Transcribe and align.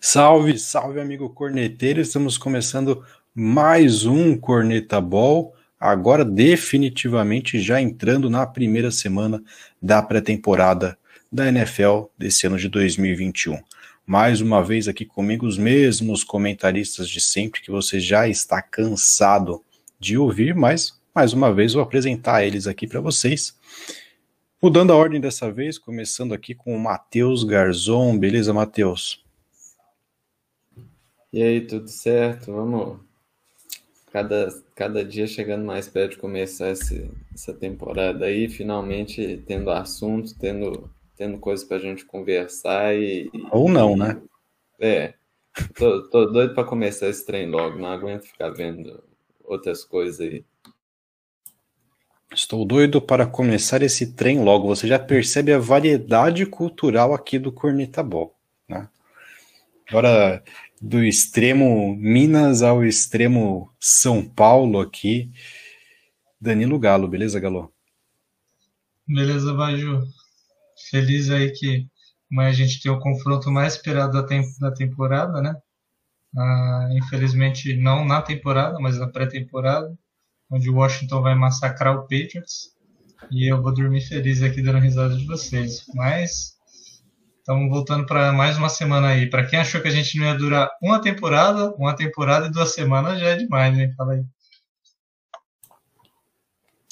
Salve, 0.00 0.56
salve, 0.58 1.00
amigo 1.00 1.28
corneteiro. 1.28 2.00
Estamos 2.00 2.38
começando 2.38 3.04
mais 3.34 4.06
um 4.06 4.38
Corneta 4.38 5.00
Ball. 5.00 5.52
Agora, 5.78 6.24
definitivamente, 6.24 7.60
já 7.60 7.80
entrando 7.80 8.30
na 8.30 8.46
primeira 8.46 8.92
semana 8.92 9.42
da 9.82 10.00
pré-temporada 10.00 10.96
da 11.32 11.48
NFL 11.48 12.04
desse 12.16 12.46
ano 12.46 12.56
de 12.56 12.68
2021. 12.68 13.60
Mais 14.06 14.40
uma 14.40 14.62
vez 14.62 14.86
aqui 14.86 15.04
comigo, 15.04 15.44
os 15.44 15.58
mesmos 15.58 16.22
comentaristas 16.22 17.08
de 17.08 17.20
sempre 17.20 17.60
que 17.60 17.70
você 17.70 17.98
já 17.98 18.28
está 18.28 18.62
cansado 18.62 19.64
de 19.98 20.16
ouvir, 20.16 20.54
mas 20.54 20.96
mais 21.12 21.32
uma 21.32 21.52
vez 21.52 21.72
vou 21.72 21.82
apresentar 21.82 22.44
eles 22.44 22.68
aqui 22.68 22.86
para 22.86 23.00
vocês. 23.00 23.58
Mudando 24.62 24.92
a 24.92 24.96
ordem 24.96 25.20
dessa 25.20 25.50
vez, 25.50 25.76
começando 25.76 26.32
aqui 26.32 26.54
com 26.54 26.74
o 26.74 26.80
Matheus 26.80 27.42
Garzon. 27.42 28.16
Beleza, 28.16 28.54
Matheus? 28.54 29.27
E 31.32 31.42
aí, 31.42 31.60
tudo 31.60 31.88
certo? 31.88 32.52
Vamos. 32.52 33.00
Cada, 34.10 34.48
cada 34.74 35.04
dia 35.04 35.26
chegando 35.26 35.64
mais 35.64 35.86
perto 35.86 36.12
de 36.12 36.18
começar 36.18 36.70
esse, 36.70 37.10
essa 37.34 37.52
temporada 37.52 38.24
aí, 38.24 38.48
finalmente 38.48 39.42
tendo 39.46 39.70
assunto, 39.70 40.34
tendo, 40.38 40.90
tendo 41.14 41.38
coisas 41.38 41.66
pra 41.66 41.78
gente 41.78 42.06
conversar 42.06 42.96
e. 42.96 43.30
Ou 43.50 43.68
não, 43.68 43.96
né? 43.96 44.20
É. 44.80 45.14
Tô, 45.74 46.08
tô 46.08 46.26
doido 46.26 46.54
pra 46.54 46.64
começar 46.64 47.08
esse 47.08 47.26
trem 47.26 47.50
logo, 47.50 47.78
não 47.78 47.88
aguento 47.88 48.22
ficar 48.22 48.50
vendo 48.50 49.02
outras 49.44 49.84
coisas 49.84 50.20
aí. 50.20 50.44
Estou 52.32 52.64
doido 52.64 53.00
para 53.00 53.26
começar 53.26 53.82
esse 53.82 54.12
trem 54.12 54.42
logo. 54.42 54.68
Você 54.68 54.86
já 54.86 54.98
percebe 54.98 55.52
a 55.52 55.58
variedade 55.58 56.44
cultural 56.46 57.12
aqui 57.12 57.38
do 57.38 57.50
Corneta 57.50 58.02
Ball, 58.02 58.34
né? 58.68 58.88
Agora, 59.88 60.42
do 60.80 61.02
extremo 61.02 61.94
Minas 61.96 62.62
ao 62.62 62.84
extremo 62.84 63.72
São 63.80 64.26
Paulo 64.26 64.80
aqui. 64.80 65.30
Danilo 66.40 66.78
Galo, 66.78 67.08
beleza, 67.08 67.40
Galo? 67.40 67.72
Beleza, 69.06 69.54
Baju. 69.54 70.02
Feliz 70.90 71.30
aí 71.30 71.50
que 71.50 71.86
amanhã 72.30 72.50
a 72.50 72.52
gente 72.52 72.80
tem 72.80 72.92
o 72.92 73.00
confronto 73.00 73.50
mais 73.50 73.74
esperado 73.74 74.12
da, 74.12 74.22
tem 74.22 74.42
da 74.60 74.70
temporada, 74.70 75.40
né? 75.40 75.56
Ah, 76.36 76.88
infelizmente 76.92 77.74
não 77.74 78.04
na 78.04 78.20
temporada, 78.20 78.78
mas 78.78 78.98
na 78.98 79.08
pré-temporada, 79.08 79.96
onde 80.50 80.68
o 80.68 80.74
Washington 80.74 81.22
vai 81.22 81.34
massacrar 81.34 81.96
o 81.96 82.02
Patriots. 82.02 82.76
E 83.30 83.50
eu 83.50 83.60
vou 83.62 83.72
dormir 83.74 84.02
feliz 84.02 84.42
aqui 84.42 84.62
dando 84.62 84.78
risada 84.78 85.16
de 85.16 85.26
vocês. 85.26 85.84
Mas 85.94 86.57
Estamos 87.48 87.70
voltando 87.70 88.04
para 88.04 88.30
mais 88.30 88.58
uma 88.58 88.68
semana 88.68 89.08
aí. 89.08 89.24
Para 89.26 89.46
quem 89.46 89.58
achou 89.58 89.80
que 89.80 89.88
a 89.88 89.90
gente 89.90 90.18
não 90.18 90.26
ia 90.26 90.34
durar 90.34 90.68
uma 90.82 91.00
temporada, 91.00 91.74
uma 91.76 91.96
temporada 91.96 92.46
e 92.46 92.50
duas 92.50 92.74
semanas 92.74 93.18
já 93.18 93.28
é 93.28 93.36
demais, 93.36 93.74
né? 93.74 93.90
Fala 93.96 94.12
aí. 94.12 94.24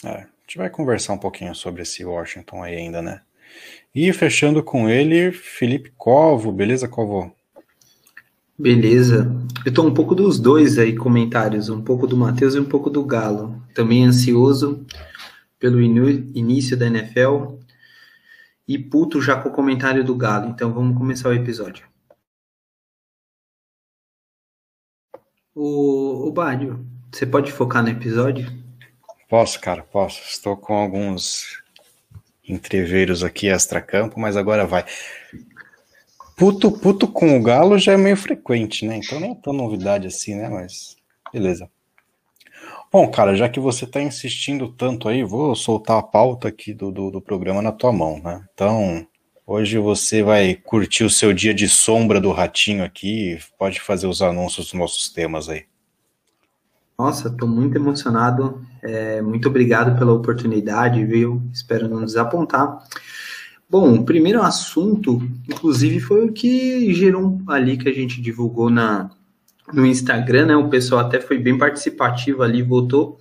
É, 0.03 0.09
a 0.09 0.27
gente 0.47 0.57
vai 0.57 0.71
conversar 0.71 1.13
um 1.13 1.19
pouquinho 1.19 1.55
sobre 1.55 1.83
esse 1.83 2.03
Washington 2.07 2.63
aí 2.63 2.75
ainda, 2.75 3.03
né? 3.03 3.21
E 3.95 4.11
fechando 4.15 4.63
com 4.63 4.89
ele, 4.89 5.31
Felipe 5.31 5.93
Covo. 5.95 6.51
Beleza, 6.51 6.89
Covo? 6.89 7.31
Beleza. 8.59 9.31
Eu 9.63 9.75
tô 9.75 9.87
um 9.87 9.93
pouco 9.93 10.15
dos 10.15 10.41
dois 10.41 10.79
aí 10.79 10.97
comentários, 10.97 11.69
um 11.69 11.83
pouco 11.83 12.07
do 12.07 12.17
Matheus 12.17 12.55
e 12.55 12.61
um 12.61 12.65
pouco 12.65 12.89
do 12.89 13.05
Galo. 13.05 13.63
Também 13.75 14.07
ansioso 14.07 14.87
pelo 15.59 15.83
início 15.83 16.79
da 16.79 16.87
NFL 16.87 17.57
e 18.67 18.79
puto 18.79 19.21
já 19.21 19.41
com 19.41 19.49
o 19.49 19.53
comentário 19.53 20.05
do 20.05 20.15
Galo. 20.15 20.49
Então 20.49 20.73
vamos 20.73 20.97
começar 20.97 21.29
o 21.29 21.35
episódio. 21.35 21.87
O, 25.55 26.29
o 26.29 26.33
Bádio, 26.33 26.87
você 27.11 27.25
pode 27.25 27.51
focar 27.51 27.83
no 27.83 27.89
episódio? 27.89 28.47
Posso, 29.29 29.61
cara, 29.61 29.83
posso. 29.83 30.21
Estou 30.23 30.57
com 30.57 30.75
alguns 30.75 31.63
entreveiros 32.47 33.25
aqui 33.25 33.49
extra-campo, 33.49 34.21
mas 34.21 34.37
agora 34.37 34.67
vai. 34.67 34.85
Puto, 36.37 36.71
puto 36.71 37.09
com 37.09 37.37
o 37.37 37.43
Galo 37.43 37.79
já 37.79 37.93
é 37.93 37.97
meio 37.97 38.17
frequente, 38.17 38.87
né? 38.87 38.97
Então 38.99 39.19
nem 39.19 39.33
é 39.33 39.35
tão 39.35 39.53
novidade 39.53 40.07
assim, 40.07 40.35
né? 40.35 40.49
Mas 40.49 40.97
beleza. 41.33 41.71
Bom, 42.93 43.11
cara, 43.11 43.35
já 43.35 43.49
que 43.49 43.59
você 43.59 43.85
está 43.85 44.01
insistindo 44.01 44.69
tanto 44.69 45.09
aí, 45.09 45.25
vou 45.25 45.55
soltar 45.55 45.99
a 45.99 46.03
pauta 46.03 46.49
aqui 46.49 46.73
do, 46.73 46.91
do, 46.91 47.11
do, 47.11 47.21
programa 47.21 47.61
na 47.61 47.73
tua 47.73 47.93
mão, 47.93 48.21
né? 48.23 48.45
Então, 48.55 49.07
hoje 49.47 49.77
você 49.79 50.23
vai 50.23 50.55
curtir 50.55 51.05
o 51.05 51.11
seu 51.11 51.33
dia 51.33 51.53
de 51.53 51.69
sombra 51.69 52.21
do 52.21 52.31
ratinho 52.31 52.85
aqui, 52.85 53.39
pode 53.59 53.81
fazer 53.81 54.07
os 54.07 54.23
anúncios 54.23 54.67
dos 54.67 54.75
nossos 54.75 55.09
temas 55.09 55.49
aí. 55.49 55.65
Nossa, 56.99 57.29
estou 57.29 57.47
muito 57.47 57.77
emocionado. 57.77 58.65
É, 58.83 59.21
muito 59.21 59.49
obrigado 59.49 59.99
pela 59.99 60.15
oportunidade, 60.15 61.05
viu? 61.05 61.43
Espero 61.53 61.89
não 61.89 62.05
desapontar. 62.05 62.79
Bom, 63.69 63.95
o 63.95 64.05
primeiro 64.05 64.41
assunto, 64.43 65.21
inclusive, 65.49 66.01
foi 66.01 66.25
o 66.25 66.33
que 66.33 66.95
gerou 66.95 67.39
ali 67.49 67.77
que 67.77 67.89
a 67.89 67.93
gente 67.93 68.23
divulgou 68.23 68.71
na, 68.71 69.11
no 69.73 69.85
Instagram, 69.87 70.47
né? 70.47 70.57
O 70.57 70.69
pessoal 70.69 71.01
até 71.01 71.21
foi 71.21 71.39
bem 71.39 71.57
participativo 71.57 72.43
ali, 72.43 72.63
votou 72.63 73.19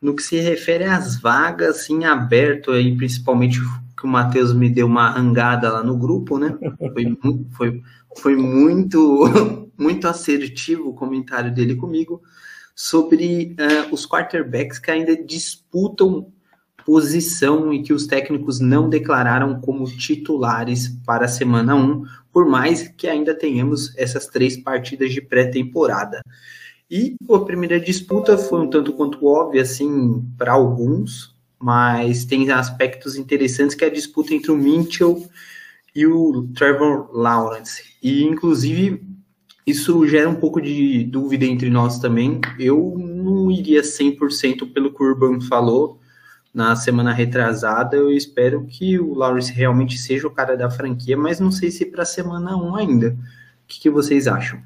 no 0.00 0.14
que 0.14 0.22
se 0.22 0.38
refere 0.38 0.84
às 0.84 1.18
vagas 1.18 1.88
em 1.88 2.04
aberto 2.04 2.70
aí, 2.70 2.94
principalmente 2.94 3.58
que 3.96 4.04
o 4.04 4.08
Matheus 4.08 4.52
me 4.52 4.68
deu 4.68 4.86
uma 4.86 5.08
rangada 5.08 5.72
lá 5.72 5.82
no 5.82 5.96
grupo, 5.96 6.38
né? 6.38 6.56
Foi, 6.78 7.18
foi, 7.52 7.82
foi 8.18 8.36
muito, 8.36 9.24
muito 9.78 10.06
assertivo 10.06 10.90
o 10.90 10.94
comentário 10.94 11.52
dele 11.54 11.74
comigo 11.74 12.20
sobre 12.74 13.56
uh, 13.58 13.94
os 13.94 14.06
quarterbacks 14.06 14.78
que 14.78 14.90
ainda 14.90 15.16
disputam 15.16 16.30
posição 16.84 17.72
e 17.72 17.82
que 17.82 17.94
os 17.94 18.06
técnicos 18.06 18.60
não 18.60 18.90
declararam 18.90 19.58
como 19.60 19.84
titulares 19.86 20.88
para 21.06 21.24
a 21.24 21.28
semana 21.28 21.74
1, 21.74 22.04
por 22.34 22.44
mais 22.44 22.88
que 22.88 23.06
ainda 23.06 23.32
tenhamos 23.32 23.96
essas 23.96 24.26
três 24.26 24.56
partidas 24.56 25.12
de 25.12 25.22
pré-temporada. 25.22 26.20
E 26.90 27.14
a 27.30 27.38
primeira 27.38 27.78
disputa 27.78 28.36
foi 28.36 28.60
um 28.60 28.68
tanto 28.68 28.92
quanto 28.92 29.24
óbvia, 29.24 29.62
assim, 29.62 30.20
para 30.36 30.52
alguns, 30.52 31.32
mas 31.60 32.24
tem 32.24 32.50
aspectos 32.50 33.14
interessantes 33.14 33.76
que 33.76 33.84
é 33.84 33.86
a 33.86 33.92
disputa 33.92 34.34
entre 34.34 34.50
o 34.50 34.56
Mitchell 34.56 35.24
e 35.94 36.04
o 36.08 36.48
Trevor 36.56 37.08
Lawrence. 37.12 37.84
E, 38.02 38.24
inclusive, 38.24 39.00
isso 39.64 40.04
gera 40.08 40.28
um 40.28 40.34
pouco 40.34 40.60
de 40.60 41.04
dúvida 41.04 41.44
entre 41.44 41.70
nós 41.70 42.00
também. 42.00 42.40
Eu 42.58 42.96
não 42.98 43.48
iria 43.48 43.82
100% 43.82 44.72
pelo 44.72 44.92
que 44.92 45.04
o 45.04 45.06
Urban 45.06 45.40
falou, 45.40 46.00
na 46.54 46.76
semana 46.76 47.12
retrasada. 47.12 47.96
Eu 47.96 48.10
espero 48.12 48.64
que 48.66 48.98
o 48.98 49.12
Lawrence 49.12 49.52
realmente 49.52 49.98
seja 49.98 50.28
o 50.28 50.30
cara 50.30 50.56
da 50.56 50.70
franquia, 50.70 51.16
mas 51.16 51.40
não 51.40 51.50
sei 51.50 51.70
se 51.70 51.84
para 51.86 52.04
semana 52.04 52.56
1 52.56 52.76
ainda. 52.76 53.08
O 53.08 53.66
que, 53.66 53.80
que 53.80 53.90
vocês 53.90 54.28
acham? 54.28 54.62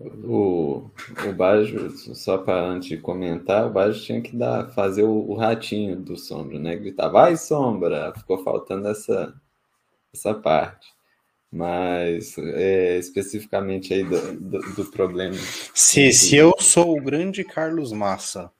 O, 0.00 0.90
o 1.28 1.32
Bajo, 1.32 1.90
só 2.14 2.38
para 2.38 2.64
antes 2.64 2.88
de 2.88 2.98
comentar, 2.98 3.66
o 3.66 3.72
Bajo 3.72 4.00
tinha 4.00 4.20
que 4.22 4.36
dar, 4.36 4.68
fazer 4.70 5.02
o, 5.02 5.28
o, 5.28 5.34
ratinho 5.34 5.96
do 5.96 6.16
Sombra, 6.16 6.58
né? 6.58 6.76
Gritar, 6.76 7.08
vai 7.08 7.36
Sombra! 7.36 8.12
Ficou 8.16 8.38
faltando 8.44 8.86
essa, 8.88 9.34
essa 10.14 10.32
parte 10.34 10.97
mas 11.50 12.36
é, 12.38 12.98
especificamente 12.98 13.94
aí 13.94 14.04
do, 14.04 14.38
do, 14.38 14.58
do 14.74 14.84
problema. 14.86 15.34
Se, 15.74 16.12
se 16.12 16.36
eu 16.36 16.52
sou 16.58 16.96
o 16.96 17.02
grande 17.02 17.42
Carlos 17.42 17.92
Massa, 17.92 18.50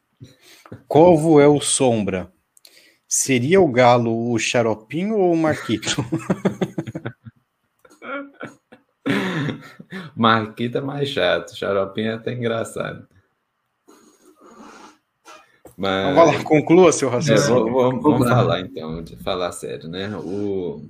Covo 0.86 1.40
é 1.40 1.46
o 1.46 1.60
Sombra, 1.60 2.32
seria 3.06 3.60
o 3.60 3.70
Galo 3.70 4.32
o 4.32 4.38
Xaropinho 4.38 5.18
ou 5.18 5.32
o 5.32 5.36
Marquito? 5.36 5.96
Marquito 10.16 10.78
é 10.78 10.80
mais 10.80 11.08
chato, 11.08 11.56
Xaropinho 11.56 12.10
é 12.10 12.14
até 12.14 12.32
engraçado. 12.32 13.06
Mas... 15.76 16.14
Vamos 16.16 16.34
lá, 16.34 16.42
conclua 16.42 16.90
seu 16.90 17.08
raciocínio. 17.08 17.68
É, 17.68 17.70
vamos, 17.70 18.02
vamos 18.02 18.28
falar 18.28 18.60
então, 18.60 19.00
de 19.02 19.16
falar 19.16 19.52
sério, 19.52 19.88
né? 19.88 20.10
O, 20.16 20.84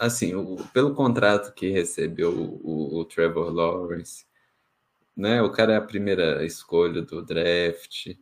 assim, 0.00 0.34
o, 0.34 0.56
pelo 0.72 0.94
contrato 0.94 1.52
que 1.54 1.68
recebeu 1.70 2.32
o, 2.32 2.98
o, 2.98 3.04
Trevor 3.04 3.52
Lawrence, 3.52 4.24
né? 5.16 5.42
O 5.42 5.50
cara 5.50 5.74
é 5.74 5.76
a 5.76 5.82
primeira 5.82 6.44
escolha 6.44 7.02
do 7.02 7.22
draft. 7.22 8.16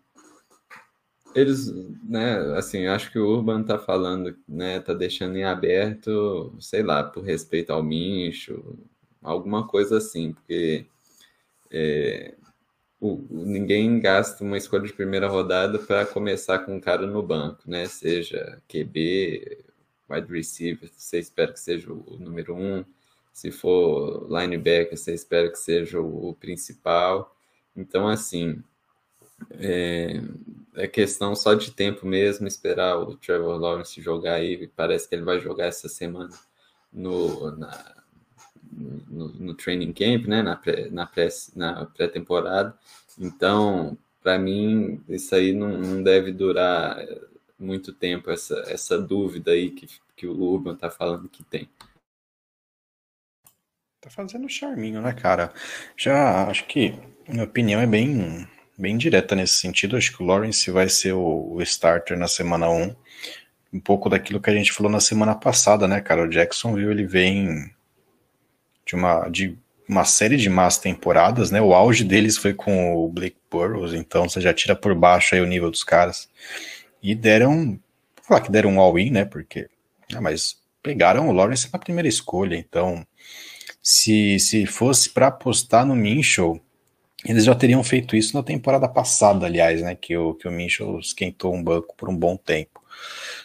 Eles, 1.35 1.73
né, 2.03 2.37
assim, 2.57 2.87
acho 2.87 3.13
que 3.13 3.19
o 3.19 3.29
Urban 3.29 3.63
tá 3.63 3.79
falando, 3.79 4.37
né, 4.49 4.81
tá 4.81 4.93
deixando 4.93 5.37
em 5.37 5.45
aberto, 5.45 6.55
sei 6.59 6.83
lá, 6.83 7.05
por 7.05 7.23
respeito 7.23 7.71
ao 7.73 7.83
Mincho, 7.83 8.77
alguma 9.23 9.67
coisa 9.69 9.99
assim, 9.99 10.33
porque 10.33 10.87
é, 11.71 12.35
o, 13.01 13.25
ninguém 13.31 14.01
gasta 14.01 14.43
uma 14.43 14.57
escolha 14.57 14.87
de 14.87 14.93
primeira 14.93 15.29
rodada 15.29 15.79
para 15.79 16.07
começar 16.07 16.61
com 16.61 16.77
um 16.77 16.81
cara 16.81 17.07
no 17.07 17.23
banco, 17.23 17.63
né? 17.67 17.87
Seja 17.87 18.61
QB, 18.69 19.68
wide 20.09 20.33
receiver, 20.33 20.91
você 20.97 21.19
espera 21.19 21.53
que 21.53 21.61
seja 21.61 21.93
o 21.93 22.17
número 22.19 22.55
um. 22.55 22.85
Se 23.33 23.51
for 23.51 24.27
linebacker, 24.29 24.97
você 24.97 25.15
espera 25.15 25.49
que 25.49 25.59
seja 25.59 26.01
o, 26.01 26.35
principal. 26.35 27.37
Então, 27.77 28.09
assim, 28.09 28.63
é, 29.53 30.21
é, 30.75 30.89
questão 30.89 31.37
só 31.37 31.55
de 31.55 31.71
tempo 31.71 32.07
mesmo, 32.07 32.49
esperar 32.49 32.99
o 32.99 33.17
Trevor 33.17 33.59
Lawrence 33.59 34.01
jogar 34.01 34.35
aí. 34.35 34.67
Parece 34.75 35.09
que 35.09 35.15
ele 35.15 35.23
vai 35.23 35.39
jogar 35.39 35.67
essa 35.67 35.89
semana 35.89 36.31
no, 36.93 37.51
na, 37.57 37.95
no, 38.73 39.29
no 39.29 39.55
training 39.55 39.93
camp, 39.93 40.27
né, 40.27 40.43
na 40.43 40.57
pré, 40.57 40.89
na 40.91 41.07
pré, 41.07 41.29
na 41.55 41.87
pré-temporada. 41.87 42.77
Então, 43.19 43.97
para 44.23 44.39
mim, 44.39 45.03
isso 45.09 45.35
aí 45.35 45.53
não, 45.53 45.79
não, 45.79 46.03
deve 46.03 46.33
durar 46.33 46.99
muito 47.59 47.93
tempo, 47.93 48.31
essa, 48.31 48.55
essa 48.69 48.99
dúvida 48.99 49.51
aí 49.51 49.71
que, 49.71 49.89
que 50.17 50.27
o 50.27 50.41
Urban 50.41 50.77
tá 50.77 50.89
falando 50.89 51.29
que 51.29 51.43
tem. 51.43 51.69
Tá 54.01 54.09
fazendo 54.11 54.49
charminho, 54.49 55.03
né, 55.03 55.13
cara? 55.13 55.53
Já 55.97 56.47
acho 56.47 56.65
que 56.67 56.95
minha 57.29 57.45
opinião 57.45 57.81
é 57.81 57.87
bem, 57.87 58.47
bem 58.79 58.97
direta 58.97 59.35
nesse 59.35 59.55
sentido. 59.55 59.97
Acho 59.97 60.17
que 60.17 60.23
o 60.23 60.27
Lawrence 60.27 60.71
vai 60.71 60.89
ser 60.89 61.13
o, 61.15 61.53
o 61.53 61.63
starter 61.63 62.17
na 62.17 62.29
semana 62.29 62.71
1. 62.71 62.95
Um 63.73 63.81
pouco 63.81 64.09
daquilo 64.09 64.41
que 64.41 64.49
a 64.49 64.55
gente 64.55 64.73
falou 64.73 64.91
na 64.91 65.01
semana 65.01 65.35
passada, 65.35 65.89
né, 65.89 66.01
cara? 66.01 66.23
O 66.23 66.29
Jackson 66.29 66.75
viu 66.75 66.93
ele 66.93 67.05
vem 67.05 67.71
de 68.87 68.95
uma, 68.95 69.29
de 69.29 69.59
uma 69.89 70.05
série 70.05 70.37
de 70.37 70.49
más 70.49 70.79
temporadas, 70.79 71.51
né? 71.51 71.61
O 71.61 71.75
auge 71.75 72.05
deles 72.05 72.39
foi 72.39 72.55
com 72.55 72.95
o 72.95 73.09
Blake 73.09 73.37
Burrows, 73.51 73.93
então 73.95 74.29
você 74.29 74.41
já 74.41 74.55
tira 74.55 74.77
por 74.77 74.95
baixo 74.95 75.35
aí 75.35 75.41
o 75.41 75.47
nível 75.47 75.71
dos 75.71 75.83
caras. 75.83 76.29
E 77.03 77.15
deram, 77.15 77.79
falar 78.23 78.41
que 78.41 78.51
deram 78.51 78.71
um 78.71 78.81
all-in, 78.81 79.11
né? 79.11 79.25
Porque, 79.25 79.69
ah, 80.15 80.21
mas 80.21 80.57
pegaram 80.83 81.29
o 81.29 81.33
Lawrence 81.33 81.69
na 81.73 81.79
primeira 81.79 82.09
escolha, 82.09 82.57
então 82.57 83.07
se, 83.83 84.39
se 84.39 84.67
fosse 84.67 85.11
para 85.11 85.29
apostar 85.29 85.87
no 85.87 85.97
Minchel, 85.97 86.61
eles 87.25 87.45
já 87.45 87.55
teriam 87.55 87.83
feito 87.83 88.17
isso 88.17 88.37
na 88.37 88.43
temporada 88.43 88.89
passada, 88.89 89.47
aliás, 89.47 89.83
né? 89.83 89.95
Que 89.95 90.17
o, 90.17 90.35
que 90.35 90.47
o 90.47 90.53
Minchel 90.53 90.99
esquentou 90.99 91.55
um 91.55 91.63
banco 91.63 91.95
por 91.97 92.09
um 92.09 92.17
bom 92.17 92.37
tempo. 92.37 92.83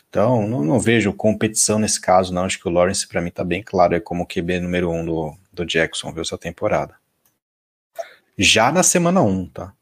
Então, 0.09 0.47
não, 0.47 0.63
não, 0.63 0.79
vejo 0.79 1.11
competição 1.13 1.79
nesse 1.79 1.99
caso, 1.99 2.33
não. 2.33 2.43
Acho 2.43 2.59
que 2.59 2.67
o 2.67 2.71
Lawrence, 2.71 3.07
para 3.07 3.21
mim, 3.21 3.31
tá 3.31 3.43
bem 3.43 3.63
claro 3.63 3.95
é 3.95 3.99
como 3.99 4.27
QB 4.27 4.59
número 4.59 4.91
um 4.91 5.03
do, 5.03 5.35
do 5.51 5.65
Jackson, 5.65 6.11
viu, 6.11 6.21
essa 6.21 6.37
temporada. 6.37 6.95
Já 8.37 8.71
na 8.71 8.83
semana 8.83 9.21
1, 9.21 9.27
um, 9.27 9.47
tá? 9.47 9.73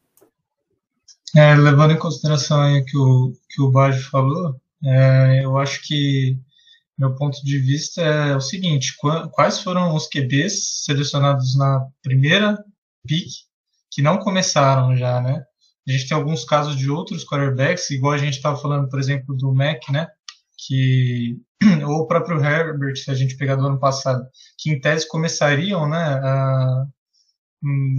É, 1.34 1.54
levando 1.54 1.92
em 1.92 1.98
consideração 1.98 2.60
aí 2.60 2.84
que 2.84 2.96
o 2.96 3.32
que 3.48 3.62
o 3.62 3.70
Baggio 3.70 4.02
falou, 4.10 4.60
é, 4.84 5.44
eu 5.44 5.56
acho 5.56 5.82
que 5.82 6.38
meu 6.98 7.14
ponto 7.14 7.42
de 7.44 7.58
vista 7.58 8.02
é 8.02 8.36
o 8.36 8.40
seguinte: 8.40 8.94
quais 9.32 9.60
foram 9.60 9.94
os 9.94 10.08
QBs 10.08 10.84
selecionados 10.84 11.56
na 11.56 11.86
primeira 12.02 12.62
pick 13.06 13.28
que 13.90 14.02
não 14.02 14.18
começaram 14.18 14.96
já, 14.96 15.20
né? 15.20 15.44
A 15.88 15.92
gente 15.92 16.08
tem 16.08 16.16
alguns 16.16 16.44
casos 16.44 16.76
de 16.76 16.90
outros 16.90 17.24
quarterbacks, 17.24 17.90
igual 17.90 18.12
a 18.12 18.18
gente 18.18 18.34
estava 18.36 18.56
falando, 18.56 18.88
por 18.88 19.00
exemplo, 19.00 19.36
do 19.36 19.52
Mac, 19.52 19.88
né? 19.90 20.08
que 20.66 21.38
ou 21.86 22.00
o 22.00 22.06
próprio 22.06 22.42
Herbert, 22.42 22.96
se 22.96 23.10
a 23.10 23.14
gente 23.14 23.36
pegar 23.36 23.56
do 23.56 23.66
ano 23.66 23.78
passado, 23.78 24.24
que 24.58 24.70
em 24.70 24.80
tese 24.80 25.08
começariam, 25.08 25.88
né, 25.88 25.98
a, 25.98 26.86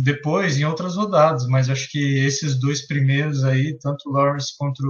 depois 0.03 0.57
em 0.57 0.65
outras 0.65 0.95
rodadas, 0.95 1.47
mas 1.47 1.69
acho 1.69 1.89
que 1.89 2.19
esses 2.19 2.59
dois 2.59 2.85
primeiros 2.85 3.43
aí, 3.43 3.77
tanto 3.79 4.09
o 4.09 4.11
Lawrence 4.11 4.53
quanto 4.57 4.81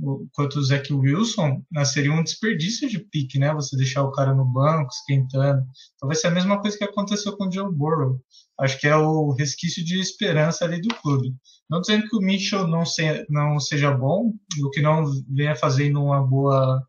o, 0.00 0.26
quanto 0.32 0.58
o 0.58 0.64
Zach 0.64 0.92
Wilson, 0.92 1.62
né, 1.70 1.84
seria 1.84 2.12
um 2.12 2.22
desperdício 2.22 2.88
de 2.88 2.98
pique, 2.98 3.38
né, 3.38 3.52
você 3.52 3.76
deixar 3.76 4.02
o 4.02 4.10
cara 4.10 4.34
no 4.34 4.44
banco, 4.44 4.90
esquentando. 4.90 5.62
Então 5.94 6.08
vai 6.08 6.16
ser 6.16 6.28
a 6.28 6.32
mesma 6.32 6.60
coisa 6.60 6.76
que 6.76 6.84
aconteceu 6.84 7.36
com 7.36 7.46
o 7.46 7.52
Joe 7.52 7.72
Burrow. 7.72 8.18
Acho 8.58 8.78
que 8.78 8.86
é 8.86 8.96
o 8.96 9.32
resquício 9.32 9.84
de 9.84 10.00
esperança 10.00 10.64
ali 10.64 10.80
do 10.80 10.94
clube. 10.96 11.34
Não 11.68 11.80
dizendo 11.80 12.08
que 12.08 12.16
o 12.16 12.20
Mitchell 12.20 12.66
não, 12.66 12.84
se, 12.84 13.26
não 13.28 13.58
seja 13.58 13.90
bom, 13.90 14.32
o 14.62 14.70
que 14.70 14.80
não 14.80 15.04
venha 15.28 15.54
fazendo 15.54 16.02
uma 16.02 16.22
boa, 16.22 16.82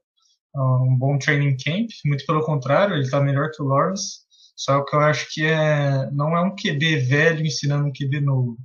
um 0.56 0.96
bom 0.98 1.18
training 1.18 1.58
camp, 1.58 1.90
muito 2.06 2.26
pelo 2.26 2.44
contrário, 2.44 2.96
ele 2.96 3.04
está 3.04 3.22
melhor 3.22 3.50
que 3.52 3.62
o 3.62 3.66
Lawrence. 3.66 4.23
Só 4.64 4.82
que 4.86 4.96
eu 4.96 5.02
acho 5.02 5.28
que 5.30 5.46
é, 5.46 6.10
não 6.14 6.38
é 6.38 6.42
um 6.42 6.56
QB 6.56 6.96
velho 7.00 7.46
ensinando 7.46 7.86
um 7.86 7.92
QB 7.92 8.22
novo. 8.22 8.58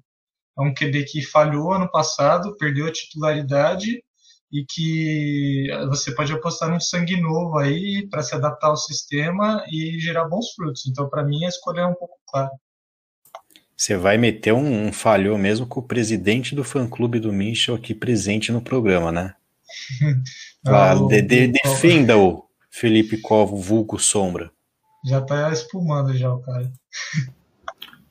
É 0.57 0.63
um 0.63 0.73
QB 0.73 1.05
que 1.07 1.23
falhou 1.23 1.73
ano 1.73 1.91
passado, 1.91 2.57
perdeu 2.57 2.87
a 2.87 2.93
titularidade 2.93 4.01
e 4.53 4.65
que 4.65 5.67
você 5.89 6.15
pode 6.15 6.33
apostar 6.33 6.71
num 6.71 6.79
sangue 6.79 7.21
novo 7.21 7.59
aí 7.59 8.07
para 8.09 8.23
se 8.23 8.33
adaptar 8.33 8.69
ao 8.69 8.77
sistema 8.77 9.65
e 9.73 9.99
gerar 9.99 10.29
bons 10.29 10.53
frutos. 10.55 10.87
Então, 10.87 11.09
para 11.09 11.25
mim, 11.25 11.45
a 11.45 11.49
escolha 11.49 11.81
é 11.81 11.87
um 11.87 11.95
pouco 11.95 12.15
clara. 12.29 12.51
Você 13.77 13.97
vai 13.97 14.17
meter 14.17 14.53
um, 14.53 14.87
um 14.87 14.93
falhou 14.93 15.37
mesmo 15.37 15.67
com 15.67 15.81
o 15.81 15.87
presidente 15.87 16.55
do 16.55 16.63
fã-clube 16.63 17.19
do 17.19 17.33
Michel 17.33 17.75
aqui 17.75 17.93
presente 17.93 18.53
no 18.53 18.63
programa, 18.63 19.11
né? 19.11 19.35
Ah, 20.67 20.95
de, 20.95 21.23
de, 21.23 21.47
defenda 21.49 22.19
o 22.19 22.45
Felipe 22.69 23.17
Covo, 23.17 23.57
vulgo 23.57 23.99
Sombra. 23.99 24.51
Já 25.05 25.21
tá 25.21 25.53
espumando 25.53 26.17
já 26.17 26.33
o 26.33 26.41
cara. 26.41 26.71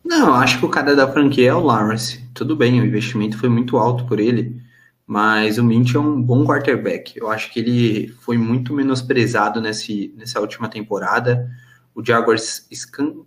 Não, 0.04 0.34
acho 0.34 0.60
que 0.60 0.66
o 0.66 0.70
cara 0.70 0.96
da 0.96 1.12
franquia 1.12 1.50
é 1.50 1.54
o 1.54 1.60
Lawrence. 1.60 2.24
Tudo 2.34 2.56
bem, 2.56 2.80
o 2.80 2.86
investimento 2.86 3.38
foi 3.38 3.50
muito 3.50 3.78
alto 3.78 4.06
por 4.06 4.20
ele, 4.20 4.62
mas 5.06 5.58
o 5.58 5.64
Mint 5.64 5.94
é 5.96 6.00
um 6.00 6.22
bom 6.22 6.46
quarterback. 6.46 7.18
Eu 7.18 7.30
acho 7.30 7.52
que 7.52 7.60
ele 7.60 8.08
foi 8.22 8.38
muito 8.38 8.74
menosprezado 8.74 9.60
nesse, 9.60 10.14
nessa 10.18 10.40
última 10.40 10.70
temporada 10.70 11.50
o 11.98 12.06
Jaguars 12.06 12.68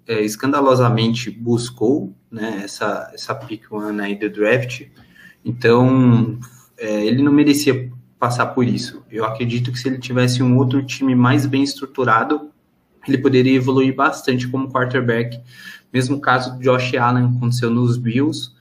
é, 0.06 0.20
escandalosamente 0.22 1.28
buscou 1.28 2.14
né, 2.30 2.60
essa, 2.62 3.10
essa 3.12 3.34
pick 3.34 3.64
one 3.68 4.00
aí 4.00 4.14
do 4.14 4.30
draft, 4.30 4.86
então 5.44 6.38
é, 6.78 7.04
ele 7.04 7.20
não 7.20 7.32
merecia 7.32 7.90
passar 8.16 8.46
por 8.46 8.64
isso. 8.64 9.02
Eu 9.10 9.24
acredito 9.24 9.72
que 9.72 9.78
se 9.78 9.88
ele 9.88 9.98
tivesse 9.98 10.40
um 10.40 10.56
outro 10.56 10.86
time 10.86 11.16
mais 11.16 11.46
bem 11.46 11.64
estruturado, 11.64 12.52
ele 13.06 13.18
poderia 13.18 13.56
evoluir 13.56 13.94
bastante 13.94 14.48
como 14.48 14.70
quarterback. 14.70 15.40
Mesmo 15.92 16.20
caso 16.20 16.56
do 16.56 16.62
Josh 16.62 16.94
Allen 16.94 17.34
aconteceu 17.36 17.70
nos 17.70 17.96
Bills, 17.96 18.52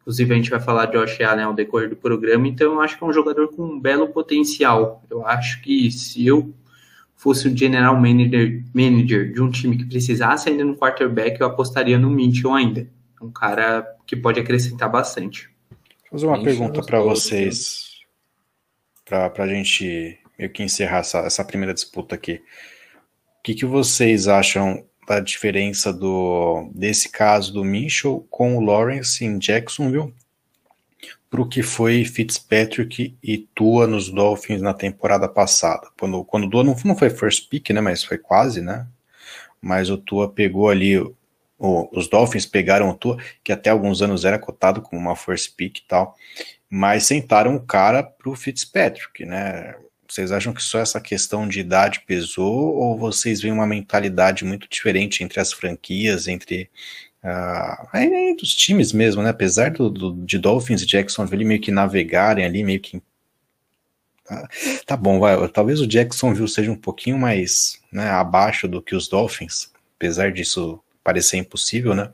inclusive 0.00 0.32
a 0.32 0.36
gente 0.36 0.50
vai 0.50 0.60
falar 0.60 0.86
de 0.86 0.92
Josh 0.92 1.20
Allen 1.22 1.44
ao 1.44 1.54
decorrer 1.54 1.88
do 1.88 1.96
programa, 1.96 2.46
então 2.46 2.74
eu 2.74 2.80
acho 2.80 2.98
que 2.98 3.04
é 3.04 3.06
um 3.06 3.12
jogador 3.12 3.48
com 3.48 3.62
um 3.62 3.80
belo 3.80 4.08
potencial. 4.08 5.02
Eu 5.08 5.26
acho 5.26 5.62
que 5.62 5.90
se 5.90 6.26
eu 6.26 6.52
fosse 7.16 7.48
um 7.48 7.56
general 7.56 7.96
manager, 7.96 8.62
manager 8.74 9.32
de 9.32 9.40
um 9.40 9.50
time 9.50 9.78
que 9.78 9.86
precisasse 9.86 10.50
ainda 10.50 10.62
no 10.62 10.76
quarterback, 10.76 11.40
eu 11.40 11.46
apostaria 11.46 11.98
no 11.98 12.10
Mitchell 12.10 12.52
ainda. 12.52 12.86
É 13.18 13.24
um 13.24 13.30
cara 13.30 13.86
que 14.06 14.14
pode 14.14 14.38
acrescentar 14.38 14.90
bastante. 14.90 15.48
Vou 16.10 16.20
fazer 16.20 16.26
uma 16.26 16.36
Bem 16.36 16.44
pergunta 16.44 16.82
para 16.82 17.00
vocês, 17.00 18.00
para 19.06 19.32
a 19.38 19.48
gente 19.48 20.18
meio 20.38 20.50
que 20.50 20.62
encerrar 20.62 20.98
essa, 20.98 21.20
essa 21.20 21.42
primeira 21.42 21.72
disputa 21.72 22.14
aqui. 22.14 22.42
Que, 23.44 23.54
que 23.54 23.64
vocês 23.64 24.26
acham 24.26 24.84
da 25.06 25.20
diferença 25.20 25.92
do 25.92 26.68
desse 26.74 27.10
caso 27.10 27.52
do 27.52 27.62
Mitchell 27.62 28.26
com 28.28 28.56
o 28.56 28.60
Lawrence 28.60 29.24
em 29.24 29.38
Jacksonville 29.38 30.12
para 31.34 31.42
o 31.42 31.48
que 31.48 31.64
foi 31.64 32.04
Fitzpatrick 32.04 33.18
e 33.20 33.38
Tua 33.38 33.88
nos 33.88 34.08
Dolphins 34.08 34.62
na 34.62 34.72
temporada 34.72 35.28
passada. 35.28 35.88
Quando, 35.98 36.24
quando 36.24 36.44
o 36.44 36.50
Tua 36.50 36.62
não, 36.62 36.76
não 36.84 36.96
foi 36.96 37.10
first 37.10 37.48
pick, 37.48 37.70
né, 37.70 37.80
mas 37.80 38.04
foi 38.04 38.18
quase, 38.18 38.60
né? 38.60 38.86
Mas 39.60 39.90
o 39.90 39.98
Tua 39.98 40.30
pegou 40.30 40.68
ali, 40.68 40.96
o, 40.96 41.16
os 41.92 42.06
Dolphins 42.08 42.46
pegaram 42.46 42.88
o 42.88 42.94
Tua, 42.94 43.18
que 43.42 43.50
até 43.50 43.70
alguns 43.70 44.00
anos 44.00 44.24
era 44.24 44.38
cotado 44.38 44.80
como 44.80 45.00
uma 45.00 45.16
first 45.16 45.56
pick 45.56 45.78
e 45.78 45.88
tal, 45.88 46.14
mas 46.70 47.04
sentaram 47.04 47.56
o 47.56 47.60
cara 47.66 48.04
para 48.04 48.30
o 48.30 48.36
Fitzpatrick, 48.36 49.26
né? 49.26 49.74
Vocês 50.08 50.32
acham 50.32 50.52
que 50.52 50.62
só 50.62 50.78
essa 50.78 51.00
questão 51.00 51.48
de 51.48 51.60
idade 51.60 52.02
pesou 52.06 52.74
ou 52.74 52.96
vocês 52.96 53.40
veem 53.40 53.52
uma 53.52 53.66
mentalidade 53.66 54.44
muito 54.44 54.68
diferente 54.68 55.24
entre 55.24 55.40
as 55.40 55.52
franquias, 55.52 56.28
entre 56.28 56.70
Uh, 57.24 57.88
aí, 57.90 58.36
dos 58.36 58.54
times 58.54 58.92
mesmo, 58.92 59.22
né? 59.22 59.30
Apesar 59.30 59.70
do, 59.70 59.88
do, 59.88 60.12
de 60.12 60.38
Dolphins 60.38 60.82
e 60.82 60.86
Jacksonville 60.86 61.42
meio 61.42 61.60
que 61.60 61.72
navegarem 61.72 62.44
ali, 62.44 62.62
meio 62.62 62.78
que. 62.80 62.98
Uh, 62.98 64.84
tá 64.84 64.94
bom, 64.94 65.18
vai, 65.18 65.48
talvez 65.48 65.80
o 65.80 65.86
Jacksonville 65.86 66.48
seja 66.48 66.70
um 66.70 66.76
pouquinho 66.76 67.18
mais 67.18 67.80
né, 67.90 68.10
abaixo 68.10 68.68
do 68.68 68.82
que 68.82 68.94
os 68.94 69.08
Dolphins, 69.08 69.70
apesar 69.96 70.32
disso 70.32 70.78
parecer 71.02 71.38
impossível, 71.38 71.94
né? 71.94 72.10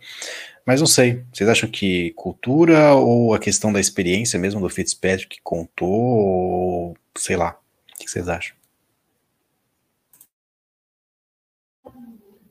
Mas 0.64 0.78
não 0.78 0.87
sei, 0.87 1.25
vocês 1.32 1.49
acham 1.49 1.68
que 1.68 2.12
cultura 2.12 2.94
ou 2.94 3.35
a 3.35 3.38
questão 3.40 3.73
da 3.73 3.80
experiência 3.80 4.38
mesmo 4.38 4.61
do 4.61 4.68
Fitzpatrick 4.68 5.40
contou, 5.42 5.90
ou 5.90 6.97
sei 7.16 7.37
lá, 7.37 7.59
o 8.00 8.04
que 8.04 8.11
vocês 8.11 8.28
acham? 8.28 8.57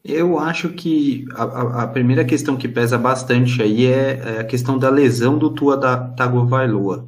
Eu 0.03 0.39
acho 0.39 0.69
que 0.69 1.25
a, 1.33 1.83
a, 1.83 1.87
primeira 1.87 2.23
questão 2.23 2.55
que 2.55 2.67
pesa 2.67 2.97
bastante 2.97 3.61
aí 3.61 3.85
é, 3.85 4.37
é 4.37 4.39
a 4.39 4.43
questão 4.43 4.77
da 4.77 4.89
lesão 4.89 5.37
do 5.37 5.49
Tua 5.49 5.75
da 5.75 5.97
Tagovailoa. 5.97 7.07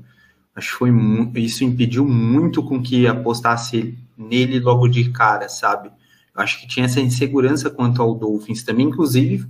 Acho 0.54 0.72
que 0.72 0.78
foi 0.78 0.92
isso 1.36 1.64
impediu 1.64 2.06
muito 2.06 2.62
com 2.62 2.82
que 2.82 3.08
apostasse 3.08 3.98
nele 4.18 4.60
logo 4.60 4.88
de 4.88 5.10
cara, 5.10 5.48
sabe? 5.48 5.90
Acho 6.36 6.60
que 6.60 6.68
tinha 6.68 6.86
essa 6.86 7.00
insegurança 7.00 7.70
quanto 7.70 8.02
ao 8.02 8.14
Dolphins 8.14 8.64
também, 8.64 8.88
inclusive 8.88 9.48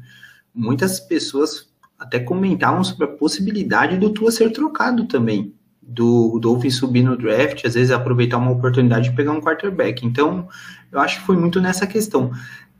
muitas 0.53 0.99
pessoas 0.99 1.69
até 1.97 2.19
comentavam 2.19 2.83
sobre 2.83 3.05
a 3.05 3.07
possibilidade 3.09 3.97
do 3.97 4.11
Tua 4.11 4.31
ser 4.31 4.51
trocado 4.51 5.05
também, 5.05 5.53
do 5.93 6.39
Dolphins 6.39 6.75
subir 6.75 7.03
no 7.03 7.17
draft, 7.17 7.65
às 7.65 7.73
vezes 7.73 7.91
aproveitar 7.91 8.37
uma 8.37 8.51
oportunidade 8.51 9.09
de 9.09 9.15
pegar 9.15 9.31
um 9.31 9.41
quarterback. 9.41 10.05
Então, 10.05 10.47
eu 10.91 10.99
acho 10.99 11.19
que 11.19 11.25
foi 11.25 11.37
muito 11.37 11.59
nessa 11.61 11.85
questão. 11.85 12.31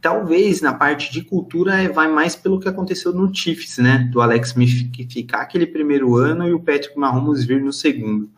Talvez 0.01 0.61
na 0.61 0.73
parte 0.73 1.11
de 1.11 1.21
cultura 1.21 1.91
vai 1.93 2.07
mais 2.07 2.35
pelo 2.35 2.59
que 2.59 2.67
aconteceu 2.67 3.13
no 3.13 3.33
Chiefs, 3.33 3.77
né? 3.77 4.09
Do 4.11 4.21
Alex 4.21 4.49
Smith 4.49 4.89
ficar 5.11 5.41
aquele 5.41 5.67
primeiro 5.67 6.15
ano 6.15 6.47
e 6.47 6.53
o 6.53 6.59
Patrick 6.59 6.97
Mahomes 6.97 7.45
vir 7.45 7.61
no 7.61 7.71
segundo. 7.71 8.29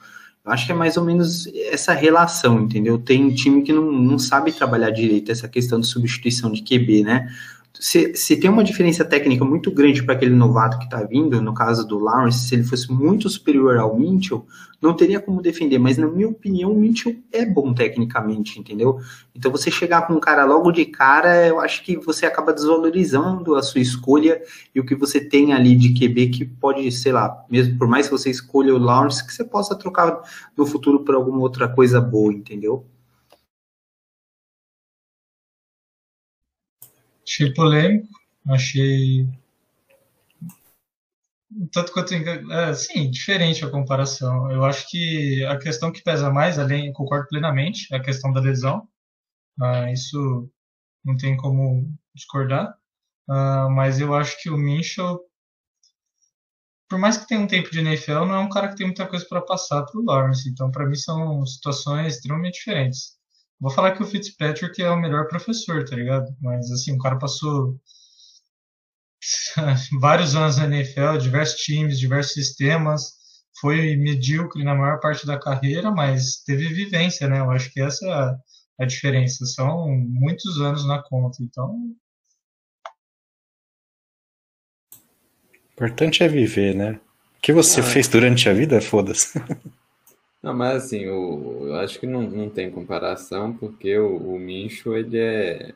Eu 0.45 0.51
acho 0.51 0.65
que 0.65 0.73
é 0.73 0.75
mais 0.75 0.97
ou 0.97 1.05
menos 1.05 1.47
essa 1.71 1.93
relação, 1.93 2.59
entendeu? 2.59 2.97
Tem 2.97 3.33
time 3.33 3.61
que 3.61 3.71
não, 3.71 3.89
não 3.89 4.19
sabe 4.19 4.51
trabalhar 4.51 4.89
direito 4.89 5.31
essa 5.31 5.47
questão 5.47 5.79
de 5.79 5.87
substituição 5.87 6.51
de 6.51 6.61
QB, 6.61 7.03
né? 7.03 7.29
Se, 7.79 8.15
se 8.15 8.37
tem 8.37 8.49
uma 8.49 8.63
diferença 8.63 9.03
técnica 9.03 9.43
muito 9.43 9.71
grande 9.71 10.03
para 10.03 10.13
aquele 10.13 10.35
novato 10.35 10.77
que 10.77 10.85
está 10.85 11.03
vindo, 11.03 11.41
no 11.41 11.53
caso 11.53 11.85
do 11.87 11.97
Lawrence, 11.97 12.47
se 12.47 12.53
ele 12.55 12.63
fosse 12.63 12.91
muito 12.91 13.27
superior 13.27 13.77
ao 13.77 13.97
Mitchell, 13.97 14.45
não 14.79 14.95
teria 14.95 15.19
como 15.19 15.41
defender, 15.41 15.79
mas 15.79 15.97
na 15.97 16.07
minha 16.07 16.27
opinião 16.27 16.71
o 16.71 16.79
Mitchell 16.79 17.15
é 17.31 17.45
bom 17.45 17.73
tecnicamente, 17.73 18.59
entendeu? 18.59 18.99
Então 19.33 19.51
você 19.51 19.71
chegar 19.71 20.05
com 20.05 20.13
um 20.13 20.19
cara 20.19 20.45
logo 20.45 20.71
de 20.71 20.85
cara, 20.85 21.47
eu 21.47 21.59
acho 21.59 21.83
que 21.83 21.97
você 21.97 22.25
acaba 22.27 22.53
desvalorizando 22.53 23.55
a 23.55 23.63
sua 23.63 23.81
escolha 23.81 24.41
e 24.75 24.79
o 24.79 24.85
que 24.85 24.93
você 24.93 25.19
tem 25.19 25.53
ali 25.53 25.75
de 25.75 25.93
QB 25.93 26.27
que 26.27 26.45
pode, 26.45 26.91
sei 26.91 27.11
lá, 27.11 27.43
mesmo 27.49 27.77
por 27.77 27.87
mais 27.87 28.07
que 28.07 28.11
você 28.11 28.29
escolha 28.29 28.75
o 28.75 28.77
Lawrence, 28.77 29.25
que 29.25 29.33
você 29.33 29.43
possa 29.43 29.75
trocar 29.75 30.21
no 30.55 30.65
futuro 30.65 30.99
por 30.99 31.15
alguma 31.15 31.39
outra 31.39 31.67
coisa 31.67 31.99
boa, 31.99 32.31
entendeu? 32.31 32.85
Achei 37.33 37.51
polêmico, 37.51 38.07
achei 38.47 39.27
tanto 41.71 41.91
quanto 41.91 42.13
é, 42.13 42.73
sim, 42.75 43.09
diferente 43.09 43.65
a 43.65 43.71
comparação. 43.71 44.51
Eu 44.51 44.63
acho 44.63 44.87
que 44.87 45.43
a 45.45 45.57
questão 45.57 45.91
que 45.91 46.03
pesa 46.03 46.31
mais, 46.31 46.59
além, 46.59 46.93
concordo 46.93 47.27
plenamente, 47.27 47.87
é 47.91 47.97
a 47.97 48.01
questão 48.03 48.31
da 48.31 48.39
lesão. 48.39 48.87
Ah, 49.59 49.91
isso 49.91 50.47
não 51.03 51.17
tem 51.17 51.35
como 51.35 51.91
discordar. 52.13 52.77
Ah, 53.27 53.67
mas 53.67 53.99
eu 53.99 54.13
acho 54.13 54.39
que 54.39 54.51
o 54.51 54.57
Minchel, 54.57 55.19
por 56.87 56.99
mais 56.99 57.17
que 57.17 57.27
tenha 57.27 57.41
um 57.41 57.47
tempo 57.47 57.71
de 57.71 57.79
NFL, 57.79 58.25
não 58.25 58.35
é 58.35 58.39
um 58.39 58.49
cara 58.49 58.67
que 58.69 58.75
tem 58.75 58.85
muita 58.85 59.07
coisa 59.07 59.25
para 59.27 59.41
passar 59.41 59.83
para 59.85 59.99
o 59.99 60.05
Lawrence. 60.05 60.47
Então, 60.47 60.69
para 60.69 60.85
mim, 60.85 60.95
são 60.95 61.43
situações 61.47 62.15
extremamente 62.15 62.55
diferentes. 62.59 63.17
Vou 63.59 63.71
falar 63.71 63.93
que 63.95 64.03
o 64.03 64.05
Fitzpatrick 64.05 64.81
é 64.81 64.89
o 64.89 64.99
melhor 64.99 65.27
professor, 65.27 65.85
tá 65.85 65.95
ligado? 65.95 66.35
Mas 66.41 66.69
assim, 66.71 66.93
o 66.93 66.97
cara 66.97 67.17
passou 67.17 67.79
vários 69.99 70.35
anos 70.35 70.57
na 70.57 70.65
NFL, 70.65 71.17
diversos 71.17 71.61
times, 71.61 71.99
diversos 71.99 72.33
sistemas, 72.33 73.13
foi 73.59 73.95
medíocre 73.95 74.63
na 74.63 74.75
maior 74.75 74.99
parte 74.99 75.25
da 75.25 75.39
carreira, 75.39 75.91
mas 75.91 76.43
teve 76.43 76.67
vivência, 76.73 77.27
né? 77.27 77.39
Eu 77.39 77.51
acho 77.51 77.71
que 77.71 77.81
essa 77.81 78.05
é 78.05 78.11
a, 78.11 78.35
a 78.81 78.85
diferença. 78.85 79.45
São 79.45 79.87
muitos 79.87 80.59
anos 80.59 80.85
na 80.85 81.01
conta, 81.01 81.37
então. 81.41 81.73
O 84.93 85.73
importante 85.73 86.23
é 86.23 86.27
viver, 86.27 86.75
né? 86.75 86.99
O 87.37 87.41
que 87.41 87.53
você 87.53 87.79
ah, 87.79 87.83
fez 87.83 88.07
durante 88.07 88.49
a 88.49 88.53
vida, 88.53 88.81
foda-se. 88.81 89.39
Não, 90.43 90.53
mas 90.53 90.83
assim, 90.85 91.07
o, 91.07 91.67
eu 91.67 91.75
acho 91.77 91.97
que 91.99 92.05
não, 92.05 92.21
não 92.23 92.49
tem 92.49 92.69
comparação, 92.69 93.55
porque 93.55 93.97
o, 93.97 94.17
o 94.35 94.37
Mincho, 94.37 94.93
ele 94.95 95.17
é. 95.17 95.73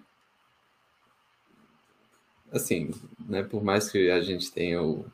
Assim, 2.52 2.92
né, 3.28 3.44
por 3.44 3.64
mais 3.64 3.90
que 3.90 4.10
a 4.12 4.22
gente 4.22 4.52
tenha 4.52 4.82
o, 4.82 5.06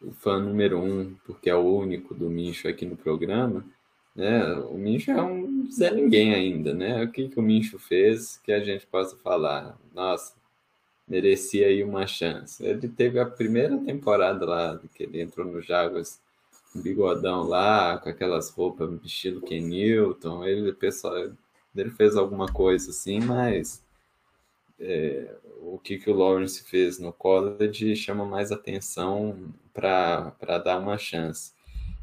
o 0.00 0.12
fã 0.12 0.38
número 0.38 0.78
um, 0.80 1.14
porque 1.26 1.50
é 1.50 1.54
o 1.54 1.78
único 1.78 2.14
do 2.14 2.30
Mincho 2.30 2.68
aqui 2.68 2.86
no 2.86 2.96
programa, 2.96 3.64
né, 4.14 4.54
o 4.54 4.76
Mincho 4.78 5.10
é 5.10 5.22
um 5.22 5.70
Zé 5.70 5.90
Ninguém 5.90 6.34
ainda, 6.34 6.72
né? 6.74 7.04
O 7.04 7.10
que, 7.10 7.28
que 7.28 7.38
o 7.38 7.42
Mincho 7.42 7.78
fez 7.78 8.38
que 8.38 8.52
a 8.52 8.60
gente 8.60 8.86
possa 8.86 9.16
falar? 9.16 9.78
Nossa, 9.94 10.34
merecia 11.08 11.66
aí 11.68 11.82
uma 11.84 12.06
chance. 12.06 12.64
Ele 12.64 12.88
teve 12.88 13.18
a 13.20 13.26
primeira 13.26 13.76
temporada 13.78 14.46
lá, 14.46 14.80
que 14.94 15.02
ele 15.04 15.20
entrou 15.20 15.46
no 15.46 15.60
Jaguars 15.60 16.20
bigodão 16.74 17.42
lá, 17.42 17.98
com 17.98 18.08
aquelas 18.08 18.50
roupas 18.50 18.90
estilo 19.04 19.40
Ken 19.40 19.60
Newton. 19.60 20.44
Ele, 20.44 20.72
pessoal, 20.72 21.14
ele 21.76 21.90
fez 21.90 22.16
alguma 22.16 22.46
coisa 22.46 22.90
assim, 22.90 23.20
mas 23.20 23.82
é, 24.78 25.36
o 25.60 25.78
que, 25.78 25.98
que 25.98 26.10
o 26.10 26.14
Lawrence 26.14 26.62
fez 26.64 26.98
no 26.98 27.12
college 27.12 27.96
chama 27.96 28.24
mais 28.24 28.52
atenção 28.52 29.52
para 29.72 30.58
dar 30.64 30.78
uma 30.78 30.98
chance. 30.98 31.52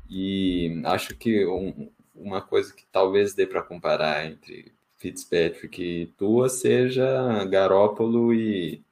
E 0.09 0.81
acho 0.85 1.15
que 1.15 1.45
um, 1.45 1.89
uma 2.15 2.41
coisa 2.41 2.73
que 2.73 2.85
talvez 2.91 3.33
dê 3.33 3.47
para 3.47 3.61
comparar 3.61 4.25
entre 4.25 4.71
Fitzpatrick 4.97 5.81
e 5.81 6.07
Tua 6.17 6.49
seja 6.49 7.45
Garópolo 7.45 8.33
e, 8.33 8.83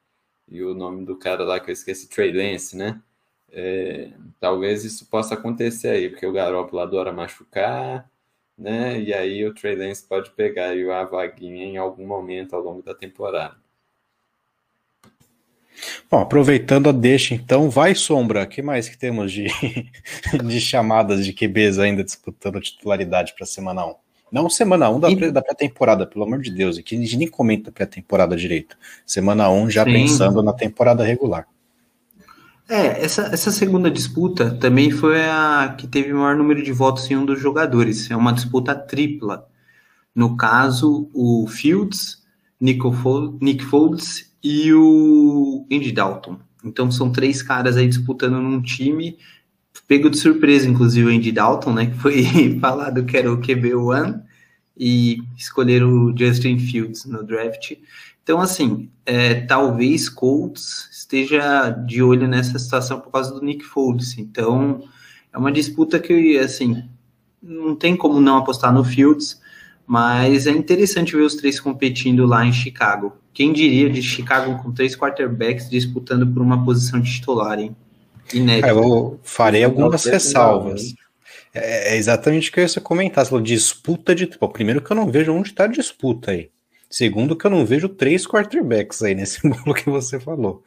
e 0.47 0.63
o 0.63 0.73
nome 0.73 1.05
do 1.05 1.15
cara 1.15 1.43
lá 1.43 1.59
que 1.59 1.69
eu 1.69 1.73
esqueci, 1.73 2.09
Trey 2.09 2.31
Lance, 2.31 2.75
né? 2.75 3.01
É, 3.51 4.11
talvez 4.39 4.83
isso 4.83 5.07
possa 5.09 5.33
acontecer 5.33 5.89
aí, 5.89 6.09
porque 6.09 6.25
o 6.25 6.31
Garoppolo 6.31 6.81
adora 6.81 7.11
machucar, 7.11 8.09
né? 8.57 8.99
E 8.99 9.13
aí 9.13 9.45
o 9.45 9.53
Trey 9.53 9.75
Lance 9.75 10.03
pode 10.07 10.31
pegar 10.31 10.69
aí 10.69 10.89
a 10.89 11.03
vaguinha 11.03 11.65
em 11.65 11.77
algum 11.77 12.05
momento 12.05 12.55
ao 12.55 12.61
longo 12.61 12.81
da 12.81 12.93
temporada. 12.93 13.55
Bom, 16.11 16.19
aproveitando 16.19 16.89
a 16.89 16.91
deixa, 16.91 17.33
então, 17.33 17.69
vai 17.69 17.95
Sombra, 17.95 18.45
que 18.45 18.61
mais 18.61 18.89
que 18.89 18.97
temos 18.97 19.31
de, 19.31 19.47
de 20.45 20.59
chamadas 20.59 21.23
de 21.23 21.31
QBs 21.31 21.79
ainda 21.79 22.03
disputando 22.03 22.59
titularidade 22.59 23.33
para 23.35 23.45
semana 23.45 23.85
1? 23.85 23.95
Não 24.31 24.49
semana 24.49 24.89
1 24.89 24.99
da, 24.99 25.09
e... 25.09 25.31
da 25.31 25.41
pré-temporada, 25.41 26.05
pelo 26.05 26.25
amor 26.25 26.41
de 26.41 26.51
Deus, 26.51 26.77
aqui 26.77 26.95
a 26.95 26.99
gente 26.99 27.17
nem 27.17 27.27
comenta 27.27 27.71
pré-temporada 27.71 28.35
direito. 28.35 28.77
Semana 29.05 29.49
1 29.49 29.69
já 29.69 29.83
Sim. 29.85 29.93
pensando 29.93 30.43
na 30.43 30.53
temporada 30.53 31.03
regular. 31.03 31.47
É, 32.69 33.03
essa, 33.03 33.23
essa 33.33 33.51
segunda 33.51 33.89
disputa 33.89 34.51
também 34.51 34.91
foi 34.91 35.19
a 35.23 35.73
que 35.75 35.87
teve 35.87 36.13
o 36.13 36.17
maior 36.17 36.37
número 36.37 36.61
de 36.61 36.71
votos 36.71 37.09
em 37.09 37.17
um 37.17 37.25
dos 37.25 37.39
jogadores. 37.41 38.11
É 38.11 38.15
uma 38.15 38.31
disputa 38.31 38.75
tripla. 38.75 39.49
No 40.13 40.37
caso, 40.37 41.09
o 41.11 41.47
Fields, 41.47 42.23
Nick 42.61 43.63
Foles 43.65 44.31
e 44.43 44.71
o 44.71 45.65
Andy 45.71 45.91
Dalton. 45.91 46.37
Então 46.63 46.91
são 46.91 47.11
três 47.11 47.41
caras 47.41 47.75
aí 47.75 47.87
disputando 47.87 48.39
num 48.39 48.61
time. 48.61 49.17
Pego 49.87 50.07
de 50.07 50.17
surpresa, 50.19 50.69
inclusive, 50.69 51.07
o 51.07 51.15
Andy 51.15 51.31
Dalton, 51.31 51.73
né? 51.73 51.87
Que 51.87 51.97
foi 51.97 52.23
falado 52.61 53.03
que 53.03 53.17
era 53.17 53.31
o 53.33 53.41
QB1 53.41 54.21
e 54.77 55.17
escolheram 55.35 55.89
o 55.89 56.15
Justin 56.15 56.59
Fields 56.59 57.05
no 57.05 57.23
draft. 57.23 57.73
Então, 58.29 58.41
assim, 58.41 58.91
é, 59.07 59.33
talvez 59.33 60.07
Colts 60.07 60.87
esteja 60.91 61.71
de 61.71 62.03
olho 62.03 62.27
nessa 62.27 62.59
situação 62.59 62.99
por 62.99 63.11
causa 63.11 63.33
do 63.33 63.43
Nick 63.43 63.65
Foles. 63.65 64.19
Então, 64.19 64.83
é 65.33 65.37
uma 65.39 65.51
disputa 65.51 65.97
que, 65.99 66.37
assim, 66.37 66.83
não 67.41 67.75
tem 67.75 67.97
como 67.97 68.21
não 68.21 68.37
apostar 68.37 68.71
no 68.71 68.83
Fields, 68.83 69.41
mas 69.87 70.45
é 70.45 70.51
interessante 70.51 71.15
ver 71.15 71.23
os 71.23 71.33
três 71.33 71.59
competindo 71.59 72.23
lá 72.27 72.45
em 72.45 72.53
Chicago. 72.53 73.17
Quem 73.33 73.51
diria 73.51 73.89
de 73.89 73.99
Chicago 73.99 74.61
com 74.61 74.71
três 74.71 74.95
quarterbacks 74.95 75.67
disputando 75.67 76.31
por 76.31 76.43
uma 76.43 76.63
posição 76.63 76.99
de 76.99 77.11
titular, 77.11 77.57
hein? 77.57 77.75
Inédito. 78.31 78.67
É, 78.67 78.71
eu 78.71 79.19
farei 79.23 79.63
algumas 79.63 80.05
ressalvas. 80.05 80.93
É, 81.51 81.95
é, 81.95 81.97
exatamente 81.97 82.51
o 82.51 82.53
que 82.53 82.59
eu 82.59 82.63
ia 82.63 82.81
comentar. 82.81 83.25
Você 83.25 83.31
falou 83.31 83.43
disputa 83.43 84.13
de. 84.13 84.29
Bom, 84.39 84.49
primeiro 84.49 84.83
que 84.83 84.91
eu 84.91 84.95
não 84.95 85.09
vejo 85.09 85.33
onde 85.33 85.49
está 85.49 85.63
a 85.63 85.67
disputa 85.67 86.29
aí. 86.29 86.51
Segundo, 86.89 87.35
que 87.35 87.45
eu 87.45 87.51
não 87.51 87.63
vejo 87.63 87.87
três 87.87 88.25
quarterbacks 88.25 89.03
aí 89.03 89.13
nesse 89.13 89.39
bolo 89.47 89.75
que 89.75 89.87
você 89.87 90.19
falou. 90.19 90.63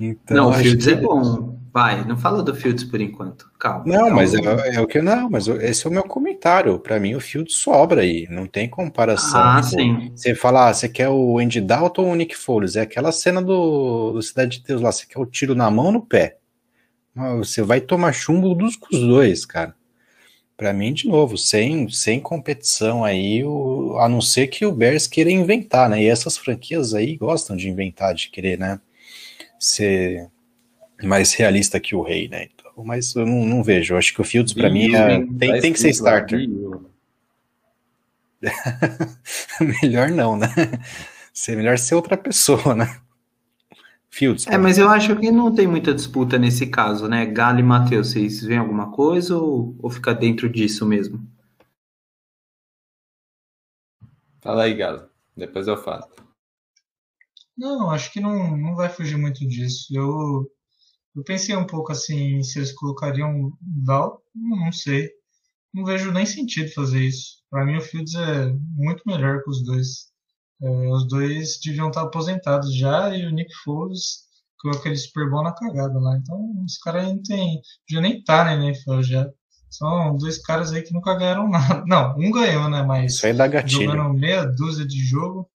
Então, 0.00 0.34
não, 0.34 0.48
o 0.48 0.52
Fields 0.54 0.86
que... 0.86 0.92
é 0.92 0.96
bom. 0.96 1.58
Vai, 1.72 2.02
não 2.04 2.16
fala 2.16 2.42
do 2.42 2.54
Fields 2.54 2.82
por 2.84 2.98
enquanto. 2.98 3.50
Calma. 3.58 3.84
Não, 3.86 4.06
calma. 4.06 4.16
mas 4.16 4.34
é, 4.34 4.74
é, 4.74 4.80
o 4.80 4.86
que 4.86 5.02
não, 5.02 5.28
mas 5.28 5.46
esse 5.48 5.86
é 5.86 5.90
o 5.90 5.92
meu 5.92 6.02
comentário. 6.02 6.78
Para 6.78 6.98
mim, 6.98 7.14
o 7.14 7.20
Fields 7.20 7.56
sobra 7.56 8.00
aí. 8.00 8.26
Não 8.30 8.46
tem 8.46 8.70
comparação. 8.70 9.38
Ah, 9.38 9.62
sim. 9.62 10.10
Você 10.16 10.34
fala, 10.34 10.70
ah, 10.70 10.74
você 10.74 10.88
quer 10.88 11.10
o 11.10 11.38
Andy 11.38 11.60
Dalton 11.60 12.06
ou 12.06 12.12
o 12.12 12.16
Nick 12.16 12.34
Foles? 12.34 12.76
É 12.76 12.80
aquela 12.80 13.12
cena 13.12 13.42
do, 13.42 14.12
do 14.12 14.22
Cidade 14.22 14.58
de 14.58 14.64
Deus 14.64 14.80
lá. 14.80 14.90
Você 14.90 15.04
quer 15.06 15.20
o 15.20 15.26
tiro 15.26 15.54
na 15.54 15.70
mão 15.70 15.86
ou 15.86 15.92
no 15.92 16.00
pé? 16.00 16.38
Você 17.36 17.62
vai 17.62 17.82
tomar 17.82 18.12
chumbo 18.12 18.54
dos, 18.54 18.78
dos 18.78 19.00
dois, 19.00 19.44
cara. 19.44 19.74
Para 20.60 20.74
mim, 20.74 20.92
de 20.92 21.08
novo, 21.08 21.38
sem, 21.38 21.88
sem 21.88 22.20
competição 22.20 23.02
aí, 23.02 23.42
o, 23.42 23.96
a 23.98 24.06
não 24.06 24.20
ser 24.20 24.46
que 24.48 24.66
o 24.66 24.70
Bears 24.70 25.06
queira 25.06 25.30
inventar, 25.30 25.88
né? 25.88 26.02
E 26.02 26.06
essas 26.06 26.36
franquias 26.36 26.92
aí 26.92 27.16
gostam 27.16 27.56
de 27.56 27.66
inventar, 27.66 28.12
de 28.12 28.28
querer, 28.28 28.58
né? 28.58 28.78
Ser 29.58 30.28
mais 31.02 31.32
realista 31.32 31.80
que 31.80 31.94
o 31.94 32.02
rei, 32.02 32.28
né? 32.28 32.46
Então, 32.54 32.84
mas 32.84 33.14
eu 33.14 33.24
não, 33.24 33.46
não 33.46 33.62
vejo. 33.62 33.94
Eu 33.94 33.98
acho 33.98 34.12
que 34.12 34.20
o 34.20 34.24
Fields, 34.24 34.52
para 34.52 34.68
mim, 34.68 34.94
é, 34.94 35.24
tem, 35.38 35.60
tem 35.62 35.72
que 35.72 35.80
ser 35.80 35.88
starter. 35.88 36.46
melhor 39.82 40.10
não, 40.10 40.36
né? 40.36 40.48
Ser 41.32 41.56
melhor 41.56 41.78
ser 41.78 41.94
outra 41.94 42.18
pessoa, 42.18 42.74
né? 42.74 43.00
Fields. 44.10 44.46
É, 44.48 44.58
mas 44.58 44.76
eu 44.76 44.88
acho 44.88 45.16
que 45.16 45.30
não 45.30 45.54
tem 45.54 45.66
muita 45.66 45.94
disputa 45.94 46.36
nesse 46.36 46.66
caso, 46.66 47.08
né? 47.08 47.24
Galo 47.26 47.60
e 47.60 47.62
Matheus, 47.62 48.10
vocês 48.10 48.42
veem 48.42 48.58
alguma 48.58 48.90
coisa 48.90 49.36
ou, 49.36 49.76
ou 49.78 49.88
fica 49.88 50.12
dentro 50.12 50.50
disso 50.50 50.84
mesmo? 50.84 51.24
Fala 54.40 54.64
aí, 54.64 54.74
Galo. 54.74 55.08
Depois 55.36 55.68
eu 55.68 55.76
falo. 55.76 56.08
Não, 57.56 57.90
acho 57.90 58.12
que 58.12 58.20
não, 58.20 58.56
não 58.56 58.74
vai 58.74 58.88
fugir 58.88 59.16
muito 59.16 59.46
disso. 59.46 59.86
Eu, 59.94 60.50
eu 61.14 61.22
pensei 61.22 61.54
um 61.54 61.66
pouco 61.66 61.92
assim, 61.92 62.42
se 62.42 62.58
eles 62.58 62.72
colocariam 62.72 63.52
Val, 63.84 64.22
não 64.34 64.72
sei. 64.72 65.10
Não 65.72 65.84
vejo 65.84 66.10
nem 66.10 66.26
sentido 66.26 66.72
fazer 66.72 67.00
isso. 67.00 67.44
Para 67.48 67.64
mim, 67.64 67.76
o 67.76 67.80
Fields 67.80 68.14
é 68.14 68.52
muito 68.74 69.02
melhor 69.06 69.42
que 69.42 69.50
os 69.50 69.62
dois. 69.62 70.10
É, 70.62 70.68
os 70.88 71.08
dois 71.08 71.58
deviam 71.64 71.88
estar 71.88 72.02
aposentados 72.02 72.74
já 72.74 73.14
e 73.16 73.26
o 73.26 73.30
Nick 73.30 73.52
Foles 73.64 74.28
com 74.58 74.70
aquele 74.70 74.96
Super 74.96 75.28
Bowl 75.30 75.42
na 75.42 75.52
cagada 75.52 75.98
lá. 75.98 76.16
Então, 76.16 76.38
os 76.64 76.76
caras 76.78 77.06
aí 77.06 77.14
não 77.14 77.22
tem. 77.22 77.60
Já 77.88 78.00
nem 78.00 78.22
tá 78.22 78.44
na 78.44 78.54
NFL 78.54 79.02
já. 79.02 79.28
São 79.70 80.16
dois 80.16 80.38
caras 80.38 80.72
aí 80.72 80.82
que 80.82 80.92
nunca 80.92 81.14
ganharam 81.14 81.48
nada. 81.48 81.84
Não, 81.86 82.16
um 82.18 82.30
ganhou, 82.32 82.68
né? 82.68 82.82
Mas. 82.82 83.14
Isso 83.14 83.26
aí 83.26 83.32
dá 83.32 83.46
gatilho. 83.46 83.92
Jogando 83.92 84.12
meia 84.12 84.44
dúzia 84.44 84.84
de 84.84 84.98
jogo 85.04 85.48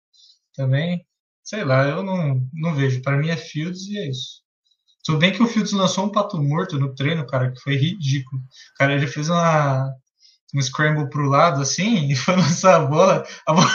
também. 0.55 1.05
Sei 1.43 1.65
lá, 1.65 1.85
eu 1.85 2.01
não, 2.01 2.41
não 2.53 2.73
vejo. 2.73 3.01
Para 3.01 3.17
mim 3.17 3.27
é 3.27 3.35
Fields 3.35 3.87
e 3.87 3.97
é 3.97 4.09
isso. 4.09 4.41
Tudo 5.03 5.19
bem 5.19 5.31
que 5.31 5.43
o 5.43 5.47
Fields 5.47 5.73
lançou 5.73 6.05
um 6.05 6.11
pato 6.11 6.41
morto 6.41 6.79
no 6.79 6.95
treino, 6.95 7.27
cara, 7.27 7.51
que 7.51 7.59
foi 7.59 7.75
ridículo. 7.75 8.41
Cara, 8.77 8.93
ele 8.93 9.05
fez 9.05 9.29
uma, 9.29 9.93
um 10.55 10.61
scramble 10.61 11.09
pro 11.09 11.29
lado, 11.29 11.61
assim, 11.61 12.07
e 12.09 12.15
foi 12.15 12.35
lançar 12.35 12.77
a 12.77 12.85
bola. 12.85 13.23
A 13.45 13.53
bola 13.53 13.69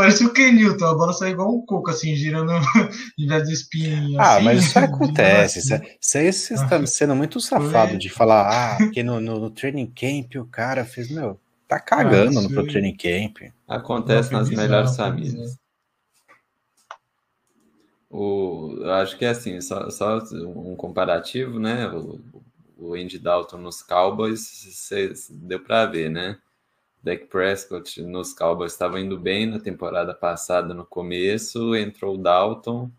parecia 0.00 0.26
o 0.26 0.32
Ken 0.32 0.52
Newton, 0.52 0.86
a 0.86 0.94
bola 0.94 1.12
saiu 1.12 1.32
igual 1.32 1.54
um 1.54 1.66
coco, 1.66 1.90
assim, 1.90 2.16
girando 2.16 2.52
em 3.18 3.26
vez 3.26 3.46
de 3.46 3.52
espinho. 3.52 4.18
Ah, 4.18 4.36
assim, 4.36 4.44
mas 4.44 4.64
isso 4.64 4.78
acontece. 4.80 5.58
Isso 6.00 6.18
aí 6.18 6.32
você 6.32 6.54
está 6.54 6.76
ah, 6.76 6.86
sendo 6.86 7.14
muito 7.14 7.38
safado 7.38 7.90
foi. 7.90 7.98
de 7.98 8.08
falar, 8.08 8.48
ah, 8.48 8.76
porque 8.78 9.02
no, 9.02 9.20
no, 9.20 9.38
no, 9.38 9.50
training 9.50 9.92
camp 9.94 10.36
o 10.36 10.46
cara 10.46 10.86
fez, 10.86 11.10
meu, 11.10 11.38
tá 11.68 11.78
cagando 11.78 12.38
ah, 12.38 12.42
no 12.42 12.48
pro 12.48 12.66
training 12.66 12.96
camp. 12.96 13.52
Acontece 13.68 14.32
nas 14.32 14.48
melhores 14.48 14.96
famílias. 14.96 15.58
O, 18.08 18.78
eu 18.78 18.92
acho 18.94 19.18
que 19.18 19.26
é 19.26 19.28
assim, 19.28 19.60
só, 19.60 19.90
só 19.90 20.18
um 20.32 20.74
comparativo, 20.76 21.58
né? 21.58 21.86
O, 21.88 22.18
o 22.78 22.94
Andy 22.94 23.18
Dalton 23.18 23.58
nos 23.58 23.82
Cowboys, 23.82 24.40
cê, 24.40 25.12
deu 25.28 25.60
para 25.60 25.84
ver, 25.84 26.10
né? 26.10 26.38
Dak 27.02 27.26
Prescott 27.26 28.02
nos 28.02 28.32
Cowboys 28.34 28.72
estava 28.72 29.00
indo 29.00 29.18
bem 29.18 29.46
na 29.46 29.58
temporada 29.58 30.12
passada 30.14 30.74
no 30.74 30.84
começo, 30.84 31.74
entrou 31.74 32.14
o 32.14 32.18
Dalton, 32.18 32.90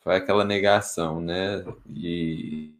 foi 0.00 0.16
aquela 0.16 0.44
negação, 0.44 1.20
né? 1.20 1.64
E, 1.88 2.72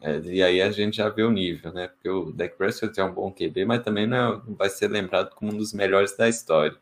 é, 0.00 0.18
e 0.20 0.42
aí 0.42 0.62
a 0.62 0.70
gente 0.70 0.96
já 0.96 1.08
vê 1.08 1.22
o 1.22 1.30
nível, 1.30 1.72
né? 1.72 1.88
Porque 1.88 2.08
o 2.08 2.32
Dak 2.32 2.56
Prescott 2.56 2.98
é 2.98 3.04
um 3.04 3.12
bom 3.12 3.30
QB, 3.30 3.64
mas 3.66 3.82
também 3.84 4.06
não 4.06 4.34
é, 4.34 4.40
vai 4.48 4.68
ser 4.68 4.88
lembrado 4.88 5.34
como 5.34 5.52
um 5.52 5.56
dos 5.56 5.72
melhores 5.72 6.16
da 6.16 6.28
história. 6.28 6.76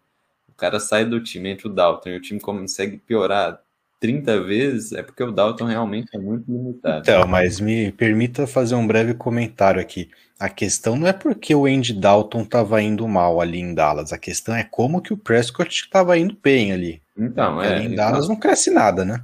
O 0.48 0.54
cara 0.54 0.80
sai 0.80 1.04
do 1.04 1.22
time, 1.22 1.50
entra 1.50 1.68
o 1.68 1.72
Dalton, 1.72 2.10
e 2.10 2.16
o 2.16 2.20
time 2.20 2.40
consegue 2.40 2.96
piorar 2.98 3.62
30 4.00 4.42
vezes, 4.42 4.92
é 4.92 5.02
porque 5.02 5.22
o 5.22 5.32
Dalton 5.32 5.64
realmente 5.64 6.08
é 6.14 6.18
muito 6.18 6.44
limitado. 6.50 7.00
Então, 7.00 7.26
mas 7.26 7.60
me 7.60 7.90
permita 7.92 8.46
fazer 8.46 8.74
um 8.74 8.86
breve 8.86 9.14
comentário 9.14 9.80
aqui. 9.80 10.10
A 10.38 10.48
questão 10.48 10.96
não 10.96 11.06
é 11.06 11.12
porque 11.12 11.54
o 11.54 11.64
Andy 11.64 11.94
Dalton 11.94 12.42
estava 12.42 12.82
indo 12.82 13.08
mal 13.08 13.40
ali 13.40 13.58
em 13.58 13.74
Dallas, 13.74 14.12
a 14.12 14.18
questão 14.18 14.54
é 14.54 14.62
como 14.62 15.00
que 15.00 15.12
o 15.12 15.16
Prescott 15.16 15.70
estava 15.70 16.18
indo 16.18 16.36
bem 16.42 16.72
ali. 16.72 17.00
Então, 17.18 17.62
é. 17.62 17.74
Ali 17.74 17.86
em 17.86 17.94
Dallas 17.94 18.24
então... 18.24 18.34
não 18.34 18.40
cresce 18.40 18.70
nada, 18.70 19.04
né? 19.04 19.22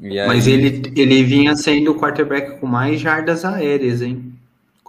Aí... 0.00 0.26
Mas 0.26 0.48
ele, 0.48 0.82
ele 0.96 1.22
vinha 1.22 1.54
sendo 1.54 1.92
o 1.92 1.98
quarterback 1.98 2.58
com 2.58 2.66
mais 2.66 3.00
jardas 3.00 3.44
aéreas, 3.44 4.02
hein? 4.02 4.31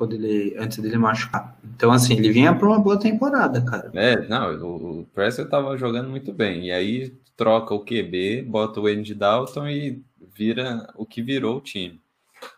Quando 0.03 0.15
ele, 0.15 0.53
antes 0.57 0.79
dele 0.79 0.97
machucar. 0.97 1.57
Então, 1.63 1.89
assim, 1.89 2.17
ele 2.17 2.29
vinha 2.29 2.53
para 2.53 2.67
uma 2.67 2.77
boa 2.77 2.99
temporada, 2.99 3.61
cara. 3.61 3.89
É, 3.93 4.27
não, 4.27 4.53
o, 4.55 4.99
o 4.99 5.05
Prescott 5.05 5.45
estava 5.45 5.77
jogando 5.77 6.09
muito 6.09 6.33
bem. 6.33 6.65
E 6.65 6.71
aí 6.73 7.15
troca 7.37 7.73
o 7.73 7.79
QB, 7.79 8.41
bota 8.41 8.81
o 8.81 8.87
Andy 8.87 9.15
Dalton 9.15 9.65
e 9.69 10.03
vira 10.35 10.91
o 10.97 11.05
que 11.05 11.21
virou 11.21 11.55
o 11.55 11.61
time. 11.61 12.01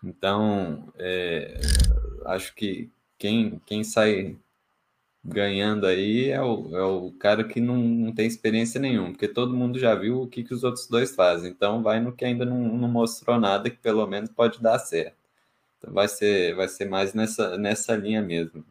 Então, 0.04 0.92
é, 0.98 1.62
acho 2.26 2.56
que 2.56 2.90
quem, 3.20 3.62
quem 3.64 3.84
sai 3.84 4.36
ganhando 5.24 5.86
aí 5.86 6.30
é 6.30 6.42
o, 6.42 6.76
é 6.76 6.84
o 6.84 7.12
cara 7.12 7.44
que 7.44 7.62
não, 7.62 7.78
não 7.78 8.12
tem 8.12 8.26
experiência 8.26 8.82
nenhuma, 8.82 9.12
porque 9.12 9.28
todo 9.28 9.56
mundo 9.56 9.78
já 9.78 9.94
viu 9.94 10.24
o 10.24 10.28
que, 10.28 10.44
que 10.44 10.54
os 10.54 10.64
outros 10.64 10.88
dois 10.88 11.14
fazem. 11.14 11.52
Então, 11.52 11.84
vai 11.84 12.00
no 12.00 12.12
que 12.12 12.26
ainda 12.26 12.44
não, 12.44 12.58
não 12.58 12.88
mostrou 12.88 13.40
nada, 13.40 13.70
que 13.70 13.78
pelo 13.78 14.08
menos 14.08 14.32
pode 14.32 14.60
dar 14.60 14.80
certo. 14.80 15.25
Vai 15.88 16.08
ser, 16.08 16.56
vai 16.56 16.68
ser 16.68 16.86
mais 16.86 17.14
nessa, 17.14 17.58
nessa 17.58 17.96
linha 17.96 18.22
mesmo. 18.22 18.64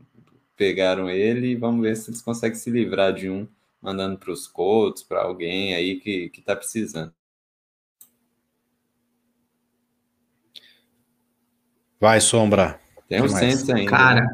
Pegaram 0.57 1.09
ele 1.11 1.49
e 1.49 1.57
vamos 1.57 1.83
ver 1.83 1.97
se 1.97 2.11
eles 2.11 2.23
conseguem 2.23 2.57
se 2.57 2.71
livrar 2.71 3.13
de 3.13 3.29
um 3.29 3.47
mandando 3.81 4.17
para 4.17 4.33
os 4.33 4.47
Colts, 4.47 5.03
para 5.03 5.23
alguém 5.23 5.75
aí 5.75 5.97
que, 6.01 6.31
que 6.31 6.41
tá 6.41 6.57
precisando. 6.57 7.13
Vai, 12.01 12.21
Sombra. 12.21 12.81
Tem 13.09 13.23
um 13.23 13.29
senso 13.29 13.73
ainda. 13.75 13.91
Cara, 13.91 14.27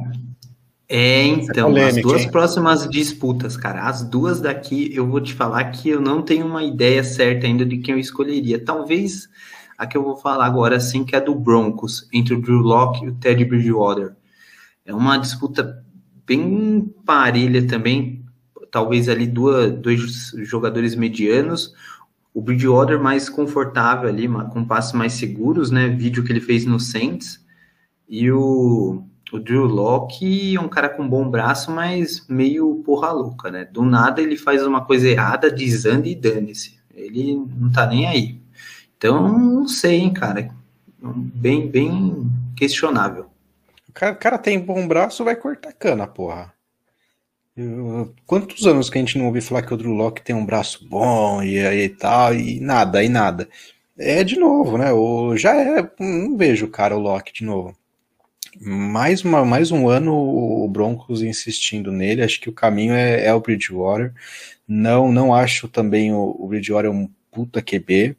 é 0.88 1.24
então, 1.24 1.68
polêmica, 1.68 1.96
as 1.98 2.02
duas 2.02 2.22
hein? 2.22 2.30
próximas 2.30 2.88
disputas, 2.88 3.56
cara, 3.56 3.88
as 3.88 4.02
duas 4.02 4.40
daqui, 4.40 4.90
eu 4.92 5.06
vou 5.06 5.20
te 5.20 5.34
falar 5.34 5.70
que 5.70 5.88
eu 5.88 6.00
não 6.00 6.20
tenho 6.20 6.46
uma 6.46 6.64
ideia 6.64 7.04
certa 7.04 7.46
ainda 7.46 7.64
de 7.64 7.78
quem 7.78 7.94
eu 7.94 8.00
escolheria. 8.00 8.64
Talvez 8.64 9.28
a 9.80 9.86
que 9.86 9.96
eu 9.96 10.04
vou 10.04 10.14
falar 10.14 10.44
agora, 10.44 10.78
sim, 10.78 11.06
que 11.06 11.16
é 11.16 11.20
do 11.22 11.34
Broncos, 11.34 12.06
entre 12.12 12.34
o 12.34 12.42
Drew 12.42 12.58
Locke 12.58 13.02
e 13.02 13.08
o 13.08 13.14
Teddy 13.14 13.46
Bridgewater. 13.46 14.14
É 14.84 14.94
uma 14.94 15.16
disputa 15.16 15.82
bem 16.26 16.94
parelha 17.06 17.66
também, 17.66 18.22
talvez 18.70 19.08
ali 19.08 19.26
duas, 19.26 19.72
dois 19.72 20.32
jogadores 20.42 20.94
medianos, 20.94 21.72
o 22.34 22.42
Bridgewater 22.42 23.00
mais 23.00 23.30
confortável 23.30 24.06
ali, 24.06 24.28
com 24.52 24.66
passes 24.66 24.92
mais 24.92 25.14
seguros, 25.14 25.70
né? 25.70 25.88
Vídeo 25.88 26.22
que 26.24 26.30
ele 26.30 26.42
fez 26.42 26.66
no 26.66 26.78
Saints. 26.78 27.42
E 28.06 28.30
o, 28.30 29.02
o 29.32 29.38
Drew 29.38 29.64
Locke 29.64 30.56
é 30.56 30.60
um 30.60 30.68
cara 30.68 30.90
com 30.90 31.08
bom 31.08 31.26
braço, 31.30 31.70
mas 31.70 32.26
meio 32.28 32.82
porra 32.84 33.12
louca, 33.12 33.50
né? 33.50 33.64
Do 33.64 33.82
nada 33.82 34.20
ele 34.20 34.36
faz 34.36 34.62
uma 34.66 34.84
coisa 34.84 35.08
errada, 35.08 35.50
desanda 35.50 36.06
e 36.06 36.14
dane-se. 36.14 36.78
Ele 36.94 37.34
não 37.34 37.70
tá 37.72 37.86
nem 37.86 38.06
aí. 38.06 38.39
Então, 39.00 39.38
não 39.38 39.66
sei, 39.66 40.00
hein, 40.00 40.12
cara. 40.12 40.54
Bem, 41.00 41.66
bem 41.66 42.30
questionável. 42.54 43.30
O 43.88 43.92
cara, 43.92 44.14
cara 44.14 44.36
tem 44.36 44.60
bom 44.60 44.86
braço, 44.86 45.24
vai 45.24 45.34
cortar 45.34 45.72
cana, 45.72 46.06
porra. 46.06 46.52
Quantos 48.26 48.66
anos 48.66 48.90
que 48.90 48.98
a 48.98 49.00
gente 49.00 49.16
não 49.16 49.24
ouve 49.24 49.40
falar 49.40 49.62
que 49.62 49.72
o 49.72 49.76
Drew 49.78 49.94
Locke 49.94 50.20
tem 50.20 50.36
um 50.36 50.44
braço 50.44 50.86
bom 50.86 51.42
e 51.42 51.58
aí 51.58 51.88
tal, 51.88 52.34
e 52.34 52.60
nada, 52.60 53.02
e 53.02 53.08
nada. 53.08 53.48
É 53.98 54.22
de 54.22 54.38
novo, 54.38 54.76
né? 54.76 54.92
O, 54.92 55.34
já 55.34 55.56
é. 55.56 55.90
Não 55.98 56.36
vejo 56.36 56.66
o 56.66 56.70
cara, 56.70 56.94
o 56.94 57.00
Locke, 57.00 57.32
de 57.32 57.42
novo. 57.42 57.74
Mais, 58.60 59.24
uma, 59.24 59.46
mais 59.46 59.70
um 59.72 59.88
ano 59.88 60.12
o 60.14 60.68
Broncos 60.68 61.22
insistindo 61.22 61.90
nele. 61.90 62.22
Acho 62.22 62.38
que 62.38 62.50
o 62.50 62.54
caminho 62.54 62.92
é, 62.92 63.24
é 63.24 63.32
o 63.32 63.40
Bridgewater. 63.40 64.12
Não, 64.68 65.10
não 65.10 65.34
acho 65.34 65.68
também 65.68 66.12
o, 66.12 66.36
o 66.38 66.46
Bridgewater 66.48 66.90
um 66.90 67.08
puta 67.30 67.62
QB. 67.62 68.14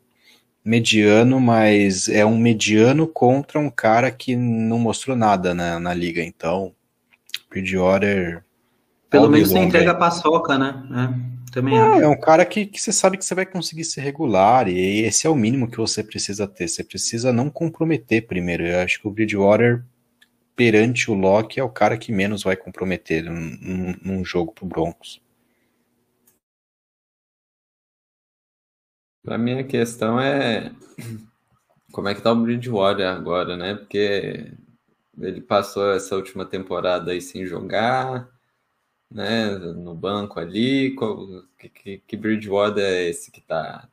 Mediano, 0.64 1.40
mas 1.40 2.08
é 2.08 2.26
um 2.26 2.38
mediano 2.38 3.08
contra 3.08 3.60
um 3.60 3.70
cara 3.70 4.12
que 4.12 4.36
não 4.36 4.78
mostrou 4.78 5.16
nada 5.16 5.54
na, 5.54 5.80
na 5.80 5.94
liga. 5.94 6.24
Então, 6.24 6.74
Bridgewater 7.50 8.44
pelo 9.12 9.30
menos 9.30 9.50
você 9.50 9.60
entrega 9.60 9.92
a 9.92 9.96
paçoca, 9.96 10.58
né? 10.58 10.84
É, 10.90 11.52
também 11.52 11.78
é, 11.78 11.82
acho. 11.82 12.02
é 12.02 12.08
um 12.08 12.18
cara 12.18 12.46
que, 12.46 12.66
que 12.66 12.82
você 12.82 12.94
sabe 12.94 13.18
que 13.18 13.26
você 13.26 13.36
vai 13.36 13.46
conseguir 13.46 13.84
ser 13.84 14.00
regular, 14.00 14.70
e 14.70 15.02
esse 15.02 15.28
é 15.28 15.30
o 15.30 15.36
mínimo 15.36 15.70
que 15.70 15.78
você 15.78 16.02
precisa 16.02 16.48
ter. 16.48 16.70
Você 16.70 16.82
precisa 16.82 17.34
não 17.34 17.50
comprometer 17.50 18.26
primeiro. 18.26 18.66
Eu 18.66 18.80
acho 18.80 19.02
que 19.02 19.08
o 19.08 19.12
Bridgewater, 19.12 19.84
perante 20.56 21.12
o 21.12 21.14
Locke, 21.14 21.60
é 21.60 21.64
o 21.64 21.70
cara 21.70 21.98
que 21.98 22.14
menos 22.14 22.44
vai 22.44 22.56
comprometer 22.56 23.26
num, 23.26 23.96
num 24.02 24.24
jogo 24.24 24.54
pro 24.54 24.66
Broncos. 24.66 25.22
Para 29.24 29.38
mim 29.38 29.60
a 29.60 29.64
questão 29.64 30.20
é 30.20 30.72
como 31.92 32.08
é 32.08 32.16
que 32.16 32.22
tá 32.22 32.32
o 32.32 32.36
Bridgewater 32.36 33.08
agora, 33.08 33.58
né? 33.58 33.76
Porque 33.76 34.52
ele 35.20 35.42
passou 35.42 35.92
essa 35.92 36.16
última 36.16 36.46
temporada 36.46 37.12
aí 37.12 37.22
sem 37.22 37.46
jogar, 37.46 38.30
né, 39.10 39.52
no 39.58 39.94
banco 39.96 40.40
ali? 40.40 40.96
Que, 41.60 41.70
que, 41.70 41.98
que 42.08 42.18
Bridgewater 42.18 42.84
é 42.84 43.10
esse 43.10 43.32
que 43.32 43.42
tá, 43.42 43.90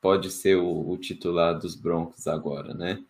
pode 0.00 0.30
ser 0.30 0.56
o, 0.56 0.90
o 0.90 0.98
titular 0.98 1.58
dos 1.58 1.74
Broncos 1.76 2.26
agora, 2.26 2.74
né? 2.74 3.04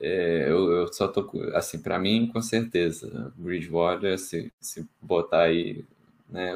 É, 0.00 0.46
eu, 0.48 0.70
eu, 0.72 0.92
só 0.92 1.08
tô 1.08 1.30
assim 1.54 1.78
para 1.82 1.98
mim 1.98 2.30
com 2.32 2.40
certeza 2.40 3.32
Bridgewater 3.36 4.18
se, 4.18 4.50
se 4.58 4.88
botar 5.02 5.42
aí 5.42 5.84
né 6.26 6.54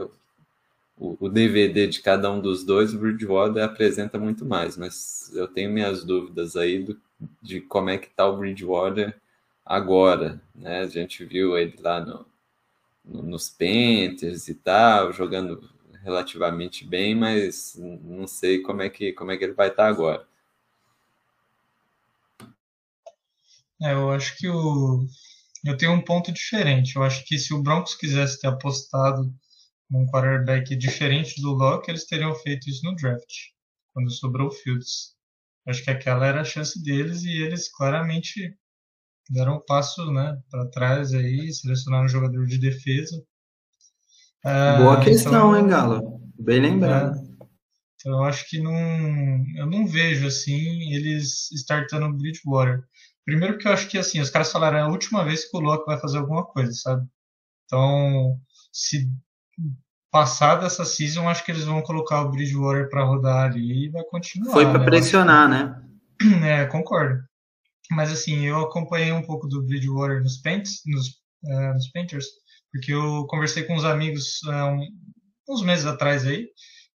o, 0.97 1.17
o, 1.27 1.29
DVD 1.29 1.87
de 1.87 2.01
cada 2.01 2.31
um 2.31 2.41
dos 2.41 2.65
dois, 2.65 2.95
o 2.95 2.99
Bridgewater 2.99 3.65
apresenta 3.65 4.19
muito 4.19 4.45
mais, 4.45 4.77
mas 4.77 5.33
eu 5.35 5.49
tenho 5.49 5.71
minhas 5.71 6.05
dúvidas 6.05 6.57
aí 6.57 6.83
do, 6.83 7.01
de 7.43 7.61
como 7.61 7.91
é 7.91 7.99
que 7.99 8.09
tá 8.11 8.27
o 8.27 8.37
Bridgewater 8.37 9.19
agora, 9.65 10.41
né? 10.55 10.81
A 10.81 10.87
gente 10.87 11.25
viu 11.25 11.57
ele 11.59 11.77
lá 11.81 12.01
no, 12.01 12.27
no, 13.05 13.23
nos 13.23 13.49
Panthers 13.49 14.49
e 14.49 14.55
tal, 14.55 15.13
jogando 15.13 15.69
relativamente 16.03 16.85
bem, 16.85 17.15
mas 17.15 17.77
não 17.79 18.27
sei 18.27 18.61
como 18.61 18.83
é 18.83 18.91
que, 18.91 19.13
como 19.13 19.31
é 19.33 19.37
que 19.37 19.45
ele 19.45 19.55
vai 19.55 19.69
estar 19.69 19.85
tá 19.85 19.89
agora. 19.89 20.27
É, 23.83 23.93
eu 23.93 24.11
acho 24.11 24.37
que 24.37 24.49
o 24.49 25.07
eu 25.65 25.77
tenho 25.77 25.93
um 25.93 26.01
ponto 26.01 26.31
diferente. 26.31 26.97
Eu 26.97 27.03
acho 27.03 27.25
que 27.25 27.39
se 27.39 27.55
o 27.55 27.63
Broncos 27.63 27.95
quisesse 27.95 28.41
ter 28.41 28.49
apostado 28.49 29.33
num 29.91 30.07
quarterback 30.07 30.75
diferente 30.77 31.41
do 31.41 31.53
Locke, 31.53 31.91
eles 31.91 32.07
teriam 32.07 32.35
feito 32.35 32.69
isso 32.69 32.85
no 32.85 32.95
draft, 32.97 33.33
quando 33.93 34.11
sobrou 34.11 34.49
o 34.49 34.53
Fields. 34.53 35.15
Acho 35.67 35.83
que 35.83 35.91
aquela 35.91 36.27
era 36.27 36.41
a 36.41 36.45
chance 36.45 36.83
deles 36.83 37.23
e 37.25 37.43
eles 37.43 37.71
claramente 37.71 38.57
deram 39.31 39.57
um 39.57 39.65
passo 39.65 40.11
né, 40.13 40.39
para 40.51 40.69
trás 40.71 41.13
aí, 41.15 41.53
selecionaram 41.53 42.05
um 42.05 42.09
jogador 42.09 42.47
de 42.47 42.59
defesa. 42.59 43.23
Boa 44.43 45.01
ah, 45.01 45.05
questão, 45.05 45.33
então, 45.33 45.57
hein, 45.57 45.69
Galo? 45.69 46.21
Bem 46.39 46.61
lembrado. 46.61 47.17
É, 47.17 47.47
então 47.95 48.13
eu 48.19 48.25
acho 48.25 48.47
que 48.51 48.61
não, 48.61 48.75
eu 49.57 49.67
não 49.67 49.87
vejo 49.87 50.27
assim 50.27 50.93
eles 50.93 51.51
startando 51.53 52.07
o 52.07 52.13
Bridgewater. 52.13 52.83
Primeiro 53.25 53.57
que 53.57 53.67
eu 53.67 53.73
acho 53.73 53.89
que 53.89 53.97
assim, 53.97 54.21
os 54.21 54.29
caras 54.29 54.53
falaram 54.53 54.77
é 54.77 54.83
a 54.83 54.89
última 54.89 55.25
vez 55.25 55.51
que 55.51 55.57
o 55.57 55.61
Locke 55.61 55.87
vai 55.87 55.99
fazer 55.99 56.19
alguma 56.19 56.45
coisa, 56.45 56.73
sabe? 56.73 57.09
Então, 57.65 58.39
se 58.71 59.11
passar 60.11 60.57
dessa 60.57 60.85
season, 60.85 61.29
acho 61.29 61.45
que 61.45 61.51
eles 61.51 61.65
vão 61.65 61.83
colocar 61.83 62.23
o 62.23 62.31
Bridgewater 62.31 62.89
para 62.89 63.05
rodar 63.05 63.51
ali 63.51 63.87
e 63.87 63.89
vai 63.89 64.05
continuar. 64.05 64.53
Foi 64.53 64.65
para 64.65 64.79
né? 64.79 64.85
pressionar, 64.85 65.49
né? 65.49 65.81
É, 66.45 66.65
concordo. 66.67 67.23
Mas 67.91 68.11
assim, 68.11 68.47
eu 68.47 68.61
acompanhei 68.61 69.13
um 69.13 69.23
pouco 69.23 69.47
do 69.47 69.63
Bridgewater 69.63 70.23
nos 70.23 70.39
Paints, 70.39 70.81
nos, 70.87 71.09
uh, 71.45 71.75
nos 71.75 71.91
Painters, 71.91 72.27
porque 72.73 72.93
eu 72.93 73.27
conversei 73.27 73.65
com 73.65 73.75
uns 73.75 73.85
amigos 73.85 74.41
uh, 74.45 75.53
uns 75.53 75.63
meses 75.63 75.85
atrás 75.85 76.27
aí, 76.27 76.49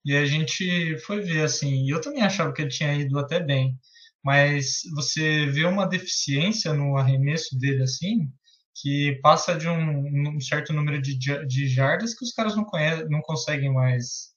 e 0.03 0.15
a 0.15 0.25
gente 0.25 0.97
foi 0.99 1.19
ver 1.21 1.43
assim, 1.43 1.85
e 1.85 1.89
eu 1.89 2.01
também 2.01 2.23
achava 2.23 2.51
que 2.53 2.61
ele 2.61 2.71
tinha 2.71 2.93
ido 2.95 3.19
até 3.19 3.39
bem 3.39 3.77
mas 4.23 4.81
você 4.93 5.45
vê 5.47 5.65
uma 5.65 5.87
deficiência 5.87 6.73
no 6.73 6.97
arremesso 6.97 7.57
dele 7.57 7.83
assim, 7.83 8.31
que 8.81 9.19
passa 9.21 9.55
de 9.55 9.67
um, 9.67 10.35
um 10.35 10.39
certo 10.39 10.71
número 10.71 11.01
de, 11.01 11.17
de 11.17 11.67
jardas 11.67 12.13
que 12.13 12.23
os 12.23 12.31
caras 12.31 12.55
não, 12.55 12.63
conhecem, 12.63 13.09
não 13.09 13.21
conseguem 13.21 13.73
mais. 13.73 14.33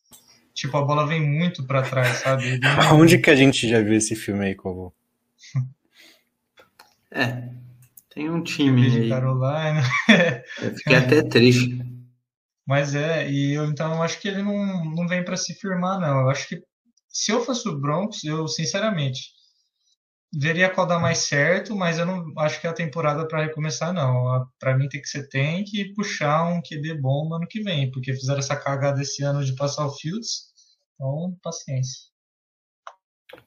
Tipo, 0.54 0.76
a 0.76 0.82
bola 0.82 1.06
vem 1.06 1.20
muito 1.20 1.66
para 1.66 1.82
trás, 1.82 2.18
sabe? 2.18 2.58
Não... 2.58 2.98
Onde 3.00 3.18
que 3.18 3.30
a 3.30 3.36
gente 3.36 3.68
já 3.68 3.80
viu 3.80 3.94
esse 3.94 4.16
filme 4.16 4.44
aí, 4.46 4.54
Covo? 4.54 4.94
é, 7.10 7.48
tem 8.14 8.28
um 8.28 8.42
time 8.42 8.90
de 8.90 9.00
aí. 9.02 9.08
Carolina. 9.08 9.82
Eu 10.60 10.76
fiquei 10.76 10.96
até 10.96 11.22
triste. 11.22 11.78
Mas 12.66 12.94
é, 12.94 13.28
e 13.28 13.54
eu 13.54 13.64
então 13.64 13.92
eu 13.92 14.02
acho 14.02 14.20
que 14.20 14.28
ele 14.28 14.40
não, 14.40 14.84
não 14.84 15.08
vem 15.08 15.24
para 15.24 15.36
se 15.36 15.52
firmar, 15.52 15.98
não. 15.98 16.20
Eu 16.20 16.30
acho 16.30 16.48
que 16.48 16.62
se 17.08 17.32
eu 17.32 17.44
fosse 17.44 17.68
o 17.68 17.78
Broncos, 17.78 18.22
eu 18.22 18.46
sinceramente 18.46 19.32
veria 20.32 20.70
qual 20.70 20.86
dá 20.86 20.98
mais 20.98 21.18
certo, 21.18 21.76
mas 21.76 21.98
eu 21.98 22.06
não 22.06 22.32
acho 22.38 22.60
que 22.60 22.66
é 22.66 22.70
a 22.70 22.74
temporada 22.74 23.26
para 23.26 23.42
recomeçar, 23.42 23.92
não. 23.92 24.46
Para 24.58 24.76
mim 24.76 24.88
tem 24.88 25.00
que 25.00 25.08
ser 25.08 25.28
tem 25.28 25.64
que 25.64 25.92
puxar 25.94 26.44
um 26.44 26.62
QB 26.62 26.94
bom 27.00 27.28
no 27.28 27.36
ano 27.36 27.46
que 27.46 27.62
vem, 27.62 27.90
porque 27.90 28.14
fizeram 28.14 28.38
essa 28.38 28.56
cagada 28.56 29.02
esse 29.02 29.22
ano 29.22 29.44
de 29.44 29.54
passar 29.54 29.86
o 29.86 29.92
Fields, 29.92 30.52
então 30.94 31.36
paciência. 31.42 32.12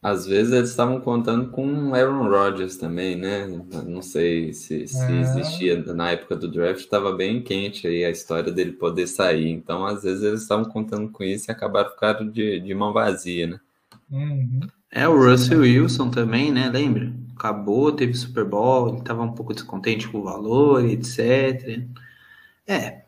Às 0.01 0.25
vezes 0.25 0.51
eles 0.51 0.69
estavam 0.71 0.99
contando 0.99 1.51
com 1.51 1.93
Aaron 1.93 2.27
Rodgers 2.27 2.75
também, 2.75 3.15
né? 3.15 3.45
Não 3.85 4.01
sei 4.01 4.51
se, 4.51 4.87
se 4.87 5.01
é... 5.01 5.21
existia 5.21 5.81
na 5.93 6.11
época 6.11 6.35
do 6.35 6.49
draft, 6.49 6.79
estava 6.79 7.11
bem 7.11 7.43
quente 7.43 7.87
aí 7.87 8.03
a 8.03 8.09
história 8.09 8.51
dele 8.51 8.73
poder 8.73 9.07
sair. 9.07 9.49
Então, 9.49 9.85
às 9.85 10.03
vezes 10.03 10.23
eles 10.23 10.41
estavam 10.41 10.65
contando 10.65 11.11
com 11.11 11.23
isso 11.23 11.49
e 11.49 11.51
acabaram 11.51 11.91
ficando 11.91 12.31
de, 12.31 12.59
de 12.59 12.73
mão 12.73 12.93
vazia, 12.93 13.47
né? 13.47 13.59
Uhum. 14.09 14.61
É, 14.91 15.07
o 15.07 15.17
Russell 15.17 15.61
Wilson 15.61 16.09
também, 16.09 16.51
né? 16.51 16.69
Lembra? 16.69 17.13
Acabou, 17.35 17.91
teve 17.91 18.13
Super 18.13 18.45
Bowl, 18.45 18.89
ele 18.89 18.99
estava 18.99 19.23
um 19.23 19.33
pouco 19.33 19.53
descontente 19.53 20.07
com 20.07 20.19
o 20.19 20.23
valor, 20.23 20.85
etc. 20.85 21.83
É, 22.65 23.03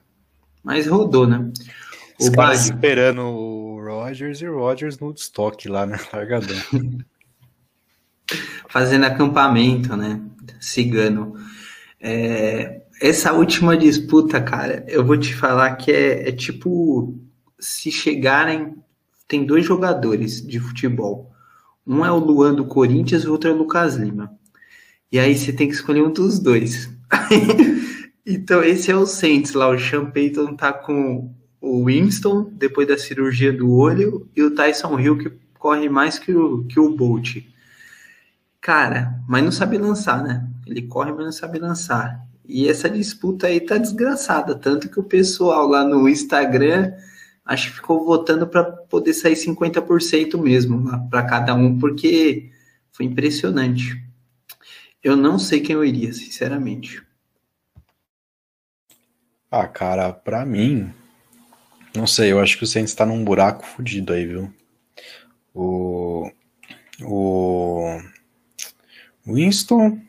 mas 0.63 0.85
rodou, 0.87 1.25
né? 1.25 1.49
Os 2.19 2.27
o 2.27 2.31
caras 2.31 2.65
esperando 2.65 3.21
o 3.21 3.81
Rogers 3.81 4.41
e 4.41 4.47
o 4.47 4.57
Rogers 4.57 4.99
no 4.99 5.11
estoque 5.11 5.69
lá, 5.69 5.85
né? 5.85 5.97
Largadão. 6.11 6.57
Fazendo 8.67 9.05
acampamento, 9.05 9.95
né? 9.95 10.21
Cigano. 10.59 11.35
É, 11.99 12.81
essa 13.01 13.33
última 13.33 13.77
disputa, 13.77 14.41
cara, 14.41 14.83
eu 14.87 15.05
vou 15.05 15.17
te 15.17 15.33
falar 15.33 15.75
que 15.75 15.91
é, 15.91 16.29
é 16.29 16.31
tipo 16.31 17.17
se 17.59 17.91
chegarem. 17.91 18.75
Tem 19.27 19.45
dois 19.45 19.65
jogadores 19.65 20.45
de 20.45 20.59
futebol 20.59 21.33
um 21.87 22.05
é 22.05 22.11
o 22.11 22.19
Luan 22.19 22.53
do 22.53 22.65
Corinthians 22.65 23.23
e 23.23 23.27
o 23.27 23.31
outro 23.31 23.49
é 23.49 23.53
o 23.53 23.57
Lucas 23.57 23.95
Lima. 23.95 24.37
E 25.09 25.17
aí 25.17 25.37
você 25.37 25.53
tem 25.53 25.69
que 25.69 25.73
escolher 25.73 26.01
um 26.01 26.11
dos 26.11 26.37
dois. 26.37 26.89
então 28.25 28.61
esse 28.61 28.91
é 28.91 28.95
o 28.95 29.05
Saints 29.05 29.53
lá. 29.53 29.69
O 29.69 29.79
Sean 29.79 30.11
Payton 30.11 30.57
tá 30.57 30.73
com 30.73 31.33
o 31.61 31.85
Winston 31.85 32.51
depois 32.51 32.89
da 32.89 32.97
cirurgia 32.97 33.53
do 33.53 33.71
olho 33.71 34.27
e 34.35 34.43
o 34.43 34.53
Tyson 34.53 34.99
Hill 34.99 35.17
que 35.17 35.31
corre 35.57 35.87
mais 35.87 36.19
que 36.19 36.33
o, 36.33 36.65
que 36.65 36.77
o 36.77 36.93
Bolt. 36.93 37.37
Cara, 38.59 39.21
mas 39.25 39.45
não 39.45 39.51
sabe 39.51 39.77
lançar, 39.77 40.21
né? 40.21 40.45
Ele 40.65 40.81
corre, 40.81 41.13
mas 41.13 41.23
não 41.23 41.31
sabe 41.31 41.57
lançar. 41.57 42.19
E 42.45 42.67
essa 42.67 42.89
disputa 42.89 43.47
aí 43.47 43.61
tá 43.61 43.77
desgraçada. 43.77 44.55
Tanto 44.55 44.89
que 44.89 44.99
o 44.99 45.03
pessoal 45.03 45.67
lá 45.67 45.85
no 45.85 46.09
Instagram 46.09 46.91
acho 47.47 47.69
que 47.69 47.75
ficou 47.77 48.05
votando 48.05 48.45
para 48.45 48.63
poder 48.63 49.13
sair 49.13 49.35
50% 49.35 50.37
mesmo 50.37 51.09
para 51.09 51.23
cada 51.23 51.55
um, 51.55 51.79
porque 51.79 52.51
foi 52.91 53.05
impressionante. 53.05 54.03
Eu 55.01 55.15
não 55.15 55.39
sei 55.39 55.61
quem 55.61 55.75
eu 55.75 55.85
iria, 55.85 56.11
sinceramente. 56.11 57.01
Ah, 59.49 59.65
cara, 59.65 60.11
para 60.11 60.45
mim, 60.45 60.93
não 61.95 62.05
sei, 62.05 62.33
eu 62.33 62.39
acho 62.41 62.57
que 62.57 62.65
o 62.65 62.67
Saints 62.67 62.93
tá 62.93 63.05
num 63.05 63.23
buraco 63.23 63.65
fudido 63.65 64.11
aí, 64.11 64.25
viu? 64.25 64.53
O. 65.53 66.29
O. 67.01 67.97
Winston. 69.25 70.01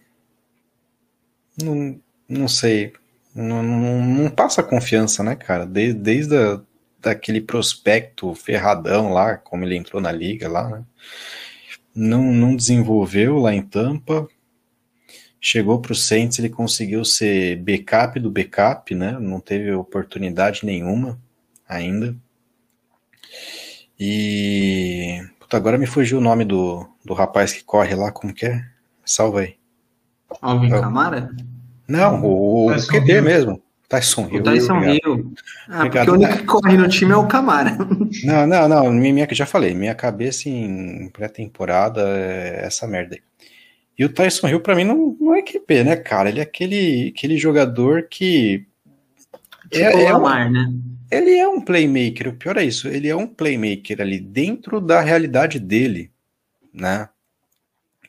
Não, 1.63 2.01
não 2.29 2.49
sei. 2.49 2.93
Não, 3.35 3.63
não, 3.63 4.05
não 4.05 4.31
passa 4.31 4.63
confiança, 4.63 5.23
né, 5.23 5.37
cara? 5.37 5.65
Desde, 5.65 5.99
desde 6.01 6.37
a 6.37 6.61
daquele 7.01 7.41
prospecto 7.41 8.35
ferradão 8.35 9.13
lá, 9.13 9.37
como 9.37 9.65
ele 9.65 9.77
entrou 9.77 10.01
na 10.01 10.13
liga 10.13 10.49
lá, 10.49 10.69
né? 10.69 10.85
Não, 11.95 12.33
não 12.33 12.55
desenvolveu 12.55 13.39
lá 13.39 13.55
em 13.55 13.63
Tampa. 13.63 14.29
Chegou 15.41 15.81
para 15.81 15.93
o 15.93 15.97
Saints, 15.97 16.39
ele 16.39 16.49
conseguiu 16.49 17.05
ser 17.05 17.57
backup 17.57 18.19
do 18.21 18.31
backup, 18.31 18.95
né? 18.95 19.19
Não 19.21 19.41
teve 19.41 19.73
oportunidade 19.73 20.65
nenhuma 20.65 21.19
ainda. 21.69 22.17
E 23.99 25.21
Puta, 25.49 25.57
agora 25.57 25.79
me 25.79 25.87
fugiu 25.87 26.19
o 26.19 26.21
nome 26.21 26.45
do, 26.45 26.87
do 27.03 27.15
rapaz 27.15 27.55
que 27.55 27.65
corre 27.65 27.95
lá, 27.95 28.13
como 28.13 28.35
que 28.35 28.45
é? 28.45 28.63
Salva 29.03 29.41
aí. 29.41 29.57
Alvin 30.43 30.69
Camara? 30.69 31.35
Não, 31.89 32.23
o, 32.23 32.71
o 32.71 32.87
QB 32.87 33.23
mesmo. 33.23 33.63
Tyson 33.89 34.29
Hill. 34.31 34.41
O 34.41 34.43
Tyson 34.43 34.83
Hill. 34.85 35.33
Ah, 35.69 35.79
obrigado. 35.79 36.07
porque 36.07 36.11
o 36.11 36.15
único 36.15 36.39
que 36.39 36.45
corre 36.45 36.77
no 36.77 36.89
time 36.89 37.13
é 37.13 37.17
o 37.17 37.27
Camara. 37.27 37.77
Não, 38.25 38.47
não, 38.47 38.69
não. 38.69 38.93
Minha, 38.93 39.27
já 39.33 39.47
falei, 39.47 39.75
minha 39.75 39.95
cabeça 39.95 40.49
em 40.49 41.09
pré-temporada 41.11 42.03
é 42.03 42.65
essa 42.65 42.87
merda 42.87 43.15
aí. 43.15 43.23
E 43.99 44.05
o 44.05 44.09
Tyson 44.09 44.49
Hill, 44.49 44.61
pra 44.61 44.75
mim, 44.75 44.85
não, 44.85 45.17
não 45.21 45.35
é 45.35 45.43
QP, 45.43 45.85
né, 45.85 45.97
cara? 45.97 46.29
Ele 46.29 46.39
é 46.39 46.43
aquele, 46.43 47.13
aquele 47.15 47.37
jogador 47.37 48.05
que. 48.09 48.65
Tipo 49.71 49.77
é, 49.77 50.05
é 50.05 50.13
Lamar, 50.13 50.49
um, 50.49 50.53
né? 50.53 50.73
Ele 51.11 51.37
é 51.37 51.49
um 51.49 51.61
playmaker, 51.61 52.29
o 52.29 52.35
pior 52.35 52.57
é 52.59 52.65
isso, 52.65 52.87
ele 52.87 53.09
é 53.09 53.17
um 53.17 53.27
playmaker 53.27 54.01
ali 54.01 54.21
dentro 54.21 54.81
da 54.81 55.01
realidade 55.01 55.59
dele, 55.59 56.11
né? 56.73 57.09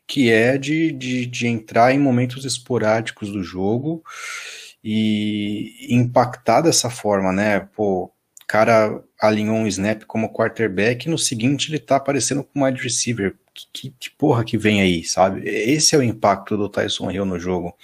Que 0.06 0.30
é 0.32 0.58
de, 0.58 0.92
de, 0.92 1.26
de 1.26 1.48
entrar 1.48 1.94
em 1.94 2.00
momentos 2.00 2.46
esporádicos 2.46 3.32
do 3.32 3.44
jogo 3.44 4.04
e 4.84 5.88
impactar 5.90 6.62
dessa 6.62 6.90
forma, 6.90 7.32
né? 7.32 7.62
Pô, 7.76 8.12
cara 8.50 9.04
alinhou 9.22 9.58
um 9.58 9.68
snap 9.68 10.06
como 10.06 10.34
quarterback 10.34 11.06
e 11.06 11.10
no 11.10 11.20
seguinte 11.20 11.70
ele 11.70 11.78
tá 11.78 11.98
aparecendo 11.98 12.44
como 12.44 12.66
wide 12.66 12.82
receiver. 12.82 13.36
que, 13.72 13.92
que, 13.92 14.10
porra 14.10 14.44
que 14.44 14.58
vem 14.58 14.82
aí, 14.82 15.04
sabe? 15.04 15.48
Esse 15.48 15.96
é 15.96 16.00
o 16.00 16.04
impacto 16.04 16.58
do 16.58 16.68
Tyson 16.68 17.12
Hill 17.12 17.26
no 17.26 17.38
jogo. 17.40 17.76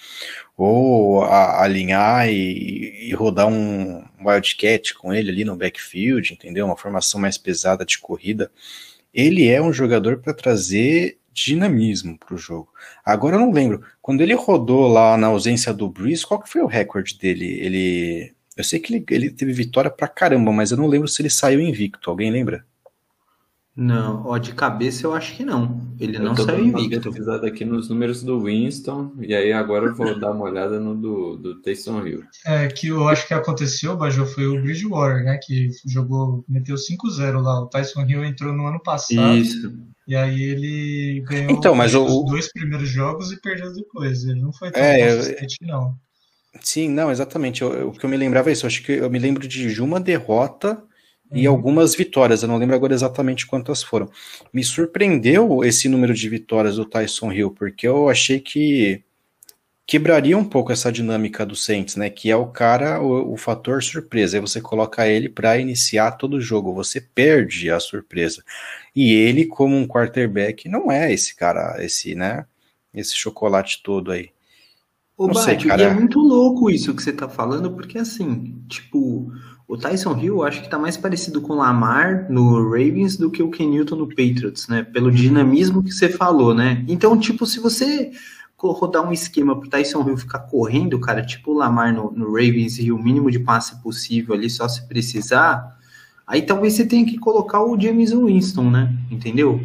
Ou 0.56 1.22
a, 1.22 1.62
alinhar 1.62 2.28
e, 2.28 3.08
e, 3.08 3.14
rodar 3.14 3.46
um 3.46 4.04
wildcat 4.20 4.94
com 4.94 5.14
ele 5.14 5.30
ali 5.30 5.44
no 5.44 5.56
backfield, 5.56 6.32
entendeu? 6.32 6.66
Uma 6.66 6.76
formação 6.76 7.20
mais 7.20 7.38
pesada 7.38 7.84
de 7.84 7.98
corrida. 8.00 8.50
Ele 9.14 9.46
é 9.48 9.62
um 9.62 9.72
jogador 9.72 10.18
para 10.18 10.34
trazer 10.34 11.16
dinamismo 11.36 12.18
para 12.18 12.34
o 12.34 12.38
jogo. 12.38 12.68
Agora 13.04 13.36
eu 13.36 13.40
não 13.40 13.52
lembro, 13.52 13.82
quando 14.00 14.22
ele 14.22 14.34
rodou 14.34 14.88
lá 14.88 15.16
na 15.18 15.26
ausência 15.26 15.72
do 15.72 15.88
Breeze, 15.88 16.26
qual 16.26 16.40
que 16.40 16.48
foi 16.48 16.62
o 16.62 16.66
recorde 16.66 17.18
dele? 17.18 17.46
Ele, 17.60 18.32
eu 18.56 18.64
sei 18.64 18.80
que 18.80 18.94
ele, 18.94 19.04
ele 19.10 19.30
teve 19.30 19.52
vitória 19.52 19.90
pra 19.90 20.08
caramba, 20.08 20.50
mas 20.50 20.70
eu 20.70 20.78
não 20.78 20.86
lembro 20.86 21.06
se 21.06 21.20
ele 21.20 21.28
saiu 21.28 21.60
invicto. 21.60 22.08
Alguém 22.08 22.30
lembra? 22.30 22.64
Não, 23.76 24.24
ó, 24.24 24.38
de 24.38 24.54
cabeça 24.54 25.06
eu 25.06 25.12
acho 25.12 25.36
que 25.36 25.44
não. 25.44 25.78
Ele 26.00 26.16
eu 26.16 26.22
não 26.22 26.34
saiu 26.34 26.64
invicto. 26.64 27.10
pesquisado 27.10 27.44
aqui 27.44 27.62
nos 27.62 27.90
números 27.90 28.22
do 28.22 28.42
Winston, 28.42 29.12
e 29.20 29.34
aí 29.34 29.52
agora 29.52 29.88
eu 29.88 29.94
vou 29.94 30.18
dar 30.18 30.32
uma 30.32 30.46
olhada 30.46 30.80
no 30.80 30.94
do, 30.94 31.36
do 31.36 31.60
Taysom 31.60 32.06
Hill. 32.06 32.24
É, 32.46 32.68
que 32.68 32.88
eu 32.88 33.06
acho 33.06 33.28
que 33.28 33.34
aconteceu, 33.34 33.94
Bajô, 33.94 34.24
foi 34.24 34.46
o 34.46 34.62
Bridgewater, 34.62 35.22
né, 35.22 35.38
que 35.42 35.68
jogou, 35.86 36.42
meteu 36.48 36.76
5-0 36.76 37.42
lá. 37.42 37.60
O 37.60 37.66
Tyson 37.66 38.06
Hill 38.06 38.24
entrou 38.24 38.54
no 38.54 38.66
ano 38.66 38.80
passado. 38.82 39.36
Isso. 39.36 39.70
E 40.06 40.14
aí 40.14 40.40
ele 40.40 41.20
ganhou 41.26 41.50
então, 41.50 41.74
mas 41.74 41.94
os 41.94 42.12
o... 42.12 42.22
dois 42.24 42.50
primeiros 42.52 42.88
jogos 42.88 43.32
e 43.32 43.40
perdeu 43.40 43.72
depois. 43.72 44.24
Ele 44.24 44.40
não 44.40 44.52
foi 44.52 44.70
tão 44.70 44.82
é, 44.82 45.16
consistente, 45.16 45.56
eu... 45.60 45.68
não. 45.68 45.94
Sim, 46.60 46.88
não, 46.88 47.10
exatamente. 47.10 47.64
O 47.64 47.92
que 47.92 48.04
eu 48.04 48.10
me 48.10 48.16
lembrava 48.16 48.48
é 48.48 48.52
isso. 48.52 48.64
Eu 48.64 48.68
acho 48.68 48.82
que 48.82 48.92
eu 48.92 49.10
me 49.10 49.18
lembro 49.18 49.46
de 49.46 49.82
uma 49.82 50.00
derrota 50.00 50.82
e 51.32 51.46
uhum. 51.46 51.54
algumas 51.54 51.94
vitórias. 51.94 52.42
Eu 52.42 52.48
não 52.48 52.56
lembro 52.56 52.74
agora 52.74 52.94
exatamente 52.94 53.46
quantas 53.46 53.82
foram. 53.82 54.08
Me 54.52 54.62
surpreendeu 54.62 55.64
esse 55.64 55.88
número 55.88 56.14
de 56.14 56.28
vitórias 56.28 56.76
do 56.76 56.84
Tyson 56.84 57.32
Hill, 57.32 57.50
porque 57.50 57.86
eu 57.86 58.08
achei 58.08 58.40
que 58.40 59.02
quebraria 59.86 60.36
um 60.36 60.44
pouco 60.44 60.72
essa 60.72 60.90
dinâmica 60.90 61.46
do 61.46 61.54
Saints, 61.54 61.94
né? 61.94 62.10
Que 62.10 62.30
é 62.30 62.36
o 62.36 62.46
cara, 62.46 63.00
o, 63.00 63.32
o 63.32 63.36
fator 63.36 63.82
surpresa. 63.82 64.36
Aí 64.36 64.40
você 64.40 64.60
coloca 64.60 65.06
ele 65.06 65.28
para 65.28 65.58
iniciar 65.58 66.12
todo 66.12 66.34
o 66.34 66.40
jogo, 66.40 66.74
você 66.74 67.00
perde 67.00 67.70
a 67.70 67.78
surpresa. 67.78 68.42
E 68.94 69.12
ele, 69.12 69.46
como 69.46 69.76
um 69.76 69.86
quarterback, 69.86 70.68
não 70.68 70.90
é 70.90 71.12
esse 71.12 71.36
cara, 71.36 71.76
esse, 71.84 72.14
né? 72.14 72.44
Esse 72.92 73.14
chocolate 73.14 73.82
todo 73.82 74.10
aí. 74.10 74.30
Ô, 75.16 75.28
Bate, 75.28 75.66
e 75.66 75.70
é 75.70 75.94
muito 75.94 76.18
louco 76.18 76.68
isso 76.70 76.94
que 76.94 77.02
você 77.02 77.12
tá 77.12 77.26
falando, 77.26 77.70
porque 77.70 77.96
assim, 77.96 78.62
tipo, 78.68 79.32
o 79.66 79.76
Tyson 79.78 80.14
Hill 80.18 80.42
acho 80.42 80.62
que 80.62 80.68
tá 80.68 80.78
mais 80.78 80.96
parecido 80.96 81.40
com 81.40 81.54
o 81.54 81.56
Lamar 81.56 82.30
no 82.30 82.70
Ravens 82.70 83.16
do 83.16 83.30
que 83.30 83.42
o 83.42 83.50
Ken 83.50 83.66
Newton 83.66 83.96
no 83.96 84.08
Patriots, 84.08 84.68
né? 84.68 84.82
Pelo 84.82 85.10
dinamismo 85.10 85.82
que 85.82 85.90
você 85.90 86.10
falou, 86.10 86.54
né? 86.54 86.84
Então, 86.86 87.18
tipo, 87.18 87.46
se 87.46 87.58
você 87.60 88.12
rodar 88.72 89.06
um 89.06 89.12
esquema 89.12 89.58
pro 89.58 89.68
Tyson 89.68 90.06
Hill 90.06 90.16
ficar 90.16 90.40
correndo, 90.40 90.98
cara, 90.98 91.24
tipo 91.24 91.52
o 91.52 91.54
Lamar 91.54 91.92
no, 91.94 92.10
no 92.10 92.26
Ravens 92.26 92.78
e 92.78 92.92
o 92.92 92.98
mínimo 92.98 93.30
de 93.30 93.38
passe 93.38 93.80
possível 93.82 94.34
ali, 94.34 94.48
só 94.48 94.68
se 94.68 94.86
precisar, 94.86 95.76
aí 96.26 96.42
talvez 96.42 96.74
você 96.74 96.86
tenha 96.86 97.04
que 97.04 97.18
colocar 97.18 97.62
o 97.62 97.78
James 97.80 98.12
Winston, 98.12 98.70
né? 98.70 98.94
Entendeu? 99.10 99.60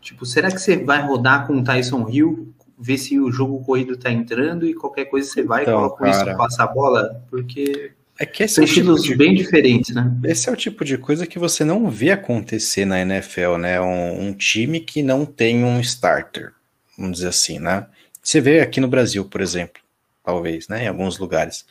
Tipo, 0.00 0.26
será 0.26 0.50
que 0.50 0.60
você 0.60 0.76
vai 0.76 1.06
rodar 1.06 1.46
com 1.46 1.58
o 1.58 1.64
Tyson 1.64 2.08
Hill 2.08 2.52
ver 2.78 2.98
se 2.98 3.18
o 3.18 3.30
jogo 3.30 3.64
corrido 3.64 3.96
tá 3.96 4.10
entrando 4.10 4.66
e 4.66 4.74
qualquer 4.74 5.06
coisa 5.06 5.28
você 5.28 5.42
vai 5.42 5.62
então, 5.62 5.74
coloca 5.74 6.10
isso 6.10 6.28
e 6.28 6.36
passa 6.36 6.64
a 6.64 6.66
bola, 6.66 7.24
porque 7.30 7.92
é 8.18 8.24
que 8.24 8.46
são 8.46 8.62
é 8.62 8.66
estilos 8.66 9.02
tipo 9.02 9.12
de... 9.12 9.18
bem 9.18 9.34
diferentes, 9.34 9.94
né? 9.94 10.12
Esse 10.24 10.48
é 10.48 10.52
o 10.52 10.56
tipo 10.56 10.84
de 10.84 10.96
coisa 10.96 11.26
que 11.26 11.38
você 11.38 11.64
não 11.64 11.90
vê 11.90 12.12
acontecer 12.12 12.84
na 12.84 13.00
NFL, 13.00 13.56
né? 13.56 13.80
Um, 13.80 14.28
um, 14.28 14.32
time 14.32 14.78
que 14.80 15.02
não 15.02 15.26
tem 15.26 15.64
um 15.64 15.80
starter, 15.80 16.52
vamos 16.96 17.16
dizer 17.16 17.28
assim, 17.28 17.58
né? 17.58 17.86
Você 18.24 18.40
vê 18.40 18.60
aqui 18.60 18.80
no 18.80 18.88
Brasil, 18.88 19.24
por 19.26 19.42
exemplo, 19.42 19.82
talvez, 20.24 20.66
né? 20.66 20.84
Em 20.84 20.88
alguns 20.88 21.18
lugares. 21.18 21.66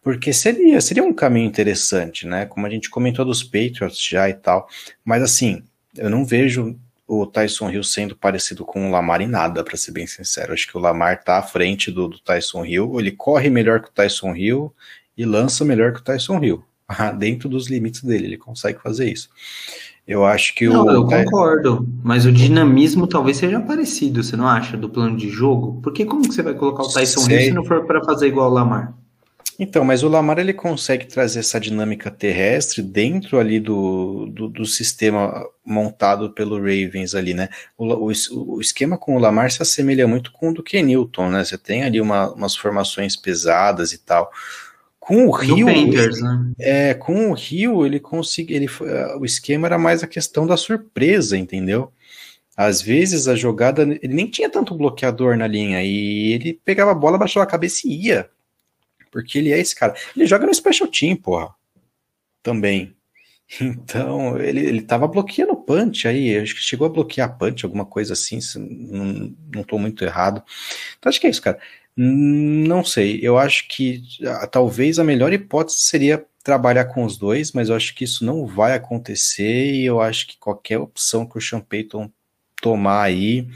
Porque 0.00 0.32
seria, 0.32 0.80
seria 0.80 1.02
um 1.02 1.12
caminho 1.12 1.46
interessante, 1.46 2.26
né? 2.26 2.46
Como 2.46 2.64
a 2.64 2.70
gente 2.70 2.88
comentou 2.88 3.24
dos 3.24 3.42
Patriots 3.42 4.00
já 4.00 4.30
e 4.30 4.34
tal. 4.34 4.68
Mas 5.04 5.22
assim, 5.22 5.64
eu 5.96 6.08
não 6.08 6.24
vejo 6.24 6.78
o 7.06 7.26
Tyson 7.26 7.68
Hill 7.68 7.82
sendo 7.82 8.16
parecido 8.16 8.64
com 8.64 8.88
o 8.88 8.90
Lamar 8.90 9.20
em 9.20 9.26
nada, 9.26 9.62
para 9.64 9.76
ser 9.76 9.90
bem 9.90 10.06
sincero. 10.06 10.52
Acho 10.52 10.68
que 10.68 10.76
o 10.76 10.80
Lamar 10.80 11.22
tá 11.22 11.38
à 11.38 11.42
frente 11.42 11.90
do, 11.90 12.08
do, 12.08 12.18
Tyson 12.20 12.64
Hill, 12.64 12.98
ele 12.98 13.10
corre 13.10 13.50
melhor 13.50 13.82
que 13.82 13.88
o 13.88 13.92
Tyson 13.92 14.34
Hill 14.34 14.72
e 15.18 15.24
lança 15.24 15.64
melhor 15.64 15.92
que 15.92 16.00
o 16.00 16.04
Tyson 16.04 16.42
Hill. 16.42 16.64
Dentro 17.18 17.48
dos 17.48 17.68
limites 17.68 18.02
dele, 18.02 18.26
ele 18.26 18.36
consegue 18.38 18.80
fazer 18.80 19.10
isso. 19.10 19.28
Eu 20.06 20.24
acho 20.24 20.54
que 20.54 20.68
não, 20.68 20.84
o. 20.84 20.90
Eu 20.90 21.06
concordo, 21.06 21.88
mas 22.02 22.26
o 22.26 22.32
dinamismo 22.32 23.06
talvez 23.06 23.36
seja 23.36 23.60
parecido, 23.60 24.22
você 24.22 24.36
não 24.36 24.48
acha, 24.48 24.76
do 24.76 24.88
plano 24.88 25.16
de 25.16 25.28
jogo? 25.28 25.80
Porque 25.82 26.04
como 26.04 26.22
que 26.22 26.34
você 26.34 26.42
vai 26.42 26.54
colocar 26.54 26.82
o 26.82 26.92
Tyson. 26.92 27.30
Hill 27.30 27.40
se 27.40 27.52
não 27.52 27.64
for 27.64 27.86
para 27.86 28.04
fazer 28.04 28.26
igual 28.26 28.50
o 28.50 28.54
Lamar? 28.54 28.94
Então, 29.58 29.84
mas 29.84 30.02
o 30.02 30.08
Lamar 30.08 30.38
ele 30.38 30.52
consegue 30.52 31.06
trazer 31.06 31.38
essa 31.38 31.60
dinâmica 31.60 32.10
terrestre 32.10 32.82
dentro 32.82 33.38
ali 33.38 33.60
do, 33.60 34.26
do, 34.26 34.48
do 34.48 34.64
sistema 34.66 35.32
montado 35.64 36.32
pelo 36.32 36.56
Ravens 36.56 37.14
ali, 37.14 37.32
né? 37.32 37.48
O, 37.78 37.86
o, 37.86 38.12
o, 38.56 38.60
esquema 38.60 38.98
com 38.98 39.14
o 39.14 39.20
Lamar 39.20 39.52
se 39.52 39.62
assemelha 39.62 40.08
muito 40.08 40.32
com 40.32 40.50
o 40.50 40.54
do 40.54 40.64
Ken 40.64 40.82
Newton, 40.82 41.30
né? 41.30 41.44
Você 41.44 41.56
tem 41.56 41.84
ali 41.84 42.00
uma, 42.00 42.32
umas 42.32 42.56
formações 42.56 43.14
pesadas 43.14 43.92
e 43.92 43.98
tal. 43.98 44.32
Com 45.04 45.26
o 45.26 45.32
Rio, 45.32 45.66
Panthers, 45.66 46.22
né? 46.22 46.52
é, 46.60 46.94
com 46.94 47.30
o 47.30 47.34
Rio 47.34 47.84
ele 47.84 47.98
consegue, 47.98 48.54
ele, 48.54 48.68
o 49.18 49.24
esquema 49.24 49.66
era 49.66 49.76
mais 49.76 50.00
a 50.00 50.06
questão 50.06 50.46
da 50.46 50.56
surpresa, 50.56 51.36
entendeu? 51.36 51.92
Às 52.56 52.80
vezes 52.80 53.26
a 53.26 53.34
jogada, 53.34 53.82
ele 53.82 54.14
nem 54.14 54.30
tinha 54.30 54.48
tanto 54.48 54.76
bloqueador 54.76 55.36
na 55.36 55.48
linha 55.48 55.82
e 55.82 56.32
ele 56.32 56.60
pegava 56.64 56.92
a 56.92 56.94
bola, 56.94 57.18
baixava 57.18 57.42
a 57.42 57.50
cabeça 57.50 57.80
e 57.84 58.06
ia. 58.06 58.30
Porque 59.10 59.38
ele 59.38 59.50
é 59.50 59.58
esse 59.58 59.74
cara. 59.74 59.92
Ele 60.16 60.24
joga 60.24 60.46
no 60.46 60.54
Special 60.54 60.88
Team, 60.88 61.16
porra. 61.16 61.52
Também. 62.40 62.94
Então, 63.60 64.38
ele, 64.38 64.60
ele 64.60 64.80
tava 64.80 65.06
bloqueando 65.06 65.52
o 65.52 65.56
punch 65.56 66.08
aí. 66.08 66.38
Acho 66.38 66.54
que 66.54 66.62
chegou 66.62 66.86
a 66.86 66.90
bloquear 66.90 67.36
punch, 67.36 67.66
alguma 67.66 67.84
coisa 67.84 68.14
assim. 68.14 68.38
Não, 68.56 69.34
não 69.54 69.62
tô 69.62 69.76
muito 69.78 70.02
errado. 70.02 70.42
Então, 70.98 71.10
acho 71.10 71.20
que 71.20 71.26
é 71.26 71.30
isso, 71.30 71.42
cara. 71.42 71.58
Não 71.96 72.84
sei. 72.84 73.20
Eu 73.22 73.36
acho 73.38 73.68
que 73.68 74.02
ah, 74.26 74.46
talvez 74.46 74.98
a 74.98 75.04
melhor 75.04 75.32
hipótese 75.32 75.78
seria 75.82 76.24
trabalhar 76.42 76.86
com 76.86 77.04
os 77.04 77.16
dois, 77.16 77.52
mas 77.52 77.68
eu 77.68 77.76
acho 77.76 77.94
que 77.94 78.04
isso 78.04 78.24
não 78.24 78.46
vai 78.46 78.74
acontecer. 78.74 79.72
E 79.74 79.84
eu 79.84 80.00
acho 80.00 80.26
que 80.26 80.38
qualquer 80.38 80.78
opção 80.78 81.26
que 81.26 81.38
o 81.38 81.40
Sean 81.40 81.60
Payton 81.60 82.10
tomar 82.60 83.02
aí 83.02 83.48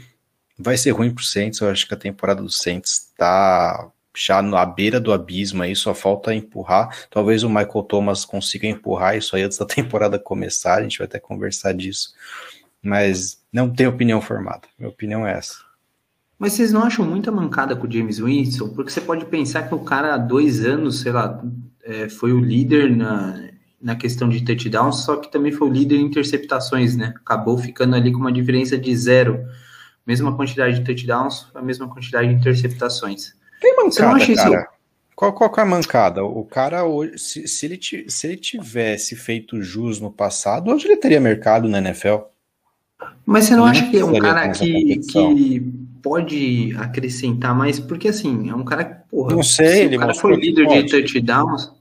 vai 0.57 0.77
ser 0.77 0.91
ruim 0.91 1.13
pro 1.13 1.23
Saints. 1.23 1.59
Eu 1.59 1.69
acho 1.69 1.87
que 1.87 1.93
a 1.93 1.97
temporada 1.97 2.41
do 2.41 2.49
Saints 2.49 3.11
tá 3.17 3.91
já 4.15 4.41
na 4.41 4.65
beira 4.65 4.99
do 4.99 5.13
abismo 5.13 5.61
aí, 5.61 5.75
só 5.75 5.93
falta 5.93 6.33
empurrar. 6.33 7.07
Talvez 7.09 7.43
o 7.43 7.49
Michael 7.49 7.83
Thomas 7.83 8.25
consiga 8.25 8.67
empurrar 8.67 9.15
isso 9.15 9.35
aí 9.35 9.43
antes 9.43 9.57
da 9.57 9.65
temporada 9.67 10.17
começar, 10.17 10.75
a 10.75 10.83
gente 10.83 10.97
vai 10.97 11.05
até 11.05 11.19
conversar 11.19 11.73
disso. 11.73 12.13
Mas 12.81 13.41
não 13.51 13.69
tenho 13.71 13.89
opinião 13.89 14.21
formada. 14.21 14.67
Minha 14.77 14.89
opinião 14.89 15.27
é 15.27 15.33
essa. 15.33 15.66
Mas 16.39 16.53
vocês 16.53 16.71
não 16.71 16.83
acham 16.83 17.05
muita 17.05 17.31
mancada 17.31 17.75
com 17.75 17.87
o 17.87 17.91
James 17.91 18.19
Winston? 18.19 18.69
Porque 18.69 18.91
você 18.91 19.01
pode 19.01 19.25
pensar 19.25 19.67
que 19.67 19.73
o 19.73 19.79
cara 19.79 20.13
há 20.13 20.17
dois 20.17 20.63
anos, 20.63 21.01
sei 21.01 21.11
lá, 21.11 21.43
é, 21.83 22.07
foi 22.09 22.31
o 22.31 22.39
líder 22.39 22.95
na, 22.95 23.49
na 23.81 23.95
questão 23.95 24.29
de 24.29 24.43
touchdowns, 24.45 25.03
só 25.03 25.15
que 25.15 25.31
também 25.31 25.51
foi 25.51 25.67
o 25.67 25.71
líder 25.71 25.95
em 25.95 26.05
interceptações, 26.05 26.95
né? 26.95 27.13
Acabou 27.17 27.57
ficando 27.57 27.95
ali 27.95 28.11
com 28.11 28.19
uma 28.19 28.31
diferença 28.31 28.77
de 28.77 28.95
zero. 28.95 29.43
Mesma 30.05 30.35
quantidade 30.35 30.79
de 30.79 30.85
touchdowns, 30.85 31.47
a 31.55 31.61
mesma 31.61 31.87
quantidade 31.87 32.27
de 32.27 32.35
interceptações. 32.35 33.33
Tem 33.59 33.75
mancada, 33.75 34.19
cara. 34.19 34.31
Isso... 34.31 34.77
Qual, 35.15 35.33
qual 35.33 35.51
é 35.57 35.61
a 35.61 35.65
mancada? 35.65 36.23
O 36.23 36.45
cara, 36.45 36.85
hoje, 36.85 37.17
se, 37.17 37.47
se, 37.47 37.65
ele, 37.65 37.79
se 38.07 38.27
ele 38.27 38.37
tivesse 38.37 39.15
feito 39.15 39.63
jus 39.63 39.99
no 39.99 40.11
passado, 40.11 40.71
hoje 40.71 40.85
ele 40.85 40.97
teria 40.97 41.19
mercado 41.19 41.67
na 41.67 41.79
NFL. 41.79 42.17
Mas 43.25 43.45
você 43.45 43.55
não 43.55 43.65
acha 43.65 43.89
que 43.89 43.97
é 43.97 44.05
um 44.05 44.19
cara 44.19 44.49
que, 44.49 44.99
que 44.99 45.73
pode 46.01 46.75
acrescentar 46.77 47.55
mais? 47.55 47.79
Porque 47.79 48.07
assim, 48.07 48.49
é 48.49 48.55
um 48.55 48.63
cara 48.63 48.85
que, 48.85 49.09
porra, 49.09 49.35
não 49.35 49.43
sei, 49.43 49.85
ele 49.85 49.97
o 49.97 49.99
cara 49.99 50.13
foi 50.13 50.35
líder 50.35 50.67
de 50.67 50.89
touchdowns. 50.89 51.71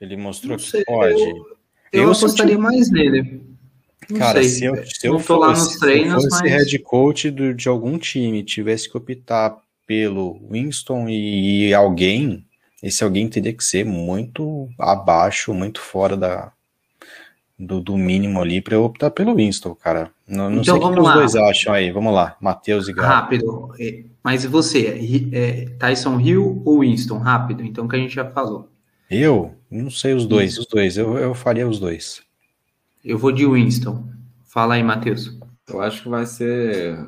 Ele 0.00 0.16
mostrou 0.16 0.56
que 0.56 0.84
pode. 0.84 1.20
Eu, 1.20 1.36
eu, 1.92 2.02
eu 2.02 2.12
apostaria 2.12 2.58
mais 2.58 2.90
nele. 2.90 3.42
Não 4.10 4.18
cara, 4.18 4.40
sei, 4.40 4.48
se 4.48 4.64
eu, 4.64 4.86
se 4.86 5.06
eu 5.06 5.18
fosse, 5.18 5.40
lá 5.40 5.48
nos 5.50 5.76
treinos, 5.76 6.22
se 6.22 6.30
mas... 6.30 6.42
head 6.42 6.78
coach 6.80 7.30
do, 7.30 7.52
de 7.52 7.68
algum 7.68 7.98
time 7.98 8.42
tivesse 8.44 8.88
que 8.88 8.96
optar 8.96 9.56
pelo 9.86 10.40
Winston 10.50 11.08
e 11.08 11.72
alguém, 11.74 12.44
esse 12.82 13.02
alguém 13.02 13.28
teria 13.28 13.52
que 13.52 13.64
ser 13.64 13.84
muito 13.84 14.68
abaixo, 14.78 15.52
muito 15.52 15.80
fora 15.80 16.16
da, 16.16 16.52
do, 17.58 17.80
do 17.80 17.96
mínimo 17.96 18.40
ali 18.40 18.60
para 18.60 18.74
eu 18.74 18.84
optar 18.84 19.10
pelo 19.10 19.34
Winston, 19.34 19.74
cara. 19.74 20.10
Não, 20.28 20.50
não 20.50 20.60
então, 20.60 20.76
sei 20.76 20.84
o 20.84 20.92
que, 20.92 21.00
os 21.00 21.12
dois 21.12 21.36
acham 21.36 21.72
aí. 21.72 21.90
Vamos 21.90 22.12
lá, 22.12 22.36
Matheus 22.40 22.88
e 22.88 22.92
Galo. 22.92 23.08
Rápido. 23.08 23.72
É, 23.78 24.04
mas 24.22 24.44
e 24.44 24.48
você? 24.48 24.86
É, 25.32 25.38
é, 25.38 25.64
Tyson 25.78 26.20
Hill 26.20 26.62
ou 26.64 26.80
Winston? 26.80 27.18
Rápido, 27.18 27.64
então, 27.64 27.88
que 27.88 27.96
a 27.96 27.98
gente 27.98 28.14
já 28.14 28.28
falou. 28.30 28.68
Eu? 29.10 29.54
Não 29.70 29.90
sei 29.90 30.14
os 30.14 30.26
dois, 30.26 30.52
Isso. 30.52 30.62
os 30.62 30.66
dois. 30.66 30.98
Eu, 30.98 31.16
eu 31.16 31.34
faria 31.34 31.68
os 31.68 31.78
dois. 31.78 32.22
Eu 33.04 33.18
vou 33.18 33.32
de 33.32 33.46
Winston. 33.46 34.04
Fala 34.44 34.74
aí, 34.74 34.82
Matheus. 34.82 35.36
Eu 35.68 35.80
acho 35.80 36.02
que 36.02 36.08
vai 36.08 36.26
ser 36.26 36.98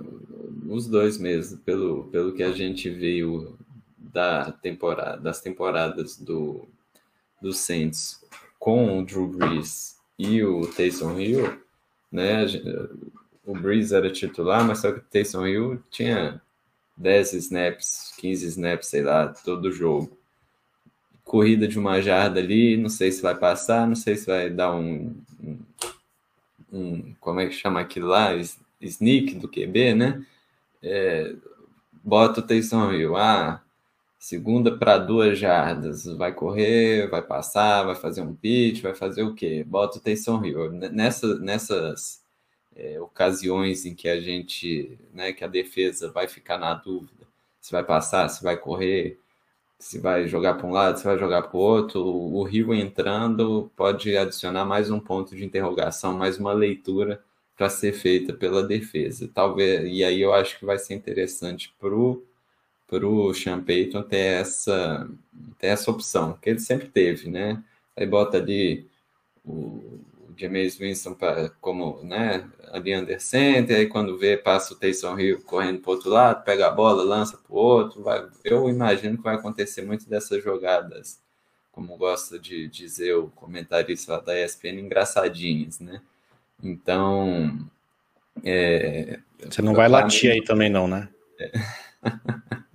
os 0.68 0.87
dois 0.87 1.18
mesmo, 1.18 1.58
pelo, 1.58 2.04
pelo 2.04 2.32
que 2.32 2.42
a 2.42 2.52
gente 2.52 2.88
viu 2.90 3.56
da 3.98 4.52
temporada, 4.52 5.20
das 5.20 5.40
temporadas 5.40 6.16
do, 6.16 6.68
do 7.40 7.52
Saints 7.52 8.24
com 8.58 8.98
o 8.98 9.04
Drew 9.04 9.28
Brees 9.28 9.97
e 10.18 10.42
o 10.42 10.66
Taysom 10.66 11.18
Hill, 11.18 11.59
né? 12.11 12.44
O 13.46 13.54
Brees 13.54 13.92
era 13.92 14.11
titular, 14.11 14.66
mas 14.66 14.81
só 14.81 14.92
que 14.92 14.98
o 14.98 15.04
Taysom 15.11 15.46
Hill 15.46 15.83
tinha 15.90 16.42
10 16.96 17.33
snaps, 17.35 18.12
15 18.18 18.46
snaps, 18.48 18.88
sei 18.88 19.02
lá, 19.02 19.28
todo 19.28 19.72
jogo. 19.72 20.18
Corrida 21.24 21.68
de 21.68 21.78
uma 21.78 22.00
jarda 22.02 22.40
ali, 22.40 22.76
não 22.76 22.88
sei 22.88 23.12
se 23.12 23.22
vai 23.22 23.35
passar, 23.35 23.87
não 23.87 23.94
sei 23.94 24.16
se 24.16 24.26
vai 24.26 24.50
dar 24.50 24.74
um, 24.74 25.14
um, 25.42 25.59
um 26.72 27.14
como 27.20 27.40
é 27.40 27.46
que 27.46 27.54
chama 27.54 27.81
aquilo 27.81 28.09
lá? 28.09 28.31
Sneak 28.81 29.35
do 29.37 29.48
QB, 29.48 29.94
né? 29.94 30.26
É, 30.83 31.35
bota 32.02 32.40
o 32.40 32.42
Taysom 32.42 32.92
Hill, 32.92 33.16
ah, 33.16 33.62
segunda 34.18 34.76
para 34.76 34.98
duas 34.98 35.38
jardas, 35.38 36.04
vai 36.04 36.35
correr, 36.35 37.09
vai 37.09 37.22
passar, 37.22 37.85
vai 37.85 37.94
fazer 37.94 38.22
um 38.22 38.35
pitch, 38.35 38.83
vai 38.83 38.94
fazer 38.94 39.22
o 39.22 39.35
quê? 39.35 39.64
Bota 39.64 39.98
o 39.98 40.00
Taysom 40.00 40.44
Hill. 40.44 40.72
Nessa, 40.72 41.38
nessas 41.38 42.22
é, 42.76 43.00
ocasiões 43.00 43.87
em 43.87 43.94
que 43.94 44.09
a 44.09 44.20
gente, 44.20 44.98
né, 45.14 45.33
que 45.33 45.44
a 45.44 45.48
defesa 45.48 46.11
vai 46.11 46.28
ficar 46.28 46.59
na 46.59 46.74
dúvida 46.74 47.28
se 47.61 47.72
vai 47.72 47.85
passar, 47.85 48.28
se 48.28 48.42
vai 48.42 48.57
correr, 48.57 49.18
se 49.78 49.98
vai 49.98 50.26
jogar 50.26 50.54
para 50.54 50.66
um 50.66 50.72
lado, 50.72 50.98
se 50.98 51.04
vai 51.04 51.18
jogar 51.18 51.42
para 51.42 51.57
o 51.57 51.61
outro, 51.61 52.00
o 52.02 52.42
Rio 52.44 52.74
entrando 52.74 53.70
pode 53.76 54.16
adicionar 54.16 54.64
mais 54.64 54.90
um 54.90 54.98
ponto 54.98 55.37
de 55.37 55.44
interrogação, 55.44 56.16
mais 56.16 56.38
uma 56.38 56.52
leitura 56.52 57.22
para 57.57 57.68
ser 57.68 57.92
feita 57.92 58.33
pela 58.33 58.62
defesa. 58.62 59.31
Talvez, 59.33 59.85
e 59.85 60.02
aí 60.04 60.20
eu 60.20 60.33
acho 60.33 60.59
que 60.59 60.64
vai 60.64 60.78
ser 60.78 60.94
interessante 60.94 61.74
para 61.78 61.94
o 61.94 62.22
para 62.88 63.07
o 63.07 63.33
Sean 63.35 63.62
Payton 63.62 64.03
ter 64.03 64.40
essa, 64.40 65.09
ter 65.59 65.68
essa 65.68 65.90
opção, 65.90 66.38
que 66.40 66.48
ele 66.48 66.59
sempre 66.59 66.88
teve, 66.88 67.31
né? 67.31 67.62
Aí 67.94 68.07
bota 68.07 68.38
ali 68.38 68.88
o, 69.44 70.01
James 70.38 70.79
Winston 70.79 71.14
pra, 71.14 71.51
como 71.61 72.01
né, 72.05 72.48
ali 72.70 72.96
under 72.96 73.20
center, 73.20 73.77
aí 73.77 73.87
quando 73.87 74.16
vê, 74.16 74.37
passa 74.37 74.72
o 74.72 74.77
Taysom 74.77 75.18
Hill 75.18 75.42
correndo 75.42 75.81
para 75.81 75.90
outro 75.90 76.11
lado, 76.11 76.44
pega 76.44 76.68
a 76.68 76.70
bola, 76.70 77.03
lança 77.03 77.37
para 77.37 77.53
o 77.53 77.59
outro. 77.59 78.03
Vai, 78.03 78.24
eu 78.44 78.68
imagino 78.68 79.16
que 79.16 79.24
vai 79.24 79.35
acontecer 79.35 79.83
muito 79.83 80.09
dessas 80.09 80.42
jogadas, 80.42 81.20
como 81.72 81.96
gosta 81.96 82.38
de 82.38 82.68
dizer 82.68 83.14
o 83.16 83.29
comentarista 83.31 84.12
lá 84.12 84.20
da 84.20 84.40
ESPN, 84.40 84.81
engraçadinhas, 84.81 85.81
né? 85.81 86.01
Então. 86.62 87.68
É, 88.44 89.18
Você 89.51 89.61
não 89.61 89.74
vai 89.74 89.88
latir 89.88 90.31
aí 90.31 90.42
também, 90.42 90.70
não, 90.70 90.87
né? 90.87 91.09
É. 91.40 91.51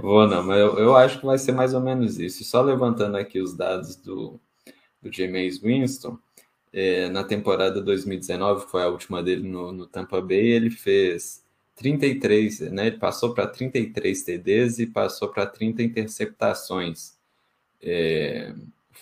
Vou 0.00 0.26
não, 0.26 0.42
mas 0.42 0.58
eu, 0.58 0.78
eu 0.78 0.96
acho 0.96 1.18
que 1.20 1.26
vai 1.26 1.38
ser 1.38 1.52
mais 1.52 1.74
ou 1.74 1.80
menos 1.80 2.18
isso. 2.18 2.44
Só 2.44 2.62
levantando 2.62 3.16
aqui 3.16 3.40
os 3.40 3.54
dados 3.56 3.96
do, 3.96 4.40
do 5.02 5.12
James 5.12 5.58
Winston, 5.58 6.18
é, 6.72 7.08
na 7.08 7.24
temporada 7.24 7.80
2019, 7.80 8.64
que 8.64 8.70
foi 8.70 8.82
a 8.82 8.88
última 8.88 9.22
dele 9.22 9.48
no, 9.48 9.72
no 9.72 9.86
Tampa 9.86 10.20
Bay, 10.20 10.46
ele 10.46 10.70
fez 10.70 11.42
33, 11.76 12.60
né? 12.72 12.88
Ele 12.88 12.98
passou 12.98 13.34
para 13.34 13.46
33 13.46 14.22
TDs 14.22 14.78
e 14.78 14.86
passou 14.86 15.28
para 15.28 15.46
30 15.46 15.82
interceptações. 15.82 17.18
É, 17.82 18.54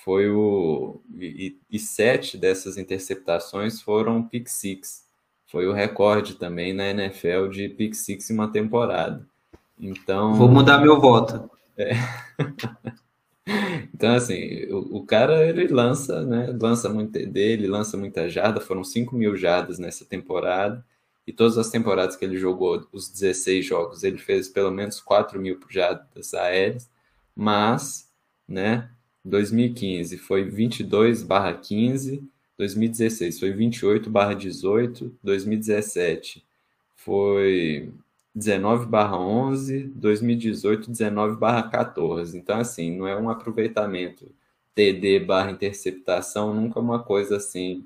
foi 0.04 0.30
o 0.30 1.02
e, 1.14 1.58
e, 1.70 1.78
sete 1.78 2.38
dessas 2.38 2.78
interceptações 2.78 3.82
foram 3.82 4.22
pick 4.22 4.48
six. 4.48 5.06
Foi 5.46 5.66
o 5.66 5.72
recorde 5.72 6.36
também 6.36 6.72
na 6.72 6.88
NFL 6.90 7.48
de 7.50 7.68
pick 7.68 7.94
six 7.94 8.30
em 8.30 8.34
uma 8.34 8.50
temporada. 8.50 9.27
Então 9.80 10.34
vou 10.34 10.48
mudar 10.48 10.78
meu 10.78 11.00
voto. 11.00 11.50
É. 11.76 11.92
Então, 13.94 14.14
assim, 14.14 14.66
o, 14.66 14.98
o, 14.98 15.06
cara, 15.06 15.48
ele 15.48 15.66
lança, 15.68 16.24
né? 16.24 16.54
Lança 16.60 16.88
muito 16.88 17.12
dele, 17.26 17.66
lança 17.66 17.96
muita 17.96 18.28
jarda. 18.28 18.60
Foram 18.60 18.84
5 18.84 19.16
mil 19.16 19.36
jardas 19.36 19.78
nessa 19.78 20.04
temporada. 20.04 20.84
E 21.26 21.32
todas 21.32 21.58
as 21.58 21.70
temporadas 21.70 22.14
que 22.16 22.24
ele 22.24 22.36
jogou, 22.36 22.86
os 22.92 23.08
16 23.08 23.64
jogos, 23.64 24.04
ele 24.04 24.18
fez 24.18 24.48
pelo 24.48 24.70
menos 24.70 25.00
4 25.00 25.40
mil 25.40 25.58
jardas 25.68 26.34
aéreas. 26.34 26.90
Mas, 27.34 28.10
né? 28.46 28.90
2015 29.24 30.18
foi 30.18 30.44
22 30.44 31.22
barra 31.22 31.54
15. 31.54 32.22
2016 32.56 33.38
foi 33.38 33.52
28 33.52 34.10
barra 34.10 34.34
18. 34.34 35.16
2017 35.22 36.44
foi 36.94 37.92
19 38.34 38.86
barra 38.86 39.18
11, 39.18 39.84
2018 39.94 40.90
19 40.90 41.36
barra 41.36 41.62
14. 41.64 42.36
Então, 42.36 42.58
assim, 42.58 42.96
não 42.96 43.06
é 43.06 43.16
um 43.16 43.28
aproveitamento 43.30 44.30
TD 44.74 45.20
barra 45.20 45.50
interceptação, 45.50 46.54
nunca 46.54 46.78
uma 46.78 47.02
coisa 47.02 47.36
assim 47.36 47.84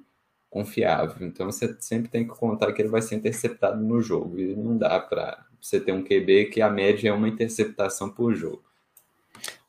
confiável. 0.50 1.26
Então, 1.26 1.46
você 1.46 1.74
sempre 1.80 2.10
tem 2.10 2.24
que 2.24 2.34
contar 2.34 2.72
que 2.72 2.82
ele 2.82 2.90
vai 2.90 3.00
ser 3.00 3.14
interceptado 3.14 3.82
no 3.82 4.02
jogo. 4.02 4.38
E 4.38 4.54
não 4.54 4.76
dá 4.76 5.00
para 5.00 5.46
você 5.60 5.80
ter 5.80 5.92
um 5.92 6.04
QB 6.04 6.46
que 6.46 6.60
a 6.60 6.68
média 6.68 7.08
é 7.08 7.12
uma 7.12 7.28
interceptação 7.28 8.10
por 8.10 8.34
jogo. 8.34 8.62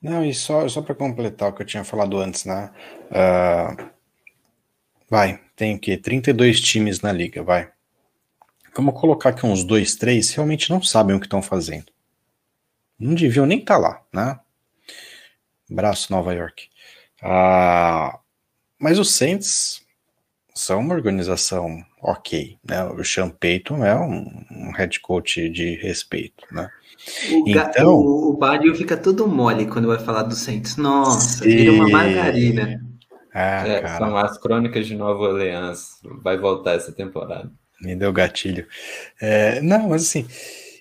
Não, 0.02 0.26
e 0.26 0.34
só, 0.34 0.68
só 0.68 0.82
para 0.82 0.94
completar 0.94 1.50
o 1.50 1.54
que 1.54 1.62
eu 1.62 1.66
tinha 1.66 1.86
falado 1.86 2.18
antes, 2.18 2.44
né? 2.44 2.72
Uh, 3.10 3.90
vai, 5.10 5.40
tem 5.56 5.76
o 5.76 5.80
quê? 5.80 5.98
32 5.98 6.60
times 6.60 7.00
na 7.00 7.14
liga, 7.14 7.42
vai. 7.42 7.72
Vamos 8.76 9.00
colocar 9.00 9.34
que 9.34 9.46
uns 9.46 9.64
dois, 9.64 9.96
três 9.96 10.32
realmente 10.32 10.70
não 10.70 10.82
sabem 10.82 11.16
o 11.16 11.20
que 11.20 11.26
estão 11.26 11.42
fazendo. 11.42 11.86
Não 13.00 13.14
deviam 13.14 13.46
nem 13.46 13.60
estar 13.60 13.76
tá 13.76 13.80
lá, 13.80 14.02
né? 14.12 14.40
Braço 15.70 16.12
Nova 16.12 16.34
York. 16.34 16.70
Ah, 17.22 18.20
mas 18.80 19.00
os 19.00 19.12
Saints 19.12 19.82
são 20.54 20.80
uma 20.80 20.94
organização 20.94 21.84
ok, 22.02 22.58
né? 22.64 22.84
O 22.86 23.04
Sean 23.04 23.30
Payton 23.30 23.84
é 23.84 23.96
um, 23.96 24.46
um 24.52 24.72
head 24.72 25.00
coach 25.00 25.50
de 25.50 25.76
respeito, 25.76 26.46
né? 26.52 26.70
O, 27.32 27.50
então, 27.50 27.96
o, 27.96 28.30
o 28.30 28.38
Badio 28.38 28.76
fica 28.76 28.96
todo 28.96 29.28
mole 29.28 29.66
quando 29.68 29.88
vai 29.88 30.00
falar 30.00 30.24
do 30.24 30.36
Saints. 30.36 30.78
Nossa, 30.78 31.44
vira 31.44 31.72
uma 31.72 31.90
margarina. 31.90 32.84
Ah, 33.34 33.68
é, 33.68 33.98
são 33.98 34.16
as 34.16 34.38
crônicas 34.38 34.86
de 34.86 34.96
Nova 34.96 35.24
Orleans. 35.24 36.00
Vai 36.22 36.38
voltar 36.38 36.74
essa 36.74 36.92
temporada. 36.92 37.52
Me 37.84 37.96
deu 37.96 38.14
gatilho. 38.14 38.66
É, 39.20 39.62
não, 39.62 39.90
mas 39.90 40.04
assim, 40.04 40.26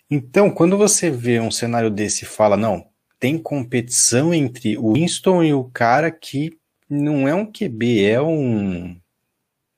então 0.08 0.50
quando 0.50 0.78
você 0.78 1.10
vê 1.10 1.40
um 1.40 1.50
cenário 1.50 1.90
desse 1.90 2.24
e 2.24 2.28
fala, 2.28 2.56
não, 2.56 2.86
tem 3.18 3.36
competição 3.36 4.32
entre 4.32 4.78
o 4.78 4.94
Winston 4.94 5.42
e 5.42 5.52
o 5.52 5.64
cara 5.64 6.10
que 6.10 6.56
não 6.88 7.26
é 7.26 7.34
um 7.34 7.50
QB, 7.50 8.04
é 8.04 8.20
um, 8.22 9.00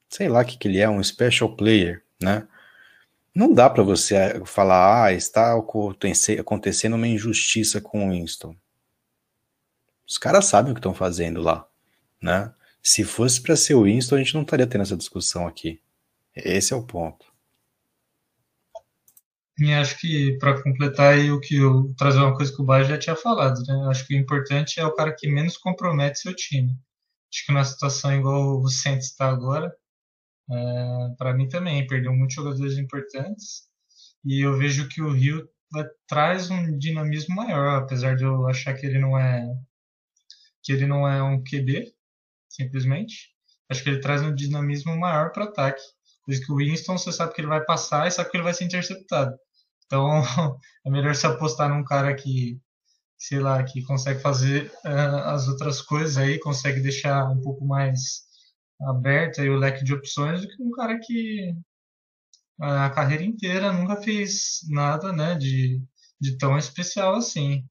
sei 0.08 0.28
lá 0.28 0.42
o 0.42 0.44
que, 0.44 0.58
que 0.58 0.68
ele 0.68 0.78
é, 0.78 0.88
um 0.88 1.02
special 1.02 1.56
player, 1.56 2.02
né? 2.20 2.46
Não 3.34 3.52
dá 3.52 3.68
para 3.68 3.82
você 3.82 4.40
falar, 4.44 5.04
ah, 5.04 5.12
está 5.12 5.56
acontecendo 6.38 6.94
uma 6.94 7.08
injustiça 7.08 7.80
com 7.80 8.06
o 8.06 8.10
Winston. 8.12 8.54
Os 10.06 10.18
caras 10.18 10.44
sabem 10.44 10.70
o 10.70 10.74
que 10.74 10.78
estão 10.78 10.94
fazendo 10.94 11.40
lá, 11.40 11.66
né? 12.22 12.52
Se 12.82 13.02
fosse 13.02 13.40
para 13.40 13.56
ser 13.56 13.74
o 13.74 13.84
Winston, 13.84 14.16
a 14.16 14.18
gente 14.18 14.34
não 14.34 14.42
estaria 14.42 14.66
tendo 14.66 14.82
essa 14.82 14.96
discussão 14.96 15.46
aqui. 15.46 15.80
Esse 16.34 16.72
é 16.72 16.76
o 16.76 16.86
ponto. 16.86 17.32
E 19.58 19.72
acho 19.72 19.98
que 20.00 20.36
para 20.38 20.60
completar 20.62 21.14
aí 21.14 21.30
o 21.30 21.40
que 21.40 21.56
eu 21.56 21.94
trazer 21.96 22.18
uma 22.18 22.36
coisa 22.36 22.54
que 22.54 22.60
o 22.60 22.64
Baixo 22.64 22.90
já 22.90 22.98
tinha 22.98 23.14
falado, 23.14 23.62
né? 23.66 23.86
Acho 23.88 24.06
que 24.06 24.14
o 24.14 24.18
importante 24.18 24.80
é 24.80 24.86
o 24.86 24.94
cara 24.94 25.14
que 25.14 25.28
menos 25.28 25.56
compromete 25.56 26.18
seu 26.18 26.34
time. 26.34 26.76
Acho 27.32 27.46
que 27.46 27.52
numa 27.52 27.64
situação 27.64 28.12
igual 28.12 28.60
o 28.60 28.68
Saints 28.68 29.06
está 29.08 29.28
agora, 29.28 29.74
é, 30.50 31.14
para 31.18 31.34
mim 31.34 31.48
também 31.48 31.86
perdeu 31.86 32.12
muitos 32.12 32.34
jogadores 32.34 32.78
importantes 32.78 33.68
e 34.24 34.40
eu 34.40 34.56
vejo 34.58 34.88
que 34.88 35.00
o 35.02 35.12
Rio 35.12 35.48
traz 36.06 36.50
um 36.50 36.78
dinamismo 36.78 37.34
maior, 37.34 37.82
apesar 37.82 38.16
de 38.16 38.24
eu 38.24 38.46
achar 38.48 38.74
que 38.74 38.86
ele 38.86 38.98
não 38.98 39.18
é 39.18 39.46
que 40.62 40.72
ele 40.72 40.86
não 40.86 41.06
é 41.06 41.22
um 41.22 41.42
QB, 41.42 41.94
simplesmente. 42.48 43.34
Acho 43.68 43.82
que 43.82 43.90
ele 43.90 44.00
traz 44.00 44.22
um 44.22 44.34
dinamismo 44.34 44.96
maior 44.96 45.30
para 45.30 45.44
ataque. 45.44 45.82
Por 46.24 46.34
que 46.34 46.52
o 46.52 46.56
Winston, 46.56 46.96
você 46.96 47.12
sabe 47.12 47.34
que 47.34 47.40
ele 47.40 47.48
vai 47.48 47.62
passar 47.64 48.06
e 48.06 48.10
sabe 48.10 48.30
que 48.30 48.36
ele 48.36 48.44
vai 48.44 48.54
ser 48.54 48.64
interceptado. 48.64 49.36
Então, 49.86 50.22
é 50.86 50.90
melhor 50.90 51.14
se 51.14 51.26
apostar 51.26 51.68
num 51.68 51.84
cara 51.84 52.14
que, 52.14 52.58
sei 53.18 53.40
lá, 53.40 53.62
que 53.62 53.82
consegue 53.82 54.20
fazer 54.20 54.72
uh, 54.84 55.28
as 55.28 55.48
outras 55.48 55.82
coisas 55.82 56.16
aí, 56.16 56.38
consegue 56.38 56.80
deixar 56.80 57.28
um 57.30 57.40
pouco 57.40 57.66
mais 57.66 58.24
aberto 58.82 59.40
aí 59.40 59.48
o 59.48 59.56
leque 59.56 59.84
de 59.84 59.94
opções 59.94 60.40
do 60.40 60.48
que 60.48 60.62
um 60.62 60.70
cara 60.70 60.98
que 60.98 61.54
a 62.60 62.90
carreira 62.90 63.24
inteira 63.24 63.72
nunca 63.72 63.96
fez 63.96 64.60
nada, 64.70 65.12
né, 65.12 65.34
de, 65.34 65.80
de 66.20 66.38
tão 66.38 66.56
especial 66.56 67.16
assim. 67.16 67.64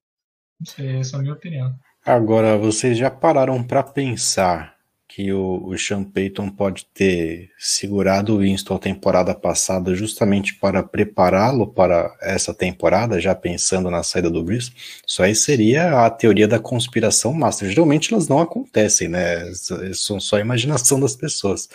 Não 0.59 0.71
sei, 0.71 0.99
essa 0.99 1.15
é 1.15 1.19
a 1.19 1.21
minha 1.21 1.33
opinião. 1.33 1.73
Agora, 2.05 2.57
vocês 2.57 2.97
já 2.97 3.09
pararam 3.09 3.63
para 3.63 3.81
pensar 3.81 4.72
que 5.13 5.31
o, 5.31 5.67
o 5.67 5.77
Sean 5.77 6.03
Payton 6.03 6.49
pode 6.49 6.87
ter 6.91 7.51
segurado 7.59 8.33
o 8.33 8.39
Winston 8.39 8.73
a 8.73 8.79
temporada 8.79 9.35
passada 9.35 9.93
justamente 9.93 10.55
para 10.55 10.81
prepará-lo 10.81 11.67
para 11.67 12.11
essa 12.19 12.51
temporada, 12.51 13.21
já 13.21 13.35
pensando 13.35 13.91
na 13.91 14.01
saída 14.01 14.27
do 14.27 14.43
Brees. 14.43 14.71
Isso 15.07 15.21
aí 15.21 15.35
seria 15.35 16.03
a 16.03 16.09
teoria 16.09 16.47
da 16.47 16.57
conspiração 16.57 17.31
master. 17.31 17.69
Geralmente 17.69 18.11
elas 18.11 18.27
não 18.27 18.39
acontecem, 18.39 19.07
né? 19.07 19.51
São 19.93 20.19
só 20.19 20.37
a 20.37 20.41
imaginação 20.41 20.99
das 20.99 21.15
pessoas. 21.15 21.69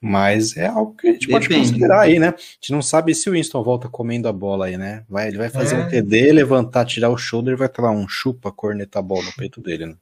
Mas 0.00 0.56
é 0.56 0.66
algo 0.66 0.94
que 0.94 1.08
a 1.08 1.12
gente 1.12 1.26
Depende. 1.26 1.48
pode 1.48 1.60
considerar 1.60 2.00
aí, 2.00 2.18
né? 2.18 2.28
A 2.28 2.30
gente 2.30 2.72
não 2.72 2.80
sabe 2.80 3.14
se 3.14 3.28
o 3.28 3.34
Winston 3.34 3.62
volta 3.62 3.90
comendo 3.90 4.26
a 4.26 4.32
bola 4.32 4.64
aí, 4.64 4.78
né? 4.78 5.04
Vai, 5.06 5.28
ele 5.28 5.36
vai 5.36 5.50
fazer 5.50 5.76
é. 5.76 5.78
um 5.80 5.88
TD, 5.90 6.32
levantar, 6.32 6.86
tirar 6.86 7.10
o 7.10 7.18
shoulder, 7.18 7.58
vai 7.58 7.68
ter 7.68 7.82
lá 7.82 7.90
um 7.90 8.08
chupa, 8.08 8.50
corneta 8.50 9.00
a 9.00 9.02
bola 9.02 9.24
no 9.24 9.32
peito 9.34 9.60
dele, 9.60 9.84
né? 9.84 9.94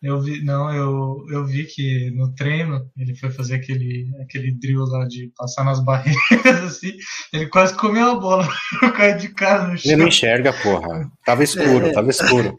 Eu 0.00 0.20
vi, 0.20 0.44
não, 0.44 0.72
eu, 0.72 1.26
eu 1.28 1.44
vi 1.44 1.64
que 1.64 2.10
no 2.12 2.32
treino 2.32 2.88
ele 2.96 3.16
foi 3.16 3.30
fazer 3.30 3.56
aquele, 3.56 4.08
aquele 4.22 4.52
drill 4.52 4.84
lá 4.84 5.04
de 5.04 5.32
passar 5.36 5.64
nas 5.64 5.82
barreiras, 5.84 6.18
assim, 6.62 6.92
ele 7.32 7.46
quase 7.46 7.74
comeu 7.74 8.12
a 8.12 8.14
bola, 8.14 8.48
eu 8.80 8.92
caí 8.92 9.18
de 9.18 9.28
cara 9.30 9.66
no 9.66 9.76
chão. 9.76 9.90
Ele 9.90 10.00
não 10.00 10.08
enxerga, 10.08 10.52
porra. 10.52 11.10
Tava 11.24 11.42
escuro, 11.42 11.86
é. 11.86 11.92
tava 11.92 12.10
escuro. 12.10 12.54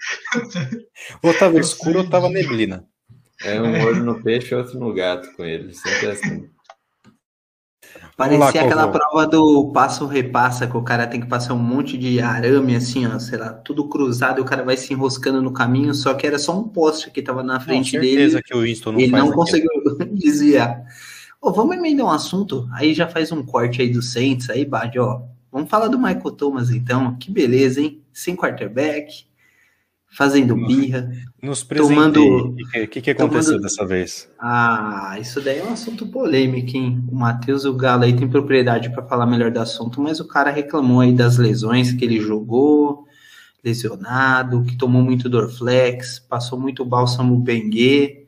ou 1.23 1.33
tava 1.33 1.55
eu 1.55 1.61
escuro 1.61 1.93
sei. 1.93 2.01
ou 2.01 2.09
tava 2.09 2.29
neblina. 2.29 2.85
É 3.41 3.61
um 3.61 3.85
olho 3.85 4.03
no 4.03 4.21
peixe 4.21 4.53
e 4.53 4.57
outro 4.57 4.77
no 4.77 4.93
gato 4.93 5.33
com 5.37 5.45
ele, 5.45 5.73
sempre 5.73 6.07
assim. 6.07 6.49
Parecia 8.19 8.37
lá, 8.43 8.49
aquela 8.49 8.87
prova 8.89 9.25
do 9.25 9.71
passo 9.71 10.05
repassa, 10.05 10.67
que 10.67 10.75
o 10.75 10.81
cara 10.81 11.07
tem 11.07 11.21
que 11.21 11.27
passar 11.27 11.53
um 11.53 11.57
monte 11.57 11.97
de 11.97 12.19
arame, 12.19 12.75
assim, 12.75 13.07
ó, 13.07 13.17
sei 13.17 13.37
lá, 13.37 13.53
tudo 13.53 13.87
cruzado, 13.87 14.39
e 14.39 14.41
o 14.41 14.45
cara 14.45 14.61
vai 14.61 14.75
se 14.75 14.91
enroscando 14.91 15.41
no 15.41 15.53
caminho, 15.53 15.93
só 15.93 16.13
que 16.13 16.27
era 16.27 16.37
só 16.37 16.59
um 16.59 16.67
poste 16.67 17.09
que 17.11 17.21
tava 17.21 17.41
na 17.41 17.61
frente 17.61 17.93
não, 17.93 18.01
dele. 18.01 18.43
que 18.43 18.53
o 18.53 18.63
Winston 18.63 18.91
não 18.91 18.99
ele 18.99 19.13
não 19.13 19.31
conseguiu 19.31 19.71
desviar. 20.11 20.83
Ô, 21.41 21.53
vamos 21.53 21.77
emendar 21.77 22.07
um 22.07 22.09
assunto? 22.09 22.67
Aí 22.73 22.93
já 22.93 23.07
faz 23.07 23.31
um 23.31 23.41
corte 23.41 23.81
aí 23.81 23.89
do 23.89 24.01
Saints, 24.01 24.49
aí, 24.49 24.65
Bad, 24.65 24.99
ó. 24.99 25.21
Vamos 25.49 25.69
falar 25.69 25.87
do 25.87 25.97
Michael 25.97 26.31
Thomas, 26.31 26.71
então. 26.71 27.15
Que 27.15 27.31
beleza, 27.31 27.79
hein? 27.79 28.01
Sem 28.11 28.35
quarterback, 28.35 29.28
fazendo 30.09 30.55
birra. 30.55 31.11
Nos 31.41 31.63
tomando. 31.63 32.21
O 32.21 32.55
que, 32.89 33.01
que, 33.01 33.11
aconteceu 33.11 33.53
tomando... 33.53 33.61
dessa 33.61 33.85
vez? 33.85 34.29
Ah, 34.39 35.17
isso 35.21 35.39
daí 35.39 35.59
é 35.59 35.63
um 35.63 35.73
assunto 35.73 36.07
polêmico, 36.07 36.75
hein? 36.75 37.03
O 37.09 37.15
Matheus 37.15 37.63
e 37.63 37.67
o 37.67 37.73
Galo 37.73 38.03
aí 38.03 38.15
tem 38.15 38.27
propriedade 38.27 38.89
para 38.89 39.05
falar 39.05 39.25
melhor 39.25 39.51
do 39.51 39.59
assunto, 39.59 40.01
mas 40.01 40.19
o 40.19 40.27
cara 40.27 40.51
reclamou 40.51 40.99
aí 40.99 41.13
das 41.13 41.37
lesões 41.37 41.93
que 41.93 42.03
ele 42.03 42.19
jogou, 42.19 43.05
lesionado, 43.63 44.63
que 44.63 44.77
tomou 44.77 45.01
muito 45.01 45.29
Dorflex, 45.29 46.19
passou 46.19 46.59
muito 46.59 46.83
bálsamo 46.83 47.37
Bengue 47.37 48.27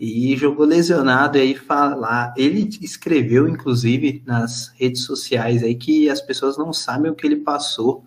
e 0.00 0.36
jogou 0.36 0.66
lesionado. 0.66 1.38
E 1.38 1.42
aí 1.42 1.54
falar. 1.54 2.34
Ele 2.36 2.68
escreveu, 2.80 3.46
inclusive, 3.46 4.22
nas 4.26 4.72
redes 4.76 5.04
sociais 5.04 5.62
aí 5.62 5.74
que 5.74 6.08
as 6.08 6.20
pessoas 6.20 6.56
não 6.56 6.72
sabem 6.72 7.10
o 7.10 7.14
que 7.14 7.26
ele 7.26 7.36
passou 7.36 8.04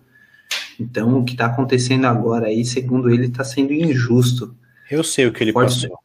então, 0.80 1.20
o 1.20 1.24
que 1.24 1.34
está 1.34 1.46
acontecendo 1.46 2.06
agora 2.06 2.48
aí, 2.48 2.66
segundo 2.66 3.10
ele, 3.10 3.28
está 3.28 3.44
sendo 3.44 3.74
injusto. 3.74 4.56
Eu 4.90 5.04
sei 5.04 5.28
o 5.28 5.34
que 5.34 5.44
ele 5.44 5.54
Pode 5.54 5.74
passou. 5.74 6.00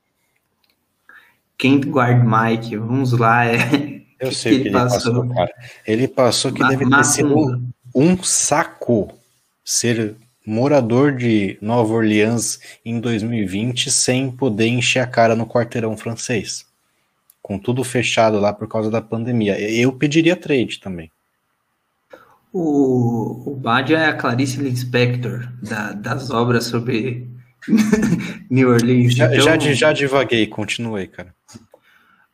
Quem 1.58 1.80
guarda 1.80 2.24
Mike, 2.24 2.76
vamos 2.76 3.12
lá, 3.12 3.46
é. 3.46 4.00
Eu 4.18 4.32
sei 4.32 4.52
o 4.52 4.56
que, 4.56 4.68
ele 4.68 4.70
passou, 4.70 5.14
passou, 5.14 5.34
cara. 5.34 5.54
Ele 5.86 6.08
passou 6.08 6.52
que 6.52 6.66
deve 6.66 6.88
ter 6.88 7.04
sido 7.04 7.36
um, 7.36 7.70
um 7.94 8.22
saco 8.22 9.12
ser 9.64 10.16
morador 10.46 11.16
de 11.16 11.58
Nova 11.60 11.92
Orleans 11.92 12.60
em 12.84 12.98
2020 12.98 13.90
sem 13.90 14.30
poder 14.30 14.68
encher 14.68 15.00
a 15.00 15.06
cara 15.06 15.36
no 15.36 15.46
quarteirão 15.46 15.96
francês. 15.96 16.66
Com 17.42 17.58
tudo 17.58 17.84
fechado 17.84 18.38
lá 18.38 18.52
por 18.52 18.68
causa 18.68 18.90
da 18.90 19.00
pandemia. 19.00 19.58
Eu 19.58 19.92
pediria 19.92 20.36
trade 20.36 20.80
também. 20.80 21.10
O, 22.52 23.52
o 23.52 23.56
Badia 23.56 23.98
é 23.98 24.06
a 24.08 24.16
Clarice 24.16 24.60
Lispector 24.60 25.48
da, 25.62 25.92
das 25.92 26.30
obras 26.30 26.64
sobre 26.64 27.28
New 28.50 28.70
Orleans. 28.70 29.14
Já, 29.14 29.32
então, 29.32 29.44
já, 29.44 29.58
já 29.58 29.92
divaguei, 29.92 30.46
continuei, 30.46 31.06
cara. 31.06 31.34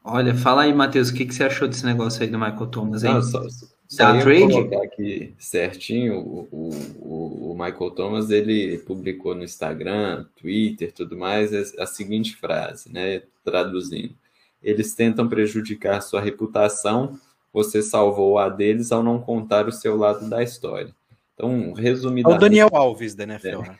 Olha, 0.02 0.34
fala 0.34 0.62
aí, 0.62 0.72
Matheus, 0.72 1.08
o 1.08 1.14
que, 1.14 1.26
que 1.26 1.34
você 1.34 1.44
achou 1.44 1.66
desse 1.66 1.84
negócio 1.84 2.22
aí 2.22 2.28
do 2.28 2.38
Michael 2.38 2.66
Thomas, 2.68 3.02
hein? 3.02 3.14
Não, 3.14 3.22
só, 3.22 3.42
só 3.88 4.12
da 4.12 4.20
trade? 4.20 4.52
colocar 4.52 4.84
aqui 4.84 5.34
certinho, 5.36 6.20
o, 6.20 6.48
o, 6.52 7.50
o, 7.50 7.54
Michael 7.54 7.90
Thomas, 7.90 8.30
ele 8.30 8.78
publicou 8.78 9.34
no 9.34 9.42
Instagram, 9.42 10.24
Twitter, 10.40 10.92
tudo 10.92 11.16
mais, 11.16 11.52
a 11.76 11.86
seguinte 11.86 12.36
frase, 12.36 12.90
né, 12.92 13.22
traduzindo. 13.44 14.14
Eles 14.62 14.94
tentam 14.94 15.28
prejudicar 15.28 16.00
sua 16.00 16.20
reputação 16.20 17.18
você 17.56 17.80
salvou 17.80 18.38
a 18.38 18.50
deles 18.50 18.92
ao 18.92 19.02
não 19.02 19.18
contar 19.18 19.66
o 19.66 19.72
seu 19.72 19.96
lado 19.96 20.28
da 20.28 20.42
história. 20.42 20.94
Então, 21.32 21.72
resumidamente. 21.72 22.34
É 22.34 22.36
o 22.36 22.38
Daniel 22.38 22.68
Alves 22.74 23.14
da 23.14 23.24
NFL. 23.24 23.46
É. 23.46 23.68
Né? 23.70 23.78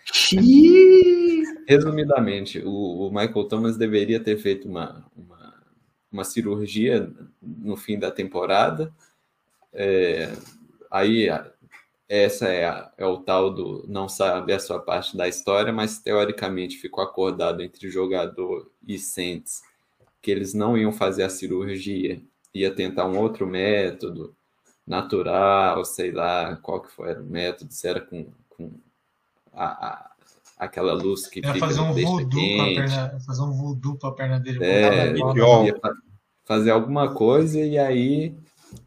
resumidamente, 1.68 2.60
o, 2.60 2.70
o, 2.70 3.10
Michael 3.10 3.44
Thomas 3.44 3.76
deveria 3.76 4.18
ter 4.18 4.38
feito 4.38 4.66
uma, 4.66 5.04
uma, 5.14 5.54
uma 6.10 6.24
cirurgia 6.24 7.12
no 7.42 7.76
fim 7.76 7.98
da 7.98 8.10
temporada. 8.10 8.90
É, 9.74 10.32
aí, 10.90 11.28
essa 12.08 12.48
é, 12.48 12.64
a, 12.64 12.90
é 12.96 13.04
o 13.04 13.18
tal 13.18 13.52
do 13.52 13.84
não 13.86 14.08
sabe 14.08 14.54
a 14.54 14.58
sua 14.58 14.78
parte 14.78 15.14
da 15.18 15.28
história, 15.28 15.70
mas 15.70 15.98
teoricamente 15.98 16.78
ficou 16.78 17.04
acordado 17.04 17.62
entre 17.62 17.90
jogador 17.90 18.70
e 18.88 18.98
Saints 18.98 19.60
que 20.22 20.30
eles 20.30 20.54
não 20.54 20.78
iam 20.78 20.92
fazer 20.92 21.24
a 21.24 21.28
cirurgia 21.28 22.22
ia 22.60 22.74
tentar 22.74 23.06
um 23.06 23.18
outro 23.18 23.46
método 23.46 24.34
natural, 24.86 25.84
sei 25.84 26.12
lá 26.12 26.56
qual 26.56 26.80
que 26.80 26.92
foi 26.92 27.14
o 27.14 27.24
método, 27.24 27.72
se 27.72 27.88
era 27.88 28.00
com, 28.00 28.26
com 28.48 28.70
a, 29.52 29.86
a, 29.86 30.10
aquela 30.58 30.92
luz 30.92 31.26
que 31.26 31.40
ia 31.40 31.52
fica 31.52 31.66
fazer 31.66 31.80
um 31.80 31.92
voodoo 31.92 32.30
perna, 32.30 33.18
fazer 33.26 33.42
um 33.42 33.52
voodoo 33.52 33.96
para 33.96 34.08
a 34.08 34.12
perna 34.12 34.40
dele. 34.40 34.64
É, 34.64 35.14
fazer 36.44 36.70
alguma 36.70 37.12
coisa 37.12 37.60
e 37.60 37.76
aí 37.76 38.36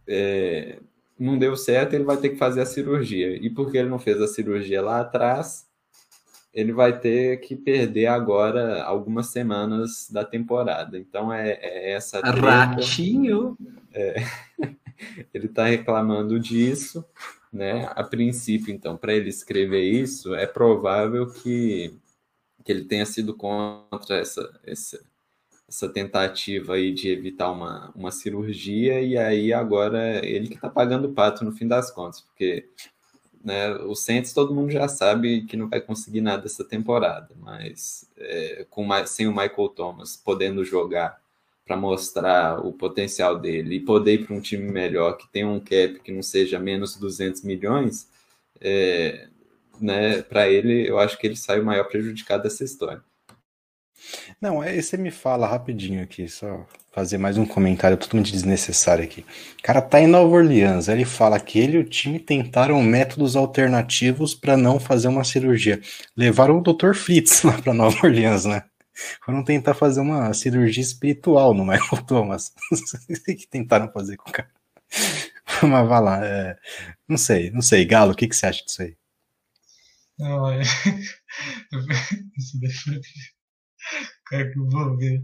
é, 0.07 0.79
não 1.19 1.37
deu 1.37 1.57
certo, 1.57 1.93
ele 1.93 2.05
vai 2.05 2.17
ter 2.17 2.29
que 2.29 2.37
fazer 2.37 2.61
a 2.61 2.65
cirurgia. 2.65 3.35
E 3.35 3.49
porque 3.49 3.77
ele 3.77 3.89
não 3.89 3.99
fez 3.99 4.21
a 4.21 4.27
cirurgia 4.27 4.81
lá 4.81 5.01
atrás, 5.01 5.67
ele 6.53 6.73
vai 6.73 6.99
ter 6.99 7.39
que 7.41 7.55
perder 7.55 8.07
agora 8.07 8.83
algumas 8.83 9.27
semanas 9.27 10.09
da 10.09 10.25
temporada. 10.25 10.97
Então 10.97 11.31
é, 11.31 11.51
é 11.61 11.91
essa. 11.91 12.21
Treta, 12.21 12.39
Ratinho! 12.39 13.57
É, 13.93 14.15
ele 15.33 15.45
está 15.45 15.65
reclamando 15.65 16.39
disso, 16.39 17.05
né? 17.51 17.89
A 17.95 18.03
princípio, 18.03 18.73
então, 18.73 18.97
para 18.97 19.13
ele 19.13 19.29
escrever 19.29 19.83
isso, 19.83 20.33
é 20.35 20.45
provável 20.45 21.31
que, 21.31 21.97
que 22.63 22.71
ele 22.71 22.85
tenha 22.85 23.05
sido 23.05 23.33
contra 23.35 24.17
essa, 24.17 24.59
essa, 24.63 24.99
essa 25.67 25.89
tentativa 25.89 26.73
aí 26.73 26.91
de 26.91 27.09
evitar 27.09 27.51
uma, 27.51 27.91
uma 27.95 28.11
cirurgia, 28.11 29.01
e 29.01 29.17
aí 29.17 29.53
agora 29.53 30.25
ele 30.25 30.47
que 30.47 30.55
está 30.55 30.69
pagando 30.69 31.07
o 31.07 31.13
pato 31.13 31.45
no 31.45 31.51
fim 31.51 31.67
das 31.67 31.91
contas, 31.91 32.21
porque 32.21 32.67
né? 33.43 33.73
O 33.75 33.95
Saints 33.95 34.33
todo 34.33 34.53
mundo 34.53 34.71
já 34.71 34.87
sabe 34.87 35.43
que 35.45 35.55
não 35.55 35.69
vai 35.69 35.81
conseguir 35.81 36.21
nada 36.21 36.45
essa 36.45 36.63
temporada, 36.63 37.29
mas 37.39 38.09
é, 38.17 38.65
com 38.69 38.87
sem 39.05 39.27
o 39.27 39.31
Michael 39.31 39.69
Thomas 39.69 40.17
podendo 40.17 40.63
jogar 40.63 41.21
para 41.65 41.77
mostrar 41.77 42.65
o 42.65 42.73
potencial 42.73 43.37
dele 43.37 43.75
e 43.75 43.79
poder 43.79 44.15
ir 44.15 44.25
para 44.25 44.35
um 44.35 44.41
time 44.41 44.71
melhor 44.71 45.17
que 45.17 45.27
tem 45.27 45.45
um 45.45 45.59
cap 45.59 45.99
que 46.03 46.11
não 46.11 46.23
seja 46.23 46.59
menos 46.59 46.97
200 46.97 47.43
milhões, 47.43 48.09
é, 48.59 49.27
né? 49.79 50.21
Para 50.23 50.49
ele, 50.49 50.89
eu 50.89 50.99
acho 50.99 51.17
que 51.17 51.27
ele 51.27 51.35
sai 51.35 51.59
o 51.59 51.65
maior 51.65 51.85
prejudicado 51.85 52.43
dessa 52.43 52.63
história. 52.63 53.03
Não, 54.41 54.61
aí 54.61 54.81
você 54.81 54.97
me 54.97 55.11
fala 55.11 55.47
rapidinho 55.47 56.01
aqui, 56.01 56.27
só 56.27 56.65
fazer 56.91 57.17
mais 57.17 57.37
um 57.37 57.45
comentário 57.45 57.97
totalmente 57.97 58.31
desnecessário 58.31 59.03
aqui. 59.03 59.21
O 59.57 59.63
cara 59.63 59.81
tá 59.81 60.01
em 60.01 60.07
Nova 60.07 60.35
Orleans, 60.35 60.87
ele 60.87 61.05
fala 61.05 61.39
que 61.39 61.59
ele 61.59 61.77
e 61.77 61.79
o 61.79 61.83
time 61.83 62.19
tentaram 62.19 62.81
métodos 62.81 63.35
alternativos 63.35 64.33
para 64.33 64.57
não 64.57 64.79
fazer 64.79 65.07
uma 65.07 65.23
cirurgia. 65.23 65.79
Levaram 66.15 66.57
o 66.57 66.61
Dr. 66.61 66.93
Fritz 66.93 67.43
lá 67.43 67.53
para 67.61 67.73
Nova 67.73 67.97
Orleans, 68.05 68.45
né? 68.45 68.63
Foram 69.23 69.43
tentar 69.43 69.73
fazer 69.73 70.01
uma 70.01 70.33
cirurgia 70.33 70.83
espiritual 70.83 71.53
no 71.53 71.65
Michael 71.65 72.03
Thomas. 72.07 72.53
Não 72.71 73.15
sei 73.15 73.35
o 73.35 73.37
que 73.37 73.47
tentaram 73.47 73.91
fazer 73.91 74.17
com 74.17 74.29
o 74.29 74.33
cara. 74.33 74.49
Mas 75.63 75.87
vai 75.87 76.01
lá. 76.01 76.25
É... 76.25 76.57
Não 77.07 77.17
sei, 77.17 77.49
não 77.51 77.61
sei. 77.61 77.85
Galo, 77.85 78.11
o 78.11 78.15
que, 78.15 78.27
que 78.27 78.35
você 78.35 78.45
acha 78.45 78.63
disso 78.65 78.81
aí? 78.81 78.95
Não, 80.17 80.51
é... 80.51 80.61
Cara, 84.27 84.49
que 84.51 84.59
eu 84.59 84.69
vou 84.69 84.97
ver. 84.97 85.23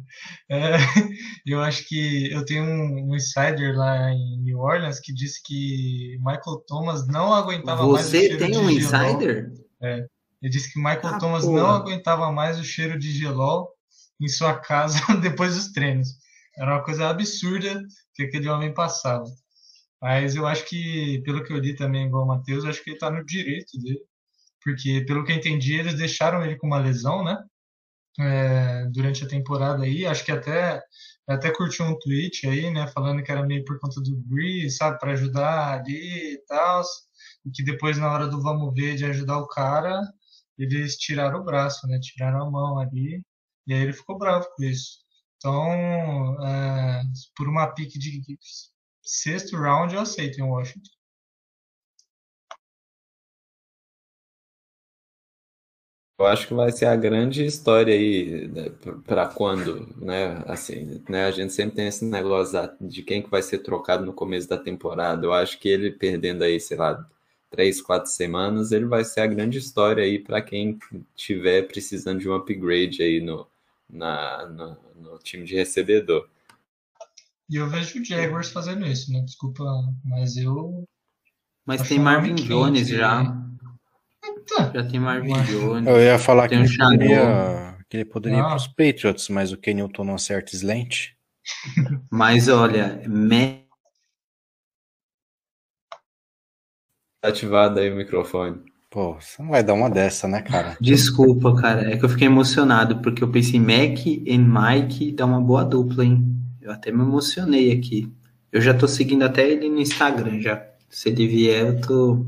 É, 0.49 0.76
eu 1.45 1.62
acho 1.62 1.88
que 1.88 2.32
eu 2.32 2.45
tenho 2.45 2.64
um, 2.64 3.10
um, 3.10 3.16
insider 3.16 3.76
lá 3.76 4.12
em 4.12 4.41
New 4.43 4.60
Orleans 4.60 4.99
que 4.99 5.14
disse 5.14 5.41
que 5.43 6.18
Michael 6.20 6.64
Thomas 6.68 7.08
não 7.08 7.34
aguentava 7.34 7.84
Você 7.84 7.93
mais 7.93 8.08
o 8.08 8.12
cheiro 8.12 8.38
tem 8.38 8.58
um 8.58 8.70
insider? 8.70 9.51
É. 9.82 10.06
Ele 10.41 10.51
disse 10.51 10.72
que 10.72 10.80
Michael 10.80 11.16
ah, 11.16 11.18
Thomas 11.18 11.47
não 11.47 11.70
aguentava 11.70 12.32
mais 12.32 12.60
o 12.60 12.64
cheiro 12.64 12.99
de 12.99 13.12
gelol 13.12 13.70
em 14.22 14.28
sua 14.28 14.60
casa 14.60 14.99
depois 15.22 15.56
dos 15.56 15.72
treinos. 15.72 16.10
Era 16.58 16.76
uma 16.76 16.84
coisa 16.84 17.10
absurda 17.10 17.82
que 18.14 18.24
aquele 18.24 18.47
homem 18.47 18.74
passava. 18.74 19.26
Mas 20.01 20.36
eu 20.36 20.45
acho 20.45 20.66
que, 20.66 21.22
pelo 21.26 21.43
que 21.43 21.51
eu 21.51 21.58
li 21.58 21.76
também, 21.76 22.06
igual 22.06 22.24
o 22.24 22.28
Matheus, 22.28 22.66
acho 22.66 22.84
que 22.84 22.91
ele 22.91 22.97
está 22.97 23.10
no 23.10 23.26
direito 23.26 23.78
dele. 23.80 24.01
Porque, 24.64 25.03
pelo 25.06 25.24
que 25.24 25.32
eu 25.32 25.36
entendi, 25.36 25.74
eles 25.74 25.95
deixaram 25.95 26.43
ele 26.43 26.58
com 26.58 26.68
uma 26.68 26.80
lesão, 26.80 27.24
né? 27.24 27.38
É, 28.20 28.86
durante 28.91 29.24
a 29.26 29.28
temporada 29.28 29.84
aí. 29.84 30.05
Acho 30.05 30.24
que 30.26 30.32
até 30.32 30.82
até 31.28 31.51
curti 31.51 31.82
um 31.82 31.97
tweet 31.99 32.47
aí, 32.47 32.72
né? 32.72 32.88
Falando 32.88 33.24
que 33.24 33.32
era 33.32 33.43
meio 33.45 33.66
por 33.66 33.80
conta 33.80 33.99
do 34.01 34.16
Breeze, 34.16 34.78
sabe? 34.78 34.99
Para 34.99 35.13
ajudar 35.13 35.80
ali 35.80 36.34
e 36.36 36.38
tal. 36.47 36.84
E 37.45 37.51
que 37.51 37.63
depois, 37.63 37.97
na 37.97 38.11
hora 38.11 38.28
do 38.28 38.41
vamos 38.41 38.74
ver, 38.74 38.95
de 38.95 39.05
ajudar 39.05 39.39
o 39.39 39.47
cara, 39.47 40.01
eles 40.57 40.97
tiraram 40.97 41.41
o 41.41 41.43
braço, 41.43 41.88
né? 41.88 41.99
Tiraram 42.01 42.43
a 42.47 42.51
mão 42.51 42.80
ali. 42.80 43.24
E 43.68 43.74
aí 43.74 43.82
ele 43.82 43.93
ficou 43.93 44.18
bravo 44.18 44.47
com 44.55 44.63
isso. 44.63 44.99
Então, 45.38 46.43
é, 46.43 47.03
por 47.36 47.47
uma 47.47 47.68
pique 47.74 47.99
de 47.99 48.22
sexto 49.03 49.57
round, 49.57 49.93
eu 49.95 50.01
aceito 50.01 50.39
em 50.39 50.43
Washington. 50.43 50.95
Eu 56.18 56.28
acho 56.28 56.47
que 56.47 56.53
vai 56.53 56.72
ser 56.72 56.86
a 56.86 56.95
grande 56.95 57.45
história 57.45 57.93
aí 57.93 58.47
né, 58.47 58.72
para 59.05 59.28
quando, 59.28 59.93
né? 59.97 60.41
Assim, 60.47 61.03
né? 61.09 61.26
A 61.26 61.32
gente 61.32 61.51
sempre 61.51 61.76
tem 61.76 61.88
esse 61.88 62.05
negócio 62.05 62.57
de 62.80 63.03
quem 63.03 63.22
que 63.22 63.30
vai 63.30 63.41
ser 63.41 63.59
trocado 63.59 64.05
no 64.05 64.13
começo 64.13 64.47
da 64.47 64.57
temporada. 64.57 65.26
Eu 65.26 65.34
acho 65.34 65.59
que 65.59 65.68
ele 65.68 65.91
perdendo 65.91 66.43
aí, 66.43 66.57
sei 66.57 66.78
lá, 66.78 67.05
três, 67.49 67.82
quatro 67.82 68.09
semanas, 68.09 68.72
ele 68.72 68.86
vai 68.86 69.03
ser 69.03 69.22
a 69.22 69.28
grande 69.28 69.57
história 69.57 70.03
aí 70.03 70.18
para 70.18 70.41
quem 70.41 70.80
tiver 71.16 71.63
precisando 71.63 72.20
de 72.20 72.30
um 72.30 72.34
upgrade 72.34 73.03
aí 73.03 73.20
no, 73.20 73.45
na, 73.89 74.45
no, 74.47 74.78
no 74.95 75.20
time 75.20 75.43
de 75.43 75.55
recebedor. 75.55 76.30
E 77.49 77.57
eu 77.57 77.70
vejo 77.70 77.99
o 77.99 78.03
Jaguars 78.03 78.49
fazendo 78.49 78.86
isso, 78.88 79.11
né? 79.11 79.22
Desculpa, 79.22 79.63
mas 80.03 80.38
eu. 80.38 80.88
Mas 81.66 81.88
tem 81.88 81.99
Marvin 81.99 82.36
Jones 82.36 82.88
já. 82.88 83.45
Eita. 84.26 84.71
Já 84.73 84.84
tem 84.88 84.99
Marvin 84.99 85.34
Jones. 85.43 85.88
Eu 85.88 85.99
ia 85.99 86.17
falar 86.17 86.47
que, 86.47 86.55
um 86.55 86.63
ele 86.63 86.78
poderia, 86.78 87.78
que 87.89 87.97
ele 87.97 88.05
poderia 88.05 88.39
ir 88.39 88.43
para 88.43 88.55
os 88.55 88.67
Patriots, 88.67 89.30
mas 89.30 89.51
o 89.51 89.57
Kenilton 89.57 90.03
não 90.03 90.15
acerta 90.15 90.55
slant. 90.55 91.11
mas 92.11 92.47
olha, 92.47 93.01
me... 93.07 93.65
ativado 97.21 97.80
aí 97.80 97.91
o 97.91 97.95
microfone. 97.95 98.61
Pô, 98.89 99.15
você 99.15 99.41
não 99.43 99.49
vai 99.49 99.61
dar 99.61 99.73
uma 99.73 99.89
dessa, 99.89 100.28
né, 100.28 100.41
cara? 100.41 100.78
Desculpa, 100.80 101.53
cara. 101.55 101.91
É 101.91 101.97
que 101.97 102.05
eu 102.05 102.09
fiquei 102.09 102.28
emocionado, 102.28 103.01
porque 103.01 103.23
eu 103.23 103.30
pensei 103.30 103.59
Mac 103.59 104.05
e 104.05 104.38
Mike 104.38 105.11
dá 105.11 105.26
uma 105.26 105.41
boa 105.41 105.65
dupla, 105.65 106.05
hein? 106.05 106.23
Eu 106.61 106.71
até 106.71 106.91
me 106.91 107.01
emocionei 107.01 107.73
aqui. 107.73 108.09
Eu 108.51 108.61
já 108.61 108.73
tô 108.73 108.88
seguindo 108.88 109.23
até 109.23 109.49
ele 109.49 109.67
no 109.67 109.82
Instagram, 109.82 110.39
já. 110.39 110.65
Se 110.89 111.09
ele 111.09 111.28
vier, 111.28 111.65
eu 111.65 111.82
tô. 111.82 112.26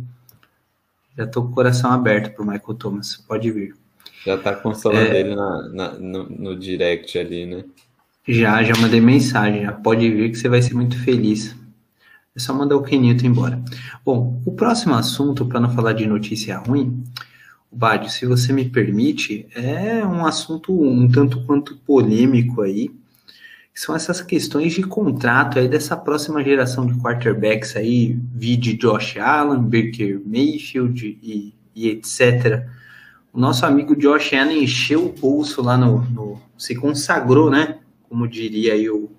Já 1.17 1.25
tô 1.25 1.43
com 1.43 1.49
o 1.49 1.53
coração 1.53 1.91
aberto 1.91 2.35
pro 2.35 2.45
Michael 2.45 2.73
Thomas. 2.75 3.17
Pode 3.27 3.49
vir. 3.51 3.75
Já 4.25 4.37
tá 4.37 4.55
consolando 4.55 5.11
é... 5.11 5.19
ele 5.19 5.35
na, 5.35 5.69
na, 5.69 5.91
no, 5.93 6.29
no 6.29 6.59
direct 6.59 7.17
ali, 7.17 7.45
né? 7.45 7.63
Já, 8.27 8.61
já 8.61 8.75
mandei 8.77 9.01
mensagem. 9.01 9.63
Já 9.63 9.71
pode 9.71 10.09
vir 10.09 10.31
que 10.31 10.37
você 10.37 10.49
vai 10.49 10.61
ser 10.61 10.73
muito 10.73 11.01
feliz. 11.03 11.55
É 12.35 12.39
só 12.39 12.53
mandar 12.53 12.75
o 12.75 12.83
Kenilton 12.83 13.25
embora. 13.25 13.59
Bom, 14.05 14.41
o 14.45 14.51
próximo 14.51 14.93
assunto, 14.93 15.45
para 15.45 15.59
não 15.59 15.71
falar 15.71 15.93
de 15.93 16.05
notícia 16.05 16.57
ruim, 16.57 17.03
Bádio, 17.71 18.09
se 18.09 18.25
você 18.25 18.53
me 18.53 18.65
permite, 18.65 19.47
é 19.55 20.05
um 20.05 20.25
assunto 20.25 20.71
um 20.71 21.09
tanto 21.09 21.43
quanto 21.45 21.75
polêmico 21.77 22.61
aí, 22.61 22.91
são 23.77 23.95
essas 23.95 24.21
questões 24.21 24.73
de 24.73 24.81
contrato 24.81 25.59
aí 25.59 25.67
dessa 25.67 25.95
próxima 25.95 26.43
geração 26.43 26.87
de 26.87 26.95
quarterbacks 26.95 27.75
aí, 27.75 28.17
vide 28.33 28.73
Josh 28.73 29.17
Allen, 29.17 29.61
Baker 29.61 30.19
Mayfield 30.25 31.19
e, 31.21 31.53
e, 31.75 31.87
etc. 31.87 32.65
O 33.31 33.39
nosso 33.39 33.67
amigo 33.67 33.95
Josh 33.95 34.33
Allen 34.33 34.63
encheu 34.63 35.05
o 35.05 35.13
pulso 35.13 35.61
lá 35.61 35.77
no, 35.77 36.01
no 36.09 36.41
se 36.57 36.73
consagrou, 36.75 37.51
né? 37.51 37.77
Como 38.09 38.27
diria 38.27 38.73
aí 38.73 38.89
o, 38.89 39.11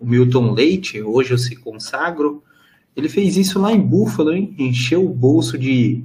o 0.00 0.06
Milton 0.06 0.50
Leite, 0.52 1.02
hoje 1.02 1.32
eu 1.32 1.38
se 1.38 1.54
consagro, 1.54 2.42
ele 2.96 3.10
fez 3.10 3.36
isso 3.36 3.60
lá 3.60 3.70
em 3.70 3.80
Buffalo, 3.80 4.32
hein? 4.32 4.54
Encheu 4.58 5.04
o 5.04 5.12
bolso 5.12 5.58
de, 5.58 6.02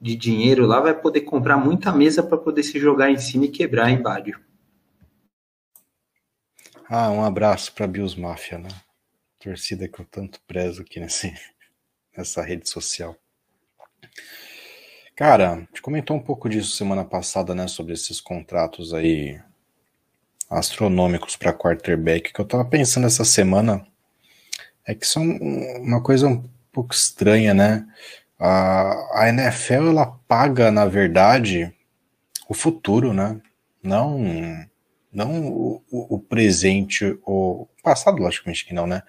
de 0.00 0.14
dinheiro 0.14 0.68
lá, 0.68 0.78
vai 0.78 0.94
poder 0.94 1.22
comprar 1.22 1.56
muita 1.56 1.90
mesa 1.90 2.22
para 2.22 2.38
poder 2.38 2.62
se 2.62 2.78
jogar 2.78 3.10
em 3.10 3.18
cima 3.18 3.46
e 3.46 3.48
quebrar, 3.48 3.90
hein, 3.90 4.00
Bádio? 4.00 4.38
Ah, 6.92 7.08
um 7.12 7.22
abraço 7.22 7.72
para 7.72 7.86
Bills 7.86 8.20
Mafia, 8.20 8.58
né? 8.58 8.68
Torcida 9.38 9.86
que 9.86 10.00
eu 10.00 10.04
tanto 10.04 10.40
prezo 10.40 10.82
aqui 10.82 10.98
nesse, 10.98 11.32
nessa 12.18 12.42
rede 12.42 12.68
social. 12.68 13.14
Cara, 15.14 15.52
a 15.52 15.56
gente 15.60 15.80
comentou 15.80 16.16
um 16.16 16.20
pouco 16.20 16.48
disso 16.48 16.76
semana 16.76 17.04
passada, 17.04 17.54
né? 17.54 17.68
Sobre 17.68 17.92
esses 17.92 18.20
contratos 18.20 18.92
aí 18.92 19.40
astronômicos 20.50 21.36
para 21.36 21.52
quarterback, 21.52 22.32
que 22.32 22.40
eu 22.40 22.44
tava 22.44 22.64
pensando 22.64 23.06
essa 23.06 23.24
semana 23.24 23.86
é 24.84 24.92
que 24.92 25.06
são 25.06 25.22
uma 25.22 26.02
coisa 26.02 26.26
um 26.26 26.42
pouco 26.72 26.92
estranha, 26.92 27.54
né? 27.54 27.86
A, 28.36 29.22
a 29.22 29.28
NFL 29.28 29.90
ela 29.90 30.06
paga, 30.26 30.72
na 30.72 30.86
verdade, 30.86 31.72
o 32.48 32.54
futuro, 32.54 33.12
né? 33.12 33.40
Não, 33.80 34.18
não 35.12 35.48
o, 35.48 35.82
o 35.90 36.18
presente, 36.18 37.18
o 37.24 37.66
passado, 37.82 38.22
logicamente 38.22 38.64
que 38.64 38.74
não, 38.74 38.86
né? 38.86 39.02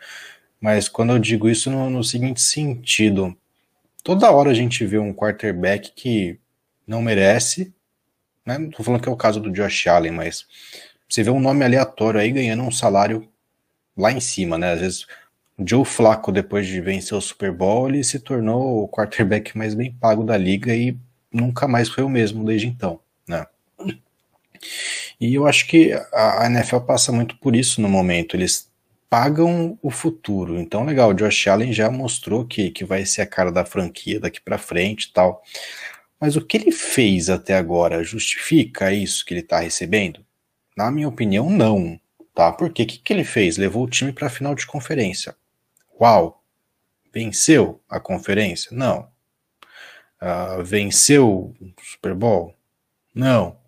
Mas 0.59 0.87
quando 0.87 1.13
eu 1.13 1.19
digo 1.19 1.49
isso 1.49 1.69
no, 1.69 1.89
no 1.89 2.03
seguinte 2.03 2.41
sentido, 2.41 3.35
toda 4.03 4.31
hora 4.31 4.51
a 4.51 4.53
gente 4.53 4.85
vê 4.85 4.97
um 4.97 5.13
quarterback 5.13 5.91
que 5.95 6.39
não 6.85 7.01
merece, 7.01 7.73
né? 8.45 8.57
Não 8.57 8.69
tô 8.69 8.83
falando 8.83 9.01
que 9.01 9.09
é 9.09 9.11
o 9.11 9.17
caso 9.17 9.39
do 9.39 9.51
Josh 9.51 9.87
Allen, 9.87 10.11
mas 10.11 10.45
você 11.07 11.23
vê 11.23 11.29
um 11.29 11.39
nome 11.39 11.63
aleatório 11.63 12.19
aí 12.19 12.31
ganhando 12.31 12.63
um 12.63 12.71
salário 12.71 13.27
lá 13.97 14.11
em 14.11 14.19
cima, 14.19 14.57
né? 14.57 14.73
Às 14.73 14.79
vezes 14.81 15.07
Joe 15.59 15.85
Flacco, 15.85 16.31
depois 16.31 16.67
de 16.67 16.81
vencer 16.81 17.17
o 17.17 17.21
Super 17.21 17.51
Bowl, 17.51 17.89
ele 17.89 18.03
se 18.03 18.19
tornou 18.19 18.83
o 18.83 18.89
quarterback 18.89 19.57
mais 19.57 19.73
bem 19.73 19.91
pago 19.91 20.23
da 20.23 20.37
liga 20.37 20.75
e 20.75 20.97
nunca 21.31 21.67
mais 21.67 21.89
foi 21.89 22.03
o 22.03 22.09
mesmo 22.09 22.43
desde 22.43 22.67
então, 22.67 22.99
né? 23.27 23.45
E 25.21 25.35
eu 25.35 25.45
acho 25.45 25.67
que 25.67 25.93
a 26.11 26.47
NFL 26.47 26.79
passa 26.79 27.11
muito 27.11 27.37
por 27.37 27.55
isso 27.55 27.79
no 27.79 27.87
momento. 27.87 28.35
Eles 28.35 28.71
pagam 29.07 29.77
o 29.79 29.91
futuro. 29.91 30.59
Então, 30.59 30.83
legal, 30.83 31.11
o 31.11 31.13
Josh 31.13 31.47
Allen 31.47 31.71
já 31.71 31.91
mostrou 31.91 32.43
que, 32.43 32.71
que 32.71 32.83
vai 32.83 33.05
ser 33.05 33.21
a 33.21 33.27
cara 33.27 33.51
da 33.51 33.63
franquia 33.63 34.19
daqui 34.19 34.41
para 34.41 34.57
frente 34.57 35.03
e 35.03 35.13
tal. 35.13 35.43
Mas 36.19 36.35
o 36.35 36.41
que 36.43 36.57
ele 36.57 36.71
fez 36.71 37.29
até 37.29 37.55
agora 37.55 38.03
justifica 38.03 38.91
isso 38.91 39.23
que 39.23 39.35
ele 39.35 39.41
está 39.41 39.59
recebendo? 39.59 40.25
Na 40.75 40.89
minha 40.89 41.07
opinião, 41.07 41.51
não. 41.51 41.99
Tá? 42.33 42.51
Porque 42.51 42.81
o 42.81 42.87
que, 42.87 42.97
que 42.97 43.13
ele 43.13 43.23
fez? 43.23 43.57
Levou 43.57 43.83
o 43.83 43.89
time 43.89 44.11
para 44.11 44.25
a 44.25 44.31
final 44.31 44.55
de 44.55 44.65
conferência. 44.65 45.35
Uau! 45.99 46.43
Venceu 47.13 47.79
a 47.87 47.99
conferência? 47.99 48.71
Não. 48.75 49.07
Uh, 50.19 50.63
venceu 50.63 51.53
o 51.61 51.73
Super 51.83 52.15
Bowl? 52.15 52.55
Não. 53.13 53.60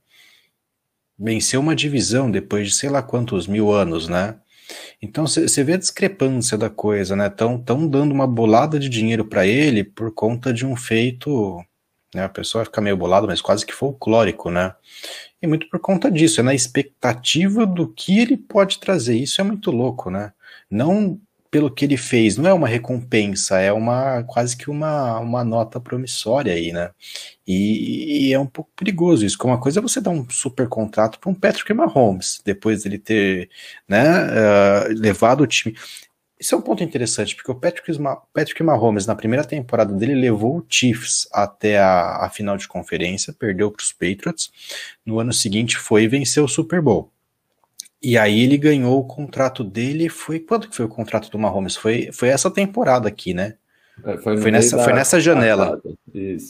Venceu 1.17 1.59
uma 1.59 1.75
divisão 1.75 2.29
depois 2.29 2.67
de 2.67 2.73
sei 2.73 2.89
lá 2.89 3.01
quantos 3.01 3.47
mil 3.47 3.71
anos, 3.71 4.07
né? 4.07 4.35
Então 5.01 5.27
você 5.27 5.63
vê 5.63 5.73
a 5.73 5.77
discrepância 5.77 6.57
da 6.57 6.69
coisa, 6.69 7.15
né? 7.15 7.27
Estão 7.27 7.59
tão 7.59 7.87
dando 7.87 8.11
uma 8.11 8.25
bolada 8.25 8.79
de 8.79 8.89
dinheiro 8.89 9.25
para 9.25 9.45
ele 9.45 9.83
por 9.83 10.11
conta 10.13 10.53
de 10.53 10.65
um 10.65 10.75
feito, 10.75 11.63
né? 12.15 12.23
A 12.23 12.29
pessoa 12.29 12.65
fica 12.65 12.81
meio 12.81 12.97
bolada, 12.97 13.27
mas 13.27 13.41
quase 13.41 13.65
que 13.65 13.73
folclórico, 13.73 14.49
né? 14.49 14.73
E 15.41 15.47
muito 15.47 15.67
por 15.69 15.79
conta 15.79 16.09
disso, 16.09 16.39
é 16.39 16.43
na 16.43 16.53
expectativa 16.53 17.65
do 17.65 17.87
que 17.87 18.17
ele 18.19 18.37
pode 18.37 18.79
trazer. 18.79 19.17
Isso 19.17 19.41
é 19.41 19.43
muito 19.43 19.71
louco, 19.71 20.09
né? 20.09 20.31
Não 20.71 21.19
pelo 21.53 21.69
que 21.69 21.85
ele 21.85 21.97
fez, 21.97 22.35
não 22.35 22.49
é 22.49 22.53
uma 22.53 22.67
recompensa, 22.67 23.59
é 23.59 23.71
uma 23.71 24.23
quase 24.23 24.57
que 24.57 24.71
uma, 24.71 25.19
uma 25.19 25.43
nota 25.43 25.79
promissória 25.79 26.51
aí, 26.51 26.71
né? 26.71 26.89
E, 27.45 28.29
e 28.29 28.33
é 28.33 28.39
um 28.39 28.47
pouco 28.47 28.71
perigoso 28.75 29.23
isso. 29.23 29.37
Como 29.37 29.53
uma 29.53 29.59
coisa 29.59 29.79
é 29.79 29.81
você 29.81 30.01
dar 30.01 30.09
um 30.09 30.27
super 30.31 30.67
contrato 30.67 31.19
para 31.19 31.29
um 31.29 31.35
Patrick 31.35 31.71
Mahomes, 31.71 32.41
depois 32.43 32.81
dele 32.81 32.97
ter 32.97 33.51
né, 33.87 34.03
uh, 34.03 34.99
levado 34.99 35.41
o 35.41 35.47
time. 35.47 35.75
Isso 36.39 36.55
é 36.55 36.57
um 36.57 36.61
ponto 36.61 36.83
interessante, 36.83 37.35
porque 37.35 37.51
o 37.51 37.55
Patrick, 37.55 37.87
Patrick 38.33 38.63
Mahomes, 38.63 39.05
na 39.05 39.13
primeira 39.13 39.45
temporada 39.45 39.93
dele, 39.93 40.15
levou 40.15 40.57
o 40.57 40.65
Chiefs 40.67 41.27
até 41.31 41.77
a, 41.77 42.25
a 42.25 42.31
final 42.31 42.57
de 42.57 42.67
conferência, 42.67 43.31
perdeu 43.31 43.69
para 43.69 43.83
os 43.83 43.91
Patriots. 43.93 44.51
No 45.05 45.19
ano 45.19 45.31
seguinte 45.31 45.77
foi 45.77 46.05
e 46.05 46.07
venceu 46.07 46.45
o 46.45 46.49
Super 46.49 46.81
Bowl. 46.81 47.12
E 48.03 48.17
aí 48.17 48.41
ele 48.41 48.57
ganhou 48.57 48.99
o 48.99 49.05
contrato 49.05 49.63
dele, 49.63 50.09
foi 50.09 50.37
quando 50.37 50.67
que 50.67 50.75
foi 50.75 50.85
o 50.85 50.89
contrato 50.89 51.31
do 51.31 51.39
Mahomes? 51.39 51.77
Foi, 51.77 52.11
foi 52.11 52.27
essa 52.27 52.51
temporada 52.51 53.07
aqui, 53.07 53.33
né? 53.33 53.55
É, 54.03 54.17
foi, 54.17 54.37
foi 54.37 54.51
nessa, 54.51 54.77
foi 54.83 54.91
nessa 54.91 55.21
janela. 55.21 55.79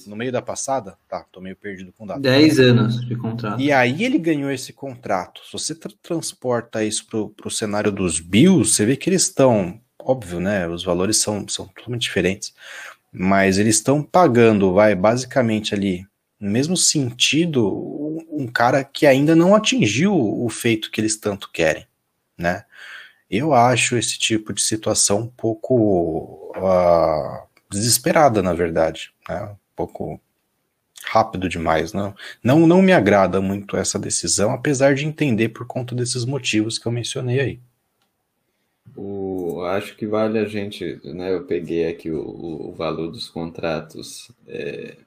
No 0.07 0.15
meio 0.15 0.31
da 0.31 0.41
passada? 0.41 0.97
Tá, 1.07 1.25
tô 1.31 1.41
meio 1.41 1.55
perdido 1.55 1.93
com 1.95 2.07
data. 2.07 2.19
10 2.19 2.59
anos 2.59 3.05
de 3.05 3.15
contrato. 3.15 3.61
E 3.61 3.71
aí 3.71 4.03
ele 4.03 4.17
ganhou 4.17 4.49
esse 4.49 4.73
contrato. 4.73 5.41
Se 5.45 5.51
você 5.51 5.75
tra 5.75 5.91
transporta 6.01 6.83
isso 6.83 7.05
pro, 7.05 7.29
pro 7.29 7.51
cenário 7.51 7.91
dos 7.91 8.19
Bills, 8.19 8.73
você 8.73 8.85
vê 8.85 8.95
que 8.95 9.09
eles 9.09 9.23
estão, 9.23 9.79
óbvio, 10.01 10.39
né? 10.39 10.67
Os 10.67 10.83
valores 10.83 11.17
são, 11.17 11.47
são 11.47 11.67
totalmente 11.67 12.01
diferentes. 12.01 12.53
Mas 13.11 13.59
eles 13.59 13.75
estão 13.75 14.01
pagando, 14.01 14.73
vai, 14.73 14.95
basicamente 14.95 15.75
ali, 15.75 16.07
no 16.43 16.51
mesmo 16.51 16.75
sentido, 16.75 17.65
um 18.29 18.45
cara 18.45 18.83
que 18.83 19.07
ainda 19.07 19.33
não 19.33 19.55
atingiu 19.55 20.13
o 20.13 20.49
feito 20.49 20.91
que 20.91 20.99
eles 20.99 21.15
tanto 21.15 21.49
querem, 21.49 21.87
né? 22.37 22.65
Eu 23.31 23.53
acho 23.53 23.95
esse 23.95 24.19
tipo 24.19 24.51
de 24.51 24.61
situação 24.61 25.21
um 25.21 25.27
pouco 25.27 26.51
uh, 26.57 27.47
desesperada, 27.71 28.43
na 28.43 28.53
verdade, 28.53 29.13
né? 29.27 29.43
um 29.45 29.55
pouco 29.73 30.19
rápido 31.05 31.47
demais. 31.47 31.93
Não, 31.93 32.13
não, 32.43 32.67
não 32.67 32.81
me 32.81 32.91
agrada 32.91 33.39
muito 33.39 33.77
essa 33.77 33.97
decisão, 33.97 34.51
apesar 34.51 34.95
de 34.95 35.05
entender 35.05 35.47
por 35.49 35.65
conta 35.65 35.95
desses 35.95 36.25
motivos 36.25 36.77
que 36.77 36.85
eu 36.85 36.91
mencionei 36.91 37.39
aí. 37.39 37.59
O, 38.97 39.63
acho 39.63 39.95
que 39.95 40.05
vale 40.05 40.37
a 40.39 40.45
gente, 40.45 40.99
né? 41.05 41.33
Eu 41.33 41.45
peguei 41.45 41.87
aqui 41.87 42.11
o, 42.11 42.19
o 42.69 42.73
valor 42.73 43.09
dos 43.09 43.29
contratos 43.29 44.29
é, 44.45 44.97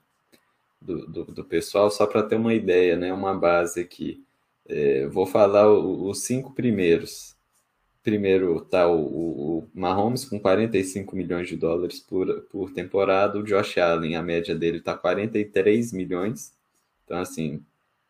do, 0.81 1.07
do, 1.07 1.25
do, 1.25 1.43
pessoal 1.43 1.89
só 1.89 2.05
para 2.05 2.23
ter 2.23 2.35
uma 2.35 2.53
ideia, 2.53 2.95
né? 2.95 3.13
Uma 3.13 3.33
base 3.33 3.79
aqui. 3.79 4.23
É, 4.67 5.07
vou 5.07 5.25
falar 5.25 5.71
o, 5.71 6.09
os 6.09 6.23
cinco 6.23 6.53
primeiros 6.53 7.37
primeiro 8.07 8.61
tá 8.61 8.87
o, 8.87 9.01
o, 9.01 9.69
Mahomes 9.73 10.23
com 10.23 10.39
45 10.39 11.13
milhões 11.13 11.49
de 11.49 11.57
dólares 11.57 11.99
por, 11.99 12.43
por 12.43 12.71
temporada, 12.71 13.37
o 13.37 13.43
Josh 13.43 13.77
Allen, 13.77 14.15
a 14.15 14.23
média 14.23 14.55
dele 14.55 14.79
tá 14.79 14.95
43 14.95 15.91
milhões, 15.91 16.53
então 17.03 17.17
assim, 17.17 17.61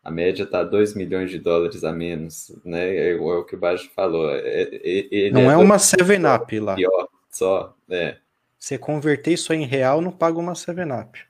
a 0.04 0.08
média 0.08 0.46
tá 0.46 0.62
2 0.62 0.94
milhões 0.94 1.32
de 1.32 1.40
dólares 1.40 1.82
a 1.82 1.90
menos, 1.90 2.54
né, 2.64 2.94
é, 2.94 3.10
é 3.10 3.16
o 3.16 3.42
que 3.42 3.56
o 3.56 3.58
Baixo 3.58 3.90
falou. 3.92 4.30
É, 4.30 4.68
é 5.10 5.30
não 5.32 5.50
é, 5.50 5.54
é 5.54 5.56
uma 5.56 5.78
7-up 5.78 6.60
lá. 6.60 6.76
Pior, 6.76 7.08
só, 7.28 7.74
é. 7.90 8.18
Você 8.56 8.78
converter 8.78 9.32
isso 9.32 9.52
em 9.52 9.66
real, 9.66 10.00
não 10.00 10.12
paga 10.12 10.38
uma 10.38 10.52
7-up. 10.52 11.27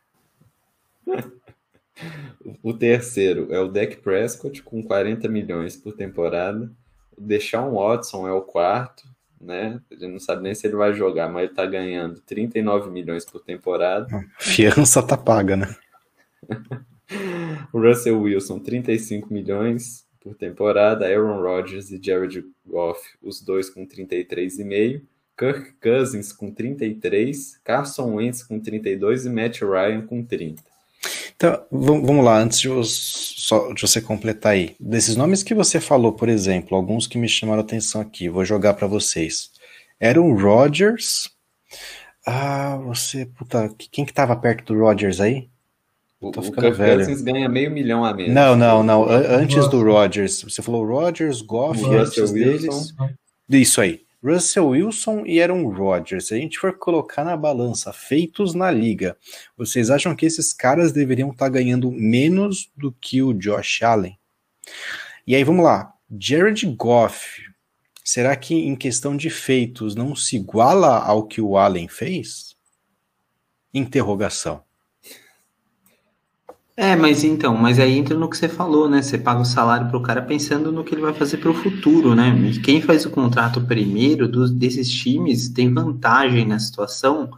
O 2.63 2.73
terceiro 2.73 3.53
é 3.53 3.61
o 3.61 3.69
Dak 3.69 3.97
Prescott 3.99 4.63
com 4.63 4.83
40 4.83 5.29
milhões 5.29 5.77
por 5.77 5.95
temporada, 5.95 6.71
deixar 7.17 7.67
um 7.67 7.75
Watson 7.75 8.29
é 8.29 8.33
o 8.33 8.43
quarto, 8.43 9.05
né? 9.41 9.81
A 9.91 9.95
gente 9.95 10.13
não 10.13 10.21
sabe 10.21 10.43
nem 10.43 10.55
se 10.55 10.67
ele 10.67 10.77
vai 10.77 10.93
jogar, 10.93 11.29
mas 11.29 11.45
ele 11.45 11.55
tá 11.55 11.67
ganhando 11.67 12.21
39 12.21 12.91
milhões 12.91 13.25
por 13.25 13.43
temporada. 13.43 14.09
Fiança 14.39 15.03
tá 15.03 15.17
paga, 15.17 15.57
né? 15.57 15.75
o 17.73 17.81
Russell 17.81 18.21
Wilson, 18.21 18.59
35 18.59 19.33
milhões 19.33 20.07
por 20.21 20.35
temporada. 20.35 21.07
Aaron 21.07 21.41
Rodgers 21.41 21.91
e 21.91 22.01
Jared 22.03 22.45
Goff, 22.67 23.01
os 23.23 23.41
dois 23.41 23.71
com 23.71 23.87
33,5. 23.87 25.03
Kirk 25.37 25.75
Cousins 25.81 26.33
com 26.33 26.53
33, 26.53 27.61
Carson 27.63 28.17
Wentz 28.17 28.43
com 28.43 28.59
32 28.59 29.25
e 29.25 29.31
Matt 29.31 29.61
Ryan 29.61 30.05
com 30.05 30.25
30. 30.25 30.61
Então, 31.39 31.65
vamos 31.71 32.25
lá, 32.25 32.37
antes 32.41 32.59
de, 32.59 32.69
só, 32.83 33.73
de 33.73 33.81
você 33.81 34.01
completar 34.01 34.55
aí. 34.55 34.75
Desses 34.81 35.15
nomes 35.15 35.45
que 35.45 35.55
você 35.55 35.79
falou, 35.79 36.13
por 36.13 36.29
exemplo, 36.29 36.77
alguns 36.77 37.07
que 37.07 37.17
me 37.17 37.29
chamaram 37.29 37.61
a 37.61 37.65
atenção 37.65 38.01
aqui, 38.01 38.29
vou 38.29 38.45
jogar 38.45 38.75
para 38.75 38.89
vocês. 38.89 39.53
Aaron 40.03 40.35
Rodgers. 40.35 41.31
Ah, 42.27 42.77
você, 42.85 43.25
puta, 43.25 43.73
quem 43.93 44.05
que 44.05 44.13
tava 44.13 44.35
perto 44.35 44.75
do 44.75 44.81
Rodgers 44.81 45.21
aí? 45.21 45.49
O, 46.21 46.33
Tô 46.33 46.43
ficando 46.43 46.67
o 46.67 46.71
Kirk 46.71 46.77
velho. 46.77 47.05
Cousins 47.05 47.23
ganha 47.23 47.49
meio 47.49 47.71
milhão 47.71 48.05
a 48.05 48.13
menos. 48.13 48.35
Não, 48.35 48.57
não, 48.57 48.83
não. 48.83 49.09
Antes 49.09 49.69
do 49.69 49.81
Rodgers. 49.81 50.43
Você 50.43 50.61
falou 50.61 50.85
Rodgers, 50.85 51.41
Goff, 51.41 51.81
antes 51.85 52.33
deles. 52.33 52.93
Isso 53.49 53.81
aí. 53.81 54.08
Russell 54.23 54.69
Wilson 54.69 55.25
e 55.25 55.41
Aaron 55.41 55.69
Rodgers. 55.69 56.29
Se 56.29 56.35
a 56.35 56.39
gente 56.39 56.59
for 56.59 56.77
colocar 56.77 57.25
na 57.25 57.37
balança 57.37 57.93
feitos 57.93 58.55
na 58.55 58.71
liga, 58.71 59.17
vocês 59.57 59.91
acham 59.91 60.15
que 60.15 60.27
esses 60.27 60.53
caras 60.53 60.93
deveriam 60.93 61.31
estar 61.31 61.47
tá 61.47 61.51
ganhando 61.51 61.91
menos 61.91 62.71
do 62.77 62.93
que 62.93 63.23
o 63.23 63.33
Josh 63.33 63.83
Allen? 63.83 64.19
E 65.27 65.35
aí 65.35 65.45
vamos 65.45 65.65
lá, 65.65 65.95
Jared 66.19 66.67
Goff, 66.75 67.43
será 68.03 68.35
que 68.35 68.55
em 68.55 68.75
questão 68.75 69.17
de 69.17 69.31
feitos 69.31 69.95
não 69.95 70.17
se 70.17 70.37
iguala 70.37 70.99
ao 70.99 71.27
que 71.27 71.41
o 71.41 71.57
Allen 71.57 71.87
fez? 71.87 72.57
Interrogação. 73.73 74.68
É, 76.81 76.95
mas 76.95 77.25
então, 77.25 77.57
mas 77.57 77.81
aí 77.81 77.99
entra 77.99 78.17
no 78.17 78.31
que 78.31 78.37
você 78.37 78.49
falou, 78.49 78.89
né? 78.89 79.03
Você 79.03 79.19
paga 79.19 79.41
o 79.41 79.45
salário 79.45 79.89
pro 79.91 80.01
cara 80.01 80.23
pensando 80.23 80.71
no 80.71 80.85
que 80.85 80.95
ele 80.95 81.03
vai 81.03 81.13
fazer 81.13 81.39
pro 81.39 81.53
futuro, 81.53 82.15
né? 82.15 82.33
Quem 82.63 82.81
faz 82.81 83.05
o 83.05 83.11
contrato 83.11 83.61
primeiro 83.63 84.29
dos, 84.29 84.53
desses 84.53 84.89
times 84.89 85.49
tem 85.49 85.75
vantagem 85.75 86.47
na 86.47 86.57
situação, 86.61 87.31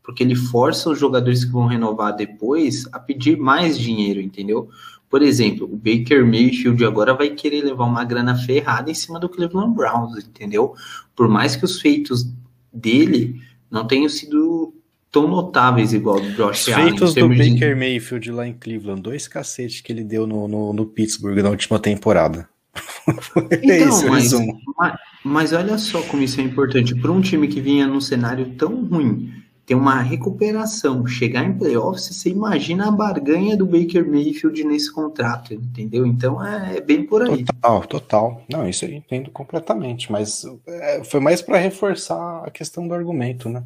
porque 0.00 0.22
ele 0.22 0.36
força 0.36 0.90
os 0.90 0.96
jogadores 1.00 1.44
que 1.44 1.50
vão 1.50 1.66
renovar 1.66 2.14
depois 2.14 2.86
a 2.92 3.00
pedir 3.00 3.36
mais 3.36 3.76
dinheiro, 3.76 4.20
entendeu? 4.20 4.68
Por 5.10 5.22
exemplo, 5.22 5.64
o 5.66 5.76
Baker 5.76 6.24
Mayfield 6.24 6.84
agora 6.84 7.14
vai 7.14 7.30
querer 7.30 7.62
levar 7.62 7.86
uma 7.86 8.04
grana 8.04 8.36
ferrada 8.36 8.92
em 8.92 8.94
cima 8.94 9.18
do 9.18 9.28
Cleveland 9.28 9.74
Browns, 9.74 10.24
entendeu? 10.24 10.72
Por 11.16 11.28
mais 11.28 11.56
que 11.56 11.64
os 11.64 11.80
feitos 11.80 12.32
dele 12.72 13.42
não 13.68 13.88
tenham 13.88 14.08
sido 14.08 14.72
tão 15.14 15.28
notáveis 15.28 15.92
igual 15.92 16.20
do 16.20 16.32
Josh 16.32 16.68
Allen. 16.70 16.88
Feitos 16.88 17.14
do 17.14 17.28
Baker 17.28 17.72
de... 17.72 17.74
Mayfield 17.76 18.32
lá 18.32 18.48
em 18.48 18.52
Cleveland, 18.52 19.00
dois 19.00 19.28
cacetes 19.28 19.80
que 19.80 19.92
ele 19.92 20.02
deu 20.02 20.26
no, 20.26 20.48
no, 20.48 20.72
no 20.72 20.86
Pittsburgh 20.86 21.38
na 21.38 21.50
última 21.50 21.78
temporada. 21.78 22.48
então, 23.06 23.70
é 23.70 23.78
isso, 23.78 24.08
mas, 24.08 24.32
mas, 24.76 24.94
mas, 25.22 25.52
olha 25.52 25.78
só 25.78 26.02
como 26.02 26.24
isso 26.24 26.40
é 26.40 26.42
importante. 26.42 26.96
Para 26.96 27.12
um 27.12 27.20
time 27.20 27.46
que 27.46 27.60
vinha 27.60 27.86
num 27.86 28.00
cenário 28.00 28.56
tão 28.56 28.84
ruim, 28.84 29.32
ter 29.66 29.74
uma 29.74 30.00
recuperação, 30.00 31.06
chegar 31.06 31.44
em 31.44 31.56
playoffs, 31.56 32.04
você 32.04 32.28
imagina 32.28 32.88
a 32.88 32.90
barganha 32.90 33.56
do 33.56 33.66
Baker 33.66 34.06
Mayfield 34.06 34.62
nesse 34.64 34.92
contrato, 34.92 35.54
entendeu? 35.54 36.04
Então 36.06 36.44
é, 36.44 36.76
é 36.76 36.80
bem 36.80 37.04
por 37.04 37.22
aí. 37.22 37.44
Total, 37.44 37.86
total. 37.86 38.42
Não, 38.50 38.68
isso 38.68 38.84
eu 38.84 38.92
entendo 38.92 39.30
completamente, 39.30 40.12
mas 40.12 40.44
é, 40.66 41.02
foi 41.04 41.20
mais 41.20 41.40
para 41.40 41.58
reforçar 41.58 42.44
a 42.44 42.50
questão 42.50 42.86
do 42.86 42.94
argumento, 42.94 43.48
né? 43.48 43.64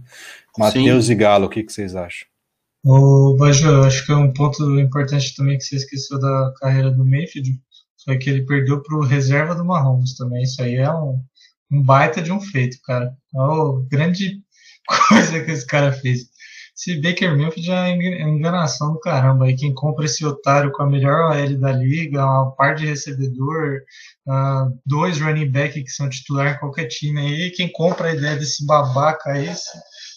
Matheus 0.57 1.09
e 1.09 1.15
Galo, 1.15 1.47
o 1.47 1.49
que, 1.49 1.63
que 1.63 1.73
vocês 1.73 1.97
acham? 1.97 2.27
O 2.85 3.37
Bajô, 3.37 3.83
acho 3.83 4.07
que 4.07 4.13
é 4.13 4.17
um 4.17 4.33
ponto 4.33 4.79
importante 4.79 5.35
também 5.35 5.59
que 5.59 5.65
você 5.65 5.77
esqueceu 5.77 6.19
da 6.19 6.55
carreira 6.61 6.91
do 6.91 7.05
Mayfield, 7.05 7.61
foi 8.05 8.17
que 8.19 8.31
ele 8.31 8.47
perdeu 8.47 8.81
para 8.83 8.97
o 8.97 9.05
reserva 9.05 9.55
do 9.55 9.65
Mahomes 9.65 10.17
também. 10.17 10.45
Isso 10.45 10.63
aí 10.63 10.77
é 10.77 10.91
um, 10.93 11.21
um 11.71 11.83
baita 11.83 12.23
de 12.23 12.33
um 12.33 12.41
feito, 12.41 12.79
cara. 12.83 13.17
É 13.35 13.39
uma 13.39 13.85
grande 13.89 14.41
coisa 15.09 15.45
que 15.45 15.51
esse 15.51 15.67
cara 15.67 15.93
fez. 15.93 16.29
Esse 16.77 16.95
Baker 17.01 17.37
Mayfield 17.37 17.67
já 17.67 17.89
é 17.89 17.93
enganação 18.23 18.93
do 18.93 19.01
caramba. 19.01 19.47
Aí 19.47 19.57
quem 19.57 19.75
compra 19.75 20.05
esse 20.05 20.25
otário 20.25 20.71
com 20.71 20.85
a 20.85 20.89
melhor 20.89 21.33
OL 21.33 21.59
da 21.59 21.73
liga, 21.73 22.25
uma 22.25 22.53
par 22.53 22.77
de 22.77 22.87
recebedor, 22.87 23.81
uh, 24.29 24.73
dois 24.87 25.21
running 25.21 25.51
back 25.51 25.83
que 25.83 25.91
são 25.91 26.09
titular 26.09 26.55
em 26.55 26.59
qualquer 26.59 26.87
time 26.87 27.21
aí, 27.21 27.51
quem 27.51 27.71
compra 27.73 28.09
a 28.09 28.15
ideia 28.15 28.37
desse 28.37 28.65
babaca 28.65 29.33
aí, 29.33 29.49
esse, 29.49 29.69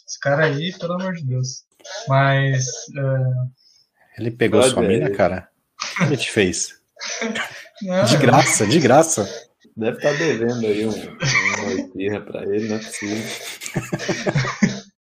esse 0.07 0.19
cara 0.19 0.45
aí, 0.45 0.72
pelo 0.78 0.93
amor 0.93 1.13
de 1.15 1.26
Deus. 1.26 1.63
Mas. 2.07 2.63
Uh... 2.95 3.49
Ele 4.19 4.30
pegou 4.30 4.61
sua 4.61 4.84
mina, 4.84 5.09
cara? 5.09 5.49
O 5.82 5.97
que 5.97 6.03
ele 6.03 6.17
te 6.17 6.32
fez? 6.32 6.76
Não, 7.82 8.03
de 8.05 8.17
graça, 8.17 8.67
de 8.67 8.80
graça. 8.80 9.28
Deve 9.76 9.97
estar 9.97 10.11
tá 10.11 10.17
devendo 10.17 10.65
aí 10.67 10.86
um, 10.86 10.91
esfirra 11.74 12.22
pra 12.22 12.43
ele, 12.43 12.67
não 12.67 12.76
é 12.76 12.80
possível. 12.80 13.17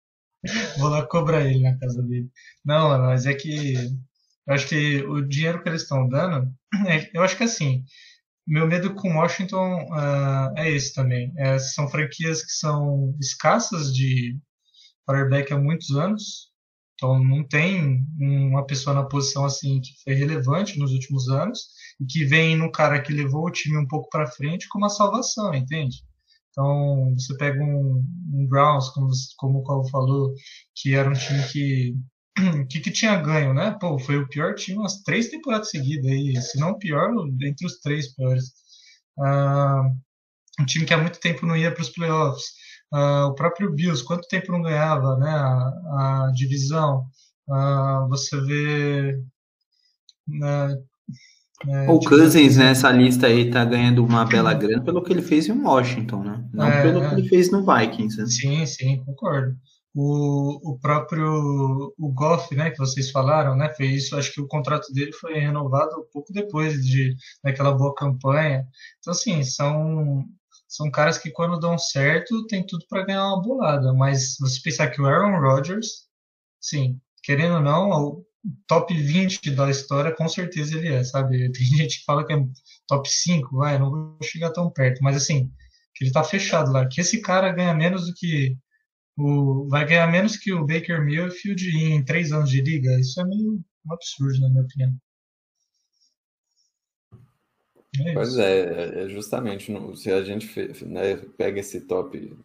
Vou 0.78 0.88
lá 0.88 1.06
cobrar 1.06 1.44
ele 1.44 1.60
na 1.60 1.78
casa 1.78 2.02
dele. 2.02 2.30
Não, 2.64 2.98
mas 2.98 3.26
é 3.26 3.34
que 3.34 3.74
eu 4.46 4.54
acho 4.54 4.66
que 4.68 5.02
o 5.04 5.20
dinheiro 5.20 5.62
que 5.62 5.68
eles 5.68 5.82
estão 5.82 6.08
dando, 6.08 6.50
é, 6.88 7.10
eu 7.14 7.22
acho 7.22 7.36
que 7.36 7.44
assim, 7.44 7.84
meu 8.46 8.66
medo 8.66 8.94
com 8.94 9.16
Washington 9.16 9.86
uh, 9.92 10.52
é 10.56 10.70
esse 10.70 10.94
também. 10.94 11.32
É, 11.36 11.58
são 11.58 11.88
franquias 11.88 12.42
que 12.42 12.52
são 12.52 13.14
escassas 13.20 13.94
de 13.94 14.38
quarterback 15.06 15.52
há 15.52 15.58
muitos 15.58 15.90
anos, 15.90 16.50
então 16.94 17.22
não 17.22 17.46
tem 17.46 18.04
uma 18.18 18.66
pessoa 18.66 18.94
na 18.94 19.04
posição 19.04 19.44
assim 19.44 19.80
que 19.80 19.90
foi 20.04 20.14
relevante 20.14 20.78
nos 20.78 20.92
últimos 20.92 21.28
anos 21.28 21.60
e 22.00 22.04
que 22.04 22.24
vem 22.24 22.56
no 22.56 22.70
cara 22.72 23.00
que 23.00 23.12
levou 23.12 23.46
o 23.46 23.52
time 23.52 23.78
um 23.78 23.86
pouco 23.86 24.08
para 24.10 24.26
frente 24.26 24.68
com 24.68 24.78
uma 24.78 24.88
salvação, 24.88 25.54
entende? 25.54 25.98
Então, 26.50 27.14
você 27.16 27.36
pega 27.36 27.62
um, 27.62 28.04
um 28.32 28.46
Browns, 28.48 28.88
como, 28.90 29.08
como 29.36 29.58
o 29.60 29.64
Paulo 29.64 29.88
falou, 29.88 30.34
que 30.74 30.94
era 30.94 31.08
um 31.08 31.12
time 31.12 31.42
que, 31.52 31.94
que, 32.68 32.80
que, 32.80 32.90
tinha 32.90 33.16
ganho, 33.16 33.54
né? 33.54 33.76
Pô, 33.80 33.98
foi 33.98 34.18
o 34.18 34.28
pior 34.28 34.54
time 34.54 34.78
umas 34.78 35.02
três 35.02 35.28
temporadas 35.28 35.70
seguidas 35.70 36.10
aí, 36.10 36.36
se 36.42 36.58
não 36.58 36.78
pior, 36.78 37.10
entre 37.42 37.66
os 37.66 37.78
três 37.80 38.14
piores. 38.14 38.52
Ah, 39.18 39.82
um 40.60 40.66
time 40.66 40.84
que 40.86 40.94
há 40.94 40.98
muito 40.98 41.20
tempo 41.20 41.46
não 41.46 41.56
ia 41.56 41.72
para 41.72 41.82
os 41.82 41.90
playoffs. 41.90 42.44
Uh, 42.92 43.26
o 43.28 43.34
próprio 43.34 43.72
Bills, 43.72 44.04
quanto 44.04 44.26
tempo 44.28 44.50
não 44.52 44.62
ganhava 44.62 45.16
né, 45.16 45.30
a, 45.30 46.26
a 46.26 46.32
divisão? 46.34 47.06
Uh, 47.48 48.08
você 48.08 48.40
vê. 48.40 49.20
Né, 50.26 50.76
né, 51.64 51.86
o 51.88 52.00
Cousins 52.00 52.56
nessa 52.56 52.90
lista 52.90 53.26
aí 53.26 53.50
tá 53.50 53.64
ganhando 53.64 54.04
uma 54.04 54.24
bela 54.24 54.54
grana 54.54 54.82
pelo 54.82 55.02
que 55.02 55.12
ele 55.12 55.22
fez 55.22 55.46
em 55.48 55.60
Washington, 55.60 56.22
né? 56.22 56.44
Não 56.52 56.66
é, 56.66 56.82
pelo 56.82 57.06
que 57.08 57.14
ele 57.14 57.28
fez 57.28 57.50
no 57.50 57.64
Vikings. 57.64 58.18
Né? 58.18 58.26
Sim, 58.26 58.66
sim, 58.66 59.04
concordo. 59.04 59.54
O, 59.94 60.72
o 60.72 60.78
próprio 60.78 61.92
o 61.98 62.12
Goff, 62.12 62.54
né, 62.54 62.70
que 62.70 62.78
vocês 62.78 63.10
falaram, 63.10 63.56
né, 63.56 63.68
fez 63.70 64.04
isso. 64.04 64.16
Acho 64.16 64.32
que 64.32 64.40
o 64.40 64.46
contrato 64.46 64.90
dele 64.92 65.12
foi 65.12 65.34
renovado 65.34 66.06
pouco 66.12 66.32
depois 66.32 66.84
de 66.84 67.14
daquela 67.44 67.72
boa 67.72 67.94
campanha. 67.94 68.64
Então, 68.98 69.12
assim, 69.12 69.42
são 69.42 70.24
são 70.68 70.88
caras 70.90 71.18
que 71.18 71.30
quando 71.30 71.58
dão 71.58 71.76
certo 71.76 72.46
tem 72.46 72.64
tudo 72.64 72.84
para 72.88 73.04
ganhar 73.04 73.26
uma 73.26 73.42
bolada. 73.42 73.92
Mas 73.92 74.36
você 74.38 74.60
pensar 74.62 74.88
que 74.88 75.02
o 75.02 75.06
Aaron 75.06 75.40
Rodgers, 75.40 76.06
sim, 76.60 77.00
querendo 77.24 77.56
ou 77.56 77.60
não, 77.60 78.24
top 78.66 78.94
20 78.94 79.50
da 79.50 79.70
história, 79.70 80.14
com 80.14 80.28
certeza 80.28 80.76
ele 80.76 80.88
é, 80.88 81.04
sabe? 81.04 81.50
Tem 81.52 81.64
gente 81.64 81.98
que 81.98 82.04
fala 82.04 82.26
que 82.26 82.32
é 82.32 82.44
top 82.86 83.08
5, 83.08 83.56
vai, 83.56 83.78
não 83.78 83.90
vou 83.90 84.18
chegar 84.22 84.50
tão 84.50 84.70
perto, 84.70 85.02
mas 85.02 85.16
assim, 85.16 85.50
que 85.94 86.04
ele 86.04 86.12
tá 86.12 86.24
fechado 86.24 86.72
lá. 86.72 86.86
Que 86.88 87.00
esse 87.00 87.20
cara 87.20 87.52
ganha 87.52 87.74
menos 87.74 88.06
do 88.06 88.14
que 88.14 88.56
o, 89.16 89.68
vai 89.68 89.86
ganhar 89.86 90.06
menos 90.06 90.36
que 90.36 90.52
o 90.52 90.66
Baker 90.66 91.04
Mayfield 91.04 91.68
em 91.76 92.04
três 92.04 92.32
anos 92.32 92.50
de 92.50 92.60
liga. 92.60 92.98
Isso 92.98 93.20
é 93.20 93.24
meio 93.24 93.62
um 93.86 93.92
absurdo, 93.92 94.40
na 94.40 94.48
minha 94.48 94.62
opinião. 94.62 94.94
É 98.06 98.12
pois 98.14 98.38
é, 98.38 98.60
é, 98.60 99.04
é 99.04 99.08
justamente 99.08 99.72
se 99.96 100.10
a 100.12 100.22
gente 100.22 100.46
né, 100.84 101.16
pega 101.36 101.60
esse 101.60 101.80
top, 101.82 102.36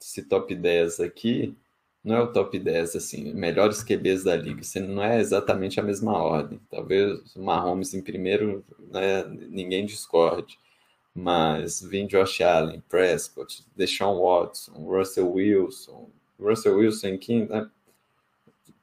esse 0.00 0.22
top 0.22 0.54
10 0.54 1.00
aqui, 1.00 1.56
não 2.04 2.16
é 2.16 2.20
o 2.20 2.32
top 2.32 2.58
10 2.58 2.96
assim, 2.96 3.32
melhores 3.34 3.82
QBs 3.82 4.24
da 4.24 4.36
liga, 4.36 4.60
assim, 4.60 4.80
não 4.80 5.02
é 5.02 5.20
exatamente 5.20 5.80
a 5.80 5.82
mesma 5.82 6.12
ordem. 6.12 6.60
Talvez 6.70 7.34
o 7.34 7.42
Mahomes 7.42 7.94
em 7.94 8.02
primeiro, 8.02 8.64
né, 8.92 9.24
ninguém 9.48 9.86
discorde. 9.86 10.58
Mas 11.14 11.80
vem 11.80 12.06
Josh 12.08 12.40
Allen, 12.40 12.82
Prescott, 12.88 13.64
Deshaun 13.76 14.20
Watson, 14.20 14.72
Russell 14.84 15.32
Wilson, 15.32 16.10
Russell 16.38 16.76
Wilson 16.76 17.08
em 17.08 17.18
quinto, 17.18 17.52
né? 17.52 17.70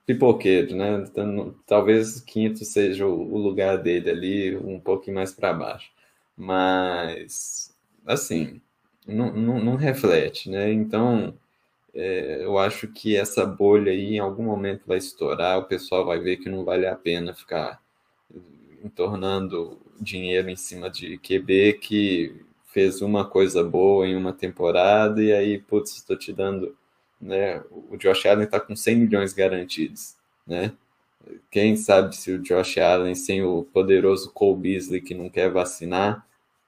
pipoqueiro, 0.06 0.76
né? 0.76 1.04
Então, 1.10 1.56
talvez 1.66 2.22
quinto 2.22 2.64
seja 2.66 3.06
o 3.06 3.38
lugar 3.38 3.78
dele 3.78 4.10
ali, 4.10 4.58
um 4.58 4.80
pouquinho 4.80 5.16
mais 5.16 5.34
para 5.34 5.54
baixo. 5.54 5.92
Mas, 6.36 7.74
assim, 8.06 8.62
não, 9.08 9.34
não, 9.34 9.64
não 9.64 9.76
reflete, 9.76 10.50
né? 10.50 10.72
Então, 10.72 11.34
é, 11.94 12.44
eu 12.44 12.58
acho 12.58 12.88
que 12.88 13.16
essa 13.16 13.46
bolha 13.46 13.92
aí 13.92 14.16
em 14.16 14.20
algum 14.20 14.44
momento 14.44 14.84
vai 14.86 14.98
estourar, 14.98 15.60
o 15.60 15.66
pessoal 15.66 16.06
vai 16.06 16.20
ver 16.20 16.38
que 16.38 16.50
não 16.50 16.64
vale 16.64 16.88
a 16.88 16.96
pena 16.96 17.34
ficar 17.34 17.82
entornando 18.84 19.80
dinheiro 20.00 20.50
em 20.50 20.56
cima 20.56 20.90
de 20.90 21.18
QB 21.18 21.74
que 21.74 22.36
fez 22.68 23.02
uma 23.02 23.26
coisa 23.26 23.64
boa 23.64 24.08
em 24.08 24.16
uma 24.16 24.34
temporada 24.34 25.22
e 25.22 25.32
aí, 25.32 25.60
putz, 25.60 25.98
estou 25.98 26.18
te 26.18 26.32
dando, 26.32 26.76
né? 27.20 27.62
O 27.90 27.98
Josh 27.98 28.26
Allen 28.26 28.46
está 28.46 28.60
com 28.60 28.76
100 28.76 28.96
milhões 28.96 29.34
garantidos, 29.34 30.16
né? 30.48 30.72
Quem 31.52 31.76
sabe 31.76 32.16
se 32.16 32.32
o 32.32 32.40
Josh 32.40 32.78
Allen 32.78 33.14
sem 33.14 33.44
o 33.44 33.64
poderoso 33.64 34.32
Cole 34.32 34.60
Beasley 34.60 35.02
que 35.02 35.14
não 35.14 35.30
quer 35.30 35.52
vacinar, 35.52 36.26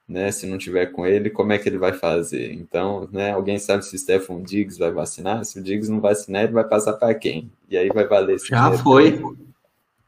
né? 0.07 0.31
Se 0.31 0.45
não 0.45 0.57
tiver 0.57 0.87
com 0.87 1.05
ele, 1.05 1.29
como 1.29 1.53
é 1.53 1.57
que 1.57 1.69
ele 1.69 1.77
vai 1.77 1.93
fazer? 1.93 2.53
Então, 2.53 3.07
né? 3.11 3.31
Alguém 3.31 3.57
sabe 3.59 3.85
se 3.85 3.95
o 3.95 3.99
Stephon 3.99 4.41
Diggs 4.41 4.77
vai 4.77 4.91
vacinar? 4.91 5.43
Se 5.45 5.59
o 5.59 5.63
Diggs 5.63 5.91
não 5.91 6.01
vacinar, 6.01 6.43
ele 6.43 6.53
vai 6.53 6.63
passar 6.63 6.93
para 6.93 7.13
quem? 7.13 7.51
E 7.69 7.77
aí 7.77 7.89
vai 7.89 8.07
valer 8.07 8.35
esse 8.35 8.47
Já 8.47 8.71
foi. 8.77 9.21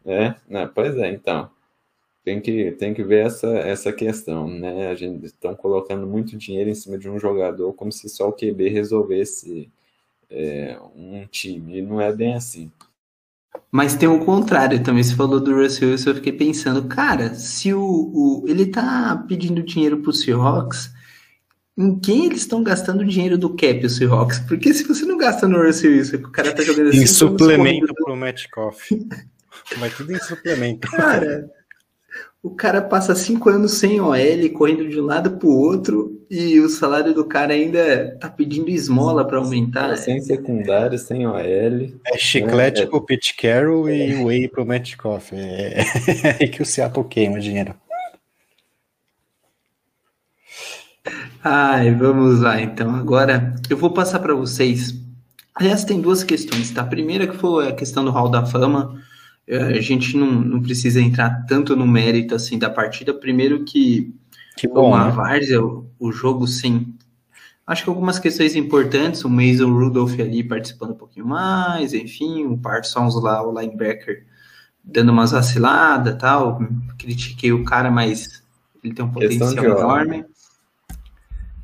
É, 0.06 0.36
não, 0.48 0.68
pois 0.68 0.96
é, 0.98 1.10
então 1.10 1.50
tem 2.26 2.42
que, 2.42 2.72
tem 2.72 2.92
que 2.92 3.04
ver 3.04 3.28
essa, 3.28 3.48
essa 3.60 3.94
questão, 3.94 4.48
né? 4.48 4.88
A 4.88 4.96
gente 4.96 5.28
estão 5.28 5.56
colocando 5.56 6.08
muito 6.08 6.36
dinheiro 6.36 6.72
em 6.72 6.74
cima 6.74 6.98
de 6.98 7.08
um 7.08 7.20
jogador 7.20 7.72
como 7.74 7.92
se 7.92 8.10
só 8.10 8.28
o 8.28 8.34
QB 8.34 8.68
resolvesse 8.70 9.72
é, 10.28 10.76
um 10.96 11.24
time, 11.28 11.78
e 11.78 11.82
não 11.84 12.02
é 12.02 12.12
bem 12.12 12.34
assim. 12.34 12.72
Mas 13.72 13.96
tem 13.96 14.08
o 14.08 14.24
contrário 14.24 14.82
também. 14.82 15.04
Você 15.04 15.16
falou 15.16 15.40
do 15.40 15.56
Russell 15.56 15.90
Wilson, 15.90 16.10
eu 16.12 16.16
fiquei 16.16 16.32
pensando, 16.34 16.84
cara, 16.86 17.34
se 17.34 17.74
o, 17.74 17.82
o 17.82 18.46
ele 18.48 18.68
tá 18.68 19.24
pedindo 19.28 19.62
dinheiro 19.64 19.98
pro 19.98 20.14
Seahawks, 20.14 20.92
em 21.78 22.00
quem 22.00 22.26
eles 22.26 22.42
estão 22.42 22.64
gastando 22.64 23.04
dinheiro 23.04 23.38
do 23.38 23.50
cap, 23.50 23.86
o 23.86 23.90
Seahawks? 23.90 24.40
Porque 24.40 24.74
se 24.74 24.84
você 24.86 25.06
não 25.06 25.18
gasta 25.18 25.48
no 25.48 25.62
Russell 25.62 25.92
Wilson, 25.92 26.18
o 26.18 26.32
cara 26.32 26.54
tá 26.54 26.64
jogando 26.64 26.90
assim. 26.90 27.04
Em 27.04 27.08
suplemento 27.08 27.94
pro 27.94 28.16
Metcalf. 28.16 28.92
Vai 29.78 29.90
tudo 29.96 30.14
em 30.14 30.20
suplemento. 30.20 30.90
Cara, 30.90 31.50
o 32.42 32.52
cara 32.52 32.82
passa 32.82 33.14
cinco 33.14 33.50
anos 33.50 33.74
sem 33.74 34.00
OL, 34.00 34.50
correndo 34.54 34.88
de 34.88 35.00
um 35.02 35.06
lado 35.06 35.32
para 35.32 35.48
o 35.48 35.52
outro, 35.52 36.15
e 36.30 36.60
o 36.60 36.70
salário 36.70 37.14
do 37.14 37.26
cara 37.26 37.54
ainda 37.54 38.18
tá 38.20 38.30
pedindo 38.30 38.70
esmola 38.70 39.26
para 39.26 39.38
aumentar. 39.38 39.96
Sem 39.98 40.20
secundário, 40.22 40.98
sem 40.98 41.26
OL. 41.28 41.40
É 42.06 42.18
chiclete 42.18 42.84
é, 42.84 42.86
pro 42.86 43.02
Pete 43.02 43.36
Carroll 43.36 43.88
é. 43.88 44.10
e 44.10 44.24
whey 44.24 44.48
pro 44.48 44.66
Metcalf. 44.66 45.32
É, 45.34 45.82
é 45.82 46.38
aí 46.42 46.48
que 46.48 46.62
o 46.62 46.66
Seattle 46.66 47.06
queima 47.06 47.40
dinheiro. 47.40 47.76
Ai, 51.44 51.94
vamos 51.94 52.42
lá 52.42 52.60
então. 52.60 52.96
Agora 52.96 53.54
eu 53.70 53.78
vou 53.78 53.92
passar 53.92 54.20
para 54.20 54.34
vocês. 54.34 54.96
Aliás, 55.54 55.84
tem 55.84 56.02
duas 56.02 56.24
questões, 56.24 56.72
tá? 56.72 56.82
A 56.82 56.86
primeira 56.86 57.28
que 57.28 57.38
foi 57.38 57.68
a 57.68 57.74
questão 57.74 58.04
do 58.04 58.12
Hall 58.12 58.30
da 58.30 58.46
Fama 58.46 59.00
é, 59.48 59.58
a 59.58 59.82
gente 59.82 60.18
não, 60.18 60.32
não 60.32 60.62
precisa 60.62 61.00
entrar 61.00 61.46
tanto 61.48 61.76
no 61.76 61.86
mérito 61.86 62.34
assim 62.34 62.58
da 62.58 62.70
partida. 62.70 63.14
Primeiro 63.14 63.64
que, 63.64 64.14
que 64.56 64.68
bom, 64.68 64.90
uma 64.90 65.06
né? 65.06 65.12
várzea, 65.12 65.64
o, 65.64 65.90
o 66.00 66.12
jogo 66.12 66.48
sim. 66.48 66.94
Acho 67.68 67.84
que 67.84 67.90
algumas 67.90 68.20
questões 68.20 68.56
importantes, 68.56 69.24
o 69.24 69.30
Mason 69.30 69.74
Rudolph 69.74 70.20
ali 70.20 70.44
participando 70.44 70.92
um 70.92 70.98
pouquinho 70.98 71.26
mais, 71.26 71.94
enfim, 71.94 72.46
o 72.46 72.58
Parsons 72.58 73.22
lá, 73.22 73.42
o 73.46 73.60
linebacker, 73.60 74.26
dando 74.84 75.12
umas 75.12 75.32
vaciladas 75.32 76.16
tal. 76.20 76.60
Critiquei 76.98 77.52
o 77.52 77.64
cara, 77.64 77.90
mas 77.90 78.44
ele 78.84 78.94
tem 78.94 79.04
um 79.04 79.12
potencial 79.12 79.66
enorme. 79.66 80.26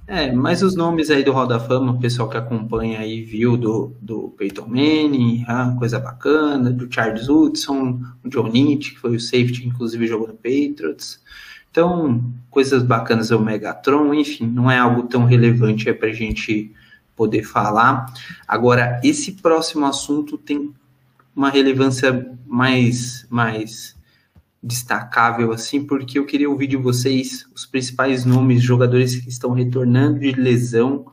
É, 0.08 0.30
mas 0.30 0.62
os 0.62 0.76
nomes 0.76 1.10
aí 1.10 1.24
do 1.24 1.32
Roda 1.32 1.58
Fama, 1.58 1.94
o 1.94 2.00
pessoal 2.00 2.28
que 2.28 2.36
acompanha 2.36 3.00
aí 3.00 3.24
viu 3.24 3.56
do, 3.56 3.96
do 4.02 4.30
Peyton 4.38 4.68
Manning, 4.68 5.46
ah, 5.48 5.74
coisa 5.80 6.00
bacana, 6.00 6.70
do 6.70 6.92
Charles 6.94 7.30
Woodson, 7.30 8.02
o 8.22 8.28
John 8.28 8.50
Nietzsche, 8.50 8.92
que 8.92 9.00
foi 9.00 9.16
o 9.16 9.20
safety, 9.20 9.66
inclusive 9.66 10.08
jogou 10.08 10.28
no 10.28 10.34
Patriots. 10.34 11.22
Então, 11.72 12.32
coisas 12.50 12.84
bacanas 12.84 13.32
é 13.32 13.36
o 13.36 13.42
Megatron, 13.42 14.14
enfim, 14.14 14.46
não 14.46 14.70
é 14.70 14.78
algo 14.78 15.04
tão 15.04 15.26
relevante 15.26 15.90
é 15.90 15.94
para 15.94 16.10
a 16.10 16.14
gente 16.14 16.72
poder 17.16 17.44
falar. 17.44 18.14
Agora, 18.48 19.00
esse 19.04 19.34
próximo 19.34 19.86
assunto 19.86 20.38
tem 20.38 20.74
uma 21.36 21.50
relevância 21.50 22.38
mais, 22.46 23.26
mais 23.30 23.96
destacável 24.62 25.52
assim, 25.52 25.86
porque 25.86 26.20
eu 26.20 26.26
queria 26.26 26.50
ouvir 26.50 26.68
de 26.68 26.78
vocês 26.78 27.46
os 27.56 27.66
principais 27.66 28.26
nomes 28.26 28.62
jogadores 28.62 29.16
que 29.16 29.30
estão 29.30 29.52
retornando 29.52 30.20
de 30.20 30.32
lesão 30.34 31.06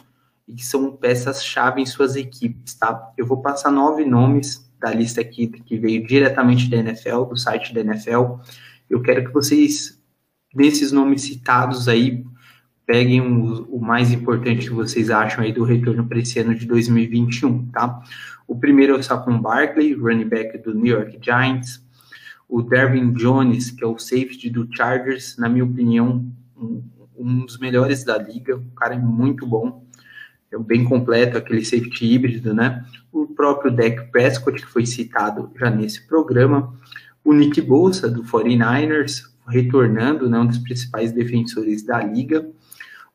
e 0.47 0.55
que 0.55 0.65
são 0.65 0.93
peças-chave 0.93 1.81
em 1.81 1.87
suas 1.87 2.17
equipes, 2.17 2.75
tá? 2.75 3.13
Eu 3.17 3.27
vou 3.27 3.41
passar 3.41 3.71
nove 3.71 4.05
nomes 4.05 4.69
da 4.81 4.93
lista 4.93 5.21
aqui 5.21 5.47
que 5.47 5.79
veio 5.79 6.07
diretamente 6.07 6.69
da 6.69 6.77
NFL, 6.77 7.25
do 7.25 7.37
site 7.37 7.73
da 7.75 7.81
NFL. 7.81 8.37
Eu 8.89 9.03
quero 9.03 9.25
que 9.25 9.33
vocês, 9.33 9.98
desses 10.55 10.93
nomes 10.93 11.23
citados 11.23 11.89
aí, 11.89 12.25
peguem 12.87 13.21
o, 13.21 13.65
o 13.65 13.81
mais 13.81 14.13
importante 14.13 14.69
que 14.69 14.75
vocês 14.75 15.11
acham 15.11 15.45
aí 15.45 15.53
do 15.53 15.65
retorno 15.65 16.07
para 16.07 16.19
esse 16.19 16.39
ano 16.39 16.55
de 16.55 16.67
2021, 16.67 17.67
tá? 17.67 18.03
O 18.47 18.57
primeiro 18.57 18.95
é 18.95 18.99
o 18.99 19.03
Saquon 19.03 19.41
Barkley, 19.41 19.93
running 19.95 20.29
back 20.29 20.57
do 20.59 20.75
New 20.75 20.95
York 20.95 21.19
Giants 21.23 21.87
o 22.49 22.63
Dervin 22.63 23.13
Jones, 23.13 23.71
que 23.71 23.85
é 23.85 23.87
o 23.87 23.99
safety 23.99 24.49
do 24.49 24.67
Chargers, 24.75 25.37
na 25.37 25.49
minha 25.49 25.65
opinião, 25.65 26.25
um, 26.57 26.83
um 27.17 27.45
dos 27.45 27.59
melhores 27.59 28.05
da 28.05 28.17
liga. 28.17 28.57
O 28.57 28.71
cara 28.71 28.95
é 28.95 28.99
muito 28.99 29.47
bom, 29.47 29.85
é 30.51 30.59
bem 30.59 30.85
completo, 30.85 31.37
aquele 31.37 31.63
safety 31.63 32.07
híbrido, 32.07 32.55
né? 32.55 32.85
O 33.13 33.27
próprio 33.27 33.71
Dak 33.71 34.11
Prescott, 34.11 34.63
que 34.63 34.67
foi 34.67 34.87
citado 34.87 35.53
já 35.57 35.69
nesse 35.69 36.07
programa. 36.07 36.75
O 37.23 37.35
Nick 37.35 37.61
Bolsa, 37.61 38.09
do 38.09 38.23
49ers, 38.23 39.25
retornando, 39.49 40.29
né, 40.29 40.39
um 40.39 40.47
dos 40.47 40.59
principais 40.59 41.13
defensores 41.13 41.83
da 41.83 42.03
liga. 42.03 42.49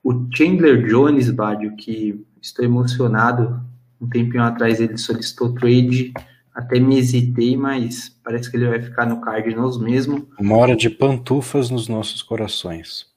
O 0.03 0.27
Chandler 0.33 0.85
Jones, 0.87 1.29
Bádio, 1.29 1.75
que 1.75 2.23
estou 2.41 2.65
emocionado. 2.65 3.61
Um 4.01 4.09
tempinho 4.09 4.43
atrás 4.43 4.81
ele 4.81 4.97
solicitou 4.97 5.53
trade 5.53 6.11
até 6.53 6.79
me 6.79 6.99
hesitei, 6.99 7.57
mas 7.57 8.15
parece 8.23 8.49
que 8.49 8.57
ele 8.57 8.67
vai 8.67 8.79
ficar 8.79 9.07
no 9.07 9.19
Cardinals 9.21 9.79
mesmo. 9.79 10.27
Uma 10.39 10.57
hora 10.57 10.75
de 10.75 10.89
pantufas 10.89 11.69
nos 11.69 11.87
nossos 11.87 12.21
corações. 12.21 13.07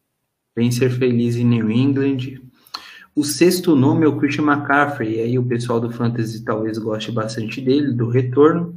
Vem 0.56 0.70
ser 0.70 0.90
feliz 0.90 1.36
em 1.36 1.44
New 1.44 1.70
England. 1.70 2.40
O 3.14 3.24
sexto 3.24 3.76
nome 3.76 4.04
é 4.04 4.08
o 4.08 4.16
Christian 4.16 4.44
McCaffrey, 4.44 5.16
e 5.16 5.20
aí 5.20 5.38
o 5.38 5.44
pessoal 5.44 5.78
do 5.78 5.90
Fantasy 5.90 6.44
talvez 6.44 6.78
goste 6.78 7.12
bastante 7.12 7.60
dele, 7.60 7.92
do 7.92 8.08
retorno. 8.08 8.74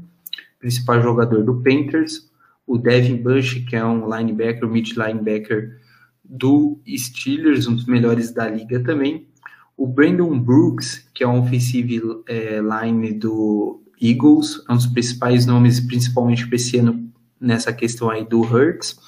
Principal 0.59 1.01
jogador 1.01 1.41
do 1.43 1.61
Panthers. 1.61 2.28
O 2.69 2.77
Devin 2.77 3.15
Bush, 3.15 3.65
que 3.67 3.75
é 3.75 3.83
um 3.83 4.15
linebacker, 4.15 4.63
um 4.63 4.71
mid 4.71 4.91
linebacker 4.91 5.79
do 6.23 6.79
Steelers, 6.87 7.65
um 7.65 7.73
dos 7.73 7.87
melhores 7.87 8.31
da 8.31 8.47
liga 8.47 8.79
também. 8.83 9.27
O 9.75 9.87
Brandon 9.87 10.39
Brooks, 10.39 11.09
que 11.15 11.23
é 11.23 11.27
um 11.27 11.39
offensive 11.39 11.99
é, 12.27 12.59
line 12.61 13.11
do 13.13 13.81
Eagles, 13.99 14.63
é 14.69 14.71
um 14.71 14.75
dos 14.75 14.85
principais 14.85 15.47
nomes, 15.47 15.79
principalmente 15.79 16.45
para 16.45 16.57
esse 16.57 16.77
ano, 16.77 17.11
nessa 17.41 17.73
questão 17.73 18.07
aí 18.07 18.23
do 18.23 18.41
Hurts. 18.41 18.99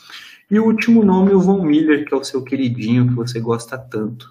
E 0.49 0.59
o 0.59 0.65
último 0.65 1.05
nome, 1.05 1.31
o 1.31 1.39
Von 1.39 1.63
Miller, 1.63 2.03
que 2.03 2.15
é 2.15 2.17
o 2.17 2.23
seu 2.23 2.43
queridinho, 2.43 3.09
que 3.09 3.13
você 3.13 3.39
gosta 3.39 3.77
tanto. 3.77 4.27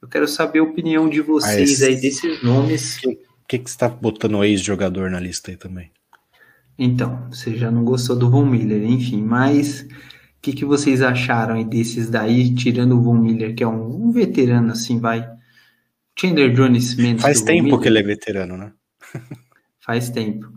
Eu 0.00 0.08
quero 0.08 0.26
saber 0.26 0.60
a 0.60 0.62
opinião 0.62 1.06
de 1.06 1.20
vocês 1.20 1.82
aí 1.82 2.00
desses 2.00 2.42
nomes. 2.42 2.98
Por 3.02 3.14
que, 3.46 3.58
que, 3.58 3.68
você 3.68 3.74
está 3.74 3.90
botando 3.90 4.42
ex-jogador 4.42 5.10
na 5.10 5.20
lista 5.20 5.50
aí 5.50 5.56
também? 5.58 5.90
Então, 6.78 7.28
você 7.30 7.56
já 7.56 7.70
não 7.70 7.84
gostou 7.84 8.16
do 8.16 8.30
Von 8.30 8.46
Miller, 8.46 8.82
enfim, 8.84 9.22
mas 9.22 9.82
o 9.82 10.42
que, 10.42 10.52
que 10.52 10.64
vocês 10.64 11.02
acharam 11.02 11.54
aí 11.54 11.64
desses 11.64 12.10
daí, 12.10 12.54
tirando 12.54 12.98
o 12.98 13.02
Von 13.02 13.18
Miller, 13.18 13.54
que 13.54 13.62
é 13.62 13.68
um, 13.68 14.06
um 14.06 14.10
veterano 14.10 14.72
assim, 14.72 14.98
vai. 14.98 15.28
Chandler 16.18 16.52
Jones 16.52 16.94
menos. 16.94 17.22
Faz 17.22 17.42
tempo 17.42 17.78
que 17.78 17.88
ele 17.88 17.98
é 17.98 18.02
veterano, 18.02 18.56
né? 18.56 18.72
Faz 19.80 20.10
tempo. 20.10 20.52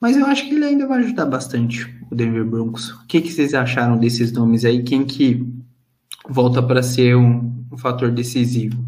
Mas 0.00 0.16
eu 0.16 0.24
acho 0.26 0.48
que 0.48 0.54
ele 0.54 0.64
ainda 0.64 0.86
vai 0.86 1.00
ajudar 1.00 1.26
bastante 1.26 1.86
o 2.10 2.14
Denver 2.14 2.44
Broncos. 2.44 2.90
O 2.90 3.06
que, 3.06 3.20
que 3.20 3.30
vocês 3.30 3.52
acharam 3.52 3.98
desses 3.98 4.32
nomes 4.32 4.64
aí? 4.64 4.82
Quem 4.82 5.04
que 5.04 5.46
volta 6.28 6.62
para 6.62 6.82
ser 6.82 7.16
um, 7.16 7.66
um, 7.70 7.76
fator 7.76 8.10
decisivo? 8.10 8.82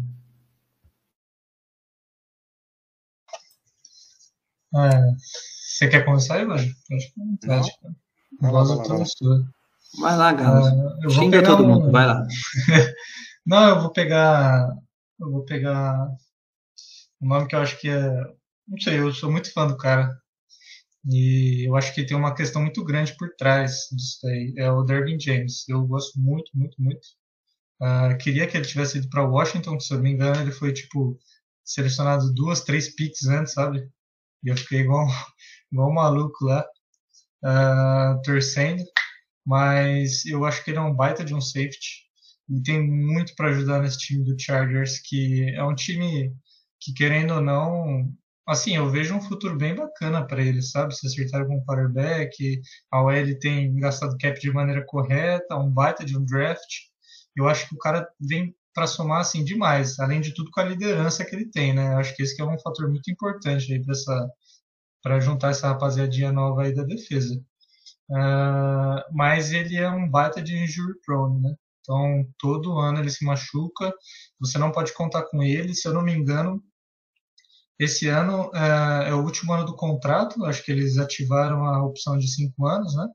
É, 4.75 5.13
você 5.73 5.87
quer 5.87 6.05
começar 6.05 6.35
aí, 6.35 6.45
velho? 6.45 6.75
Pode 6.87 7.13
começar. 7.13 7.79
Não, 8.39 8.51
não, 8.51 9.05
Vai 9.99 10.17
lá, 10.17 10.31
Galo. 10.33 10.99
Uh, 11.03 11.09
Xinga 11.09 11.43
todo 11.43 11.63
um... 11.63 11.67
mundo, 11.67 11.91
vai 11.91 12.05
lá. 12.05 12.27
não, 13.45 13.69
eu 13.69 13.81
vou 13.81 13.91
pegar. 13.91 14.69
Eu 15.19 15.31
vou 15.31 15.45
pegar 15.45 16.07
um 17.19 17.27
nome 17.27 17.47
que 17.47 17.55
eu 17.55 17.59
acho 17.59 17.79
que 17.79 17.89
é. 17.89 18.11
Não 18.67 18.79
sei, 18.79 18.99
eu 18.99 19.11
sou 19.11 19.31
muito 19.31 19.51
fã 19.51 19.65
do 19.65 19.75
cara. 19.75 20.15
E 21.09 21.67
eu 21.67 21.75
acho 21.75 21.93
que 21.93 22.05
tem 22.05 22.15
uma 22.15 22.35
questão 22.35 22.61
muito 22.61 22.83
grande 22.83 23.15
por 23.17 23.29
trás 23.35 23.87
disso 23.91 24.19
daí. 24.21 24.53
É 24.55 24.71
o 24.71 24.83
Dervin 24.83 25.19
James. 25.19 25.67
Eu 25.67 25.85
gosto 25.87 26.19
muito, 26.19 26.51
muito, 26.53 26.79
muito. 26.79 27.07
Uh, 27.81 28.15
queria 28.19 28.45
que 28.45 28.55
ele 28.55 28.65
tivesse 28.65 28.99
ido 28.99 29.09
para 29.09 29.27
Washington, 29.27 29.79
se 29.79 29.91
eu 29.91 29.97
não 29.97 30.03
me 30.03 30.11
engano, 30.11 30.39
ele 30.39 30.51
foi 30.51 30.71
tipo 30.71 31.19
selecionado 31.65 32.31
duas, 32.31 32.61
três 32.61 32.95
picks 32.95 33.25
antes, 33.25 33.53
sabe? 33.53 33.89
E 34.43 34.49
eu 34.49 34.57
fiquei 34.57 34.81
igual, 34.81 35.07
igual 35.73 35.89
um 35.89 35.93
maluco 35.93 36.45
lá, 36.45 36.63
uh, 37.43 38.21
torcendo. 38.21 38.83
Mas 39.45 40.25
eu 40.25 40.45
acho 40.45 40.63
que 40.63 40.71
ele 40.71 40.77
é 40.77 40.81
um 40.81 40.95
baita 40.95 41.25
de 41.25 41.33
um 41.33 41.41
safety. 41.41 42.03
E 42.49 42.61
tem 42.61 42.81
muito 42.87 43.33
para 43.35 43.49
ajudar 43.49 43.81
nesse 43.81 43.97
time 43.97 44.23
do 44.23 44.39
Chargers, 44.39 44.99
que 44.99 45.49
é 45.55 45.63
um 45.63 45.75
time 45.75 46.33
que, 46.79 46.93
querendo 46.93 47.35
ou 47.35 47.41
não, 47.41 48.09
assim, 48.47 48.75
eu 48.75 48.89
vejo 48.89 49.15
um 49.15 49.21
futuro 49.21 49.57
bem 49.57 49.75
bacana 49.75 50.25
para 50.25 50.41
eles, 50.41 50.71
sabe? 50.71 50.95
Se 50.95 51.07
acertar 51.07 51.45
com 51.47 51.57
o 51.57 51.65
quarterback, 51.65 52.61
a 52.91 53.01
OL 53.01 53.39
tem 53.39 53.75
gastado 53.79 54.17
cap 54.17 54.39
de 54.39 54.51
maneira 54.51 54.85
correta, 54.85 55.57
um 55.57 55.71
baita 55.71 56.05
de 56.05 56.17
um 56.17 56.25
draft. 56.25 56.69
Eu 57.35 57.47
acho 57.47 57.67
que 57.67 57.75
o 57.75 57.79
cara 57.79 58.07
vem 58.19 58.55
para 58.73 58.87
somar 58.87 59.21
assim 59.21 59.43
demais, 59.43 59.99
além 59.99 60.19
de 60.19 60.33
tudo 60.33 60.49
com 60.51 60.61
a 60.61 60.65
liderança 60.65 61.23
que 61.23 61.35
ele 61.35 61.49
tem, 61.49 61.73
né? 61.73 61.93
Eu 61.93 61.97
acho 61.97 62.15
que 62.15 62.23
esse 62.23 62.35
que 62.35 62.41
é 62.41 62.45
um 62.45 62.59
fator 62.59 62.89
muito 62.89 63.09
importante 63.09 63.71
aí 63.71 63.81
para 63.83 63.93
para 65.03 65.19
juntar 65.19 65.49
essa 65.51 65.67
rapaziadinha 65.67 66.31
nova 66.31 66.63
aí 66.63 66.73
da 66.73 66.83
defesa. 66.83 67.35
Uh, 68.09 69.03
mas 69.13 69.51
ele 69.51 69.75
é 69.77 69.89
um 69.89 70.09
baita 70.09 70.41
de 70.41 70.57
injury 70.57 70.93
prone, 71.05 71.41
né? 71.41 71.55
Então, 71.81 72.25
todo 72.39 72.79
ano 72.79 72.99
ele 72.99 73.09
se 73.09 73.25
machuca, 73.25 73.93
você 74.39 74.57
não 74.57 74.71
pode 74.71 74.93
contar 74.93 75.23
com 75.23 75.43
ele. 75.43 75.75
Se 75.75 75.87
eu 75.87 75.93
não 75.93 76.01
me 76.01 76.13
engano, 76.13 76.63
esse 77.79 78.07
ano 78.07 78.49
é, 78.55 79.09
é, 79.09 79.13
o 79.13 79.23
último 79.23 79.53
ano 79.53 79.65
do 79.65 79.75
contrato, 79.75 80.45
acho 80.45 80.63
que 80.63 80.71
eles 80.71 80.97
ativaram 80.97 81.65
a 81.65 81.83
opção 81.83 82.17
de 82.17 82.27
cinco 82.27 82.65
anos, 82.65 82.95
né? 82.95 83.07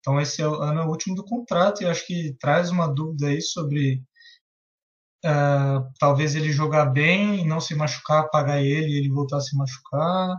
Então 0.00 0.20
esse 0.20 0.42
é 0.42 0.44
ano 0.44 0.80
é 0.80 0.84
o 0.84 0.88
último 0.88 1.14
do 1.14 1.24
contrato 1.24 1.82
e 1.82 1.86
acho 1.86 2.06
que 2.06 2.36
traz 2.40 2.70
uma 2.70 2.86
dúvida 2.88 3.28
aí 3.28 3.40
sobre 3.42 4.02
uh, 5.24 5.92
talvez 5.98 6.34
ele 6.34 6.52
jogar 6.52 6.86
bem 6.86 7.40
e 7.40 7.46
não 7.46 7.60
se 7.60 7.74
machucar, 7.74 8.30
pagar 8.30 8.62
ele 8.62 8.92
e 8.92 8.98
ele 8.98 9.10
voltar 9.10 9.38
a 9.38 9.40
se 9.40 9.56
machucar. 9.56 10.36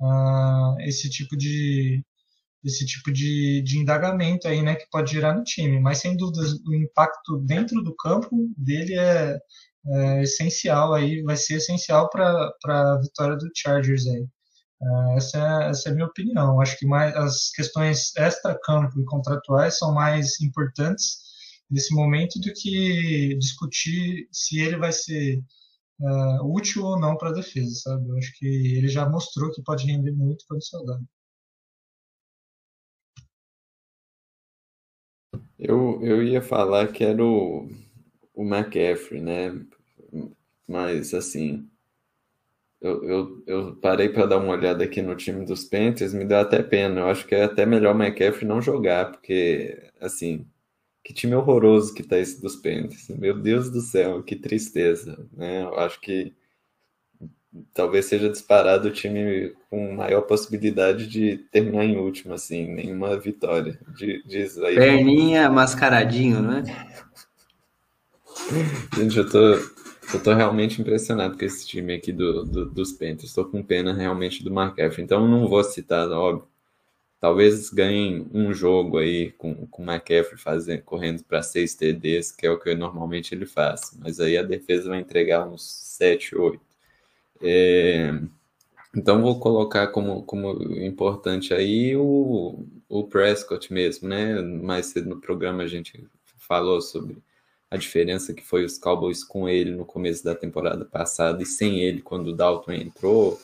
Uh, 0.00 0.80
esse 0.80 1.08
tipo 1.08 1.36
de 1.36 2.04
esse 2.64 2.86
tipo 2.86 3.12
de, 3.12 3.62
de 3.62 3.78
indagamento 3.78 4.48
aí, 4.48 4.62
né, 4.62 4.74
que 4.74 4.88
pode 4.90 5.12
gerar 5.12 5.34
no 5.34 5.44
time. 5.44 5.78
Mas 5.80 5.98
sem 5.98 6.16
dúvida 6.16 6.40
o 6.66 6.74
impacto 6.74 7.38
dentro 7.38 7.82
do 7.82 7.94
campo 7.94 8.30
dele 8.56 8.98
é, 8.98 9.38
é, 9.86 10.22
essencial 10.22 10.94
aí, 10.94 11.22
vai 11.22 11.36
ser 11.36 11.56
essencial 11.56 12.08
para 12.08 12.50
a 12.66 12.98
vitória 13.00 13.36
do 13.36 13.50
Chargers 13.54 14.06
aí. 14.06 14.26
Uh, 14.80 15.16
essa, 15.16 15.38
é, 15.38 15.70
essa 15.70 15.88
é 15.88 15.92
a 15.92 15.94
minha 15.94 16.06
opinião. 16.06 16.60
Acho 16.60 16.78
que 16.78 16.86
mais 16.86 17.14
as 17.16 17.50
questões 17.50 18.16
extra-campo 18.16 18.98
e 19.00 19.04
contratuais 19.04 19.78
são 19.78 19.92
mais 19.92 20.40
importantes 20.40 21.18
nesse 21.70 21.94
momento 21.94 22.40
do 22.40 22.52
que 22.52 23.36
discutir 23.38 24.28
se 24.32 24.60
ele 24.60 24.76
vai 24.76 24.92
ser 24.92 25.42
uh, 26.00 26.54
útil 26.54 26.84
ou 26.84 26.98
não 26.98 27.16
para 27.16 27.30
a 27.30 27.32
defesa, 27.32 27.74
sabe? 27.74 28.08
Eu 28.08 28.16
acho 28.18 28.32
que 28.38 28.46
ele 28.46 28.88
já 28.88 29.08
mostrou 29.08 29.50
que 29.52 29.62
pode 29.62 29.86
render 29.86 30.12
muito 30.12 30.44
quando 30.48 30.64
saudável. 30.64 31.06
Eu, 35.58 36.00
eu 36.02 36.22
ia 36.22 36.42
falar 36.42 36.92
que 36.92 37.04
era 37.04 37.24
o, 37.24 37.68
o 38.34 38.42
McCaffrey, 38.44 39.20
né? 39.20 39.64
Mas, 40.66 41.14
assim, 41.14 41.68
eu, 42.80 43.02
eu, 43.04 43.44
eu 43.46 43.76
parei 43.76 44.08
para 44.10 44.26
dar 44.26 44.38
uma 44.38 44.52
olhada 44.52 44.84
aqui 44.84 45.00
no 45.00 45.16
time 45.16 45.44
dos 45.44 45.64
Panthers, 45.64 46.12
me 46.12 46.24
deu 46.24 46.38
até 46.38 46.62
pena. 46.62 47.00
Eu 47.00 47.08
acho 47.08 47.26
que 47.26 47.34
é 47.34 47.44
até 47.44 47.64
melhor 47.64 47.94
o 47.94 47.98
McCaffrey 47.98 48.46
não 48.46 48.60
jogar, 48.60 49.10
porque, 49.10 49.90
assim, 50.00 50.46
que 51.04 51.12
time 51.12 51.34
horroroso 51.34 51.92
que 51.92 52.02
tá 52.02 52.18
esse 52.18 52.40
dos 52.40 52.56
Panthers. 52.56 53.08
Meu 53.10 53.38
Deus 53.38 53.70
do 53.70 53.82
céu, 53.82 54.22
que 54.22 54.34
tristeza, 54.34 55.28
né? 55.36 55.62
Eu 55.62 55.78
acho 55.78 56.00
que 56.00 56.32
talvez 57.74 58.06
seja 58.06 58.30
disparado 58.30 58.88
o 58.88 58.90
time 58.90 59.52
com 59.68 59.92
maior 59.92 60.22
possibilidade 60.22 61.06
de 61.06 61.36
terminar 61.52 61.84
em 61.84 61.98
último, 61.98 62.32
assim, 62.32 62.66
nenhuma 62.66 63.18
vitória. 63.18 63.78
Diz 64.26 64.56
aí. 64.58 64.74
Perninha 64.74 65.50
mascaradinho, 65.50 66.40
né? 66.40 66.64
Gente, 68.96 69.18
eu 69.18 69.30
tô, 69.30 69.38
eu 69.38 70.22
tô 70.22 70.32
realmente 70.32 70.80
impressionado 70.80 71.36
com 71.36 71.44
esse 71.44 71.66
time 71.66 71.94
aqui 71.94 72.12
do, 72.12 72.44
do 72.44 72.66
dos 72.66 72.92
Panthers. 72.92 73.24
Estou 73.24 73.44
com 73.44 73.62
pena 73.62 73.92
realmente 73.92 74.42
do 74.42 74.50
McCaffrey. 74.50 75.04
Então 75.04 75.28
não 75.28 75.46
vou 75.46 75.62
citar, 75.62 76.10
óbvio. 76.10 76.48
Talvez 77.24 77.70
ganhem 77.70 78.28
um 78.34 78.52
jogo 78.52 78.98
aí 78.98 79.32
com, 79.38 79.66
com 79.68 79.82
o 79.82 79.90
McCaffrey 79.90 80.38
fazendo, 80.38 80.82
correndo 80.82 81.24
para 81.24 81.42
seis 81.42 81.74
TDs, 81.74 82.30
que 82.30 82.46
é 82.46 82.50
o 82.50 82.60
que 82.60 82.74
normalmente 82.74 83.34
ele 83.34 83.46
faz. 83.46 83.96
Mas 83.98 84.20
aí 84.20 84.36
a 84.36 84.42
defesa 84.42 84.90
vai 84.90 85.00
entregar 85.00 85.48
uns 85.48 85.64
7, 85.96 86.36
8. 86.36 86.60
É, 87.40 88.12
então 88.94 89.22
vou 89.22 89.40
colocar 89.40 89.86
como, 89.86 90.22
como 90.24 90.62
importante 90.84 91.54
aí 91.54 91.96
o, 91.96 92.62
o 92.90 93.04
Prescott 93.04 93.72
mesmo, 93.72 94.06
né? 94.06 94.42
Mais 94.42 94.88
cedo 94.88 95.08
no 95.08 95.18
programa 95.18 95.62
a 95.62 95.66
gente 95.66 96.06
falou 96.36 96.82
sobre 96.82 97.16
a 97.70 97.78
diferença 97.78 98.34
que 98.34 98.44
foi 98.44 98.66
os 98.66 98.76
Cowboys 98.76 99.24
com 99.24 99.48
ele 99.48 99.70
no 99.70 99.86
começo 99.86 100.22
da 100.22 100.34
temporada 100.34 100.84
passada 100.84 101.42
e 101.42 101.46
sem 101.46 101.80
ele 101.80 102.02
quando 102.02 102.26
o 102.28 102.36
Dalton 102.36 102.72
entrou. 102.72 103.40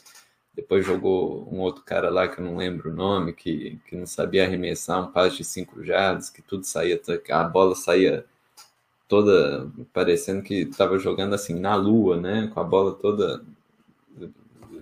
Depois 0.54 0.84
jogou 0.84 1.48
um 1.52 1.60
outro 1.60 1.82
cara 1.84 2.10
lá 2.10 2.28
que 2.28 2.40
eu 2.40 2.44
não 2.44 2.56
lembro 2.56 2.90
o 2.90 2.94
nome, 2.94 3.32
que, 3.32 3.78
que 3.86 3.96
não 3.96 4.06
sabia 4.06 4.44
arremessar 4.44 5.02
um 5.02 5.12
passe 5.12 5.38
de 5.38 5.44
cinco 5.44 5.82
jardas, 5.84 6.28
que 6.30 6.42
tudo 6.42 6.64
saía, 6.64 7.00
a 7.30 7.44
bola 7.44 7.74
saía 7.74 8.24
toda 9.08 9.70
parecendo 9.92 10.42
que 10.42 10.62
estava 10.62 10.98
jogando 10.98 11.34
assim 11.34 11.54
na 11.54 11.74
lua, 11.74 12.20
né? 12.20 12.50
Com 12.52 12.60
a 12.60 12.64
bola 12.64 12.94
toda 12.94 13.44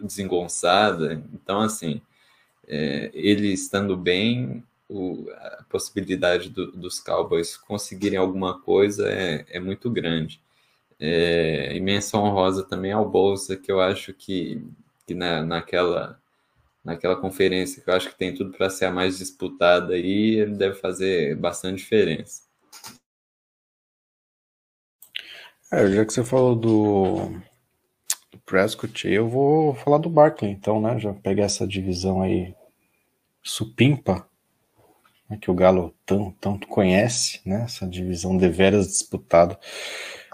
desengonçada. 0.03 1.23
Então, 1.33 1.61
assim, 1.61 2.01
é, 2.67 3.11
ele 3.15 3.53
estando 3.53 3.97
bem, 3.97 4.63
o, 4.89 5.27
a 5.31 5.65
possibilidade 5.69 6.51
do, 6.51 6.73
dos 6.73 7.01
Cowboys 7.01 7.57
conseguirem 7.57 8.19
alguma 8.19 8.61
coisa 8.61 9.09
é, 9.09 9.45
é 9.51 9.61
muito 9.61 9.91
grande. 9.91 10.41
É, 11.01 11.77
e 11.77 12.17
honrosa 12.17 12.65
também 12.65 12.93
ao 12.93 13.09
Bolsa, 13.09 13.57
que 13.57 13.71
eu 13.71 13.81
acho 13.81 14.13
que, 14.13 14.63
que 15.09 15.15
na, 15.15 15.43
naquela, 15.43 16.21
naquela 16.85 17.17
conferência, 17.17 17.83
que 17.83 17.89
eu 17.89 17.95
acho 17.95 18.11
que 18.11 18.19
tem 18.19 18.35
tudo 18.35 18.53
para 18.53 18.69
ser 18.69 18.85
a 18.85 18.91
mais 18.91 19.17
disputada 19.17 19.95
aí, 19.95 20.37
ele 20.37 20.55
deve 20.55 20.75
fazer 20.75 21.35
bastante 21.35 21.79
diferença. 21.79 22.43
É, 25.73 25.91
já 25.91 26.05
que 26.05 26.13
você 26.13 26.23
falou 26.23 26.55
do, 26.55 27.31
do 28.31 28.39
Prescott, 28.45 29.09
eu 29.09 29.27
vou 29.27 29.75
falar 29.75 29.97
do 29.97 30.11
Barkley, 30.11 30.51
então, 30.51 30.81
né? 30.81 30.99
Já 30.99 31.15
pegar 31.15 31.45
essa 31.45 31.67
divisão 31.67 32.21
aí 32.21 32.55
supimpa, 33.43 34.29
né, 35.29 35.39
que 35.41 35.51
o 35.51 35.55
Galo 35.55 35.95
tão, 36.05 36.33
tanto 36.39 36.67
conhece, 36.69 37.41
né? 37.47 37.63
Essa 37.65 37.87
divisão 37.87 38.37
deveras 38.37 38.89
disputada. 38.89 39.59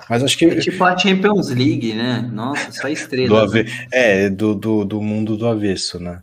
Mas 0.09 0.23
acho 0.23 0.37
que. 0.37 0.47
É 0.47 0.59
tipo 0.59 0.83
a 0.85 0.97
Champions 0.97 1.49
League, 1.49 1.95
né? 1.95 2.29
Nossa, 2.33 2.73
só 2.73 2.89
estrela. 2.89 3.29
Do 3.29 3.37
ave... 3.37 3.65
né? 3.65 3.71
É, 3.93 4.31
do, 4.31 4.55
do, 4.55 4.85
do 4.85 5.01
mundo 5.01 5.37
do 5.37 5.47
avesso, 5.47 5.99
né? 6.01 6.23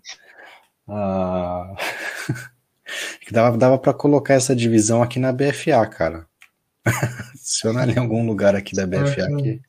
Ah... 0.88 1.74
dava, 3.32 3.58
dava 3.58 3.78
para 3.78 3.94
colocar 3.94 4.34
essa 4.34 4.56
divisão 4.56 5.02
aqui 5.02 5.20
na 5.20 5.32
BFA, 5.32 5.86
cara. 5.88 6.26
Adicionar 6.86 7.90
em 7.90 7.98
algum 7.98 8.26
lugar 8.26 8.56
aqui 8.56 8.76
da 8.76 8.86
BFA. 8.86 9.26
Aqui. 9.26 9.62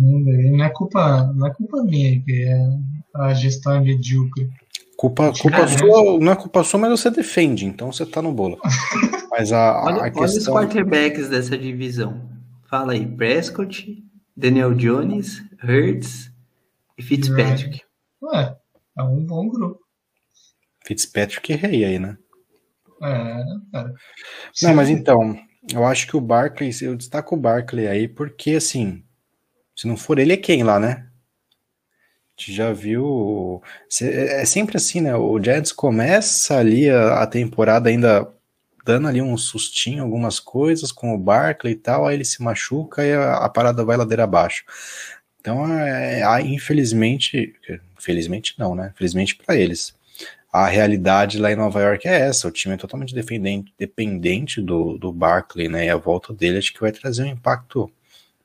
Não 0.00 0.64
é 0.64 0.70
culpa, 0.70 1.32
não 1.34 1.46
é 1.46 1.54
culpa 1.54 1.82
minha 1.82 2.20
que 2.22 2.44
é 2.44 2.68
a 3.14 3.34
gestão 3.34 3.82
medíocre. 3.82 4.48
Culpa, 4.96 5.32
culpa 5.38 5.68
sua, 5.68 6.18
não 6.18 6.32
é 6.32 6.36
culpa 6.36 6.64
sua, 6.64 6.80
mas 6.80 6.90
você 6.90 7.10
defende, 7.10 7.66
então 7.66 7.92
você 7.92 8.06
tá 8.06 8.22
no 8.22 8.32
bolo. 8.32 8.58
Mas 9.30 9.52
a, 9.52 9.82
olha, 9.84 10.02
a 10.04 10.10
questão... 10.10 10.54
olha 10.54 10.66
os 10.66 10.72
quarterbacks 10.72 11.28
dessa 11.28 11.58
divisão. 11.58 12.22
Fala 12.68 12.94
aí, 12.94 13.06
Prescott, 13.06 14.02
Daniel 14.36 14.74
Jones, 14.74 15.40
Hurts 15.62 16.32
e 16.98 17.02
Fitzpatrick. 17.02 17.80
Ué, 18.22 18.56
é 18.98 19.02
um 19.02 19.24
bom 19.24 19.48
grupo. 19.48 19.80
Fitzpatrick 20.84 21.52
é 21.52 21.56
rei 21.56 21.84
aí, 21.84 21.98
né? 21.98 22.18
É, 23.02 23.44
cara. 23.72 23.94
Não, 24.62 24.74
mas 24.74 24.88
então, 24.88 25.38
eu 25.72 25.84
acho 25.84 26.06
que 26.06 26.16
o 26.16 26.20
Barkley, 26.20 26.70
eu 26.82 26.96
destaco 26.96 27.34
o 27.36 27.38
Barkley 27.38 27.86
aí, 27.86 28.08
porque 28.08 28.52
assim, 28.52 29.04
se 29.76 29.86
não 29.86 29.96
for 29.96 30.18
ele, 30.18 30.32
é 30.32 30.36
quem 30.36 30.62
lá, 30.62 30.80
né? 30.80 31.08
A 32.38 32.40
gente 32.40 32.52
já 32.52 32.72
viu. 32.72 33.62
É 34.02 34.44
sempre 34.44 34.76
assim, 34.76 35.00
né? 35.00 35.14
O 35.14 35.42
Jets 35.42 35.72
começa 35.72 36.58
ali 36.58 36.90
a 36.90 37.26
temporada 37.26 37.88
ainda 37.88 38.35
dando 38.86 39.08
ali 39.08 39.20
um 39.20 39.36
sustinho, 39.36 40.04
algumas 40.04 40.38
coisas 40.38 40.92
com 40.92 41.12
o 41.12 41.18
Barkley 41.18 41.72
e 41.72 41.76
tal, 41.76 42.06
aí 42.06 42.14
ele 42.14 42.24
se 42.24 42.40
machuca 42.40 43.04
e 43.04 43.12
a, 43.12 43.38
a 43.38 43.48
parada 43.48 43.84
vai 43.84 43.96
ladeira 43.96 44.22
abaixo. 44.22 44.64
Então, 45.40 45.68
é, 45.76 46.20
é, 46.20 46.40
infelizmente, 46.42 47.54
infelizmente 47.98 48.54
não, 48.58 48.74
né? 48.76 48.92
Felizmente 48.96 49.34
para 49.34 49.56
eles. 49.56 49.94
A 50.52 50.68
realidade 50.68 51.38
lá 51.38 51.52
em 51.52 51.56
Nova 51.56 51.82
York 51.82 52.06
é 52.08 52.20
essa, 52.20 52.48
o 52.48 52.50
time 52.50 52.74
é 52.74 52.78
totalmente 52.78 53.14
dependente, 53.14 53.74
dependente 53.76 54.62
do, 54.62 54.96
do 54.96 55.12
Barkley, 55.12 55.68
né, 55.68 55.84
e 55.84 55.90
a 55.90 55.96
volta 55.96 56.32
dele 56.32 56.56
acho 56.56 56.72
que 56.72 56.80
vai 56.80 56.90
trazer 56.90 57.24
um 57.24 57.26
impacto 57.26 57.92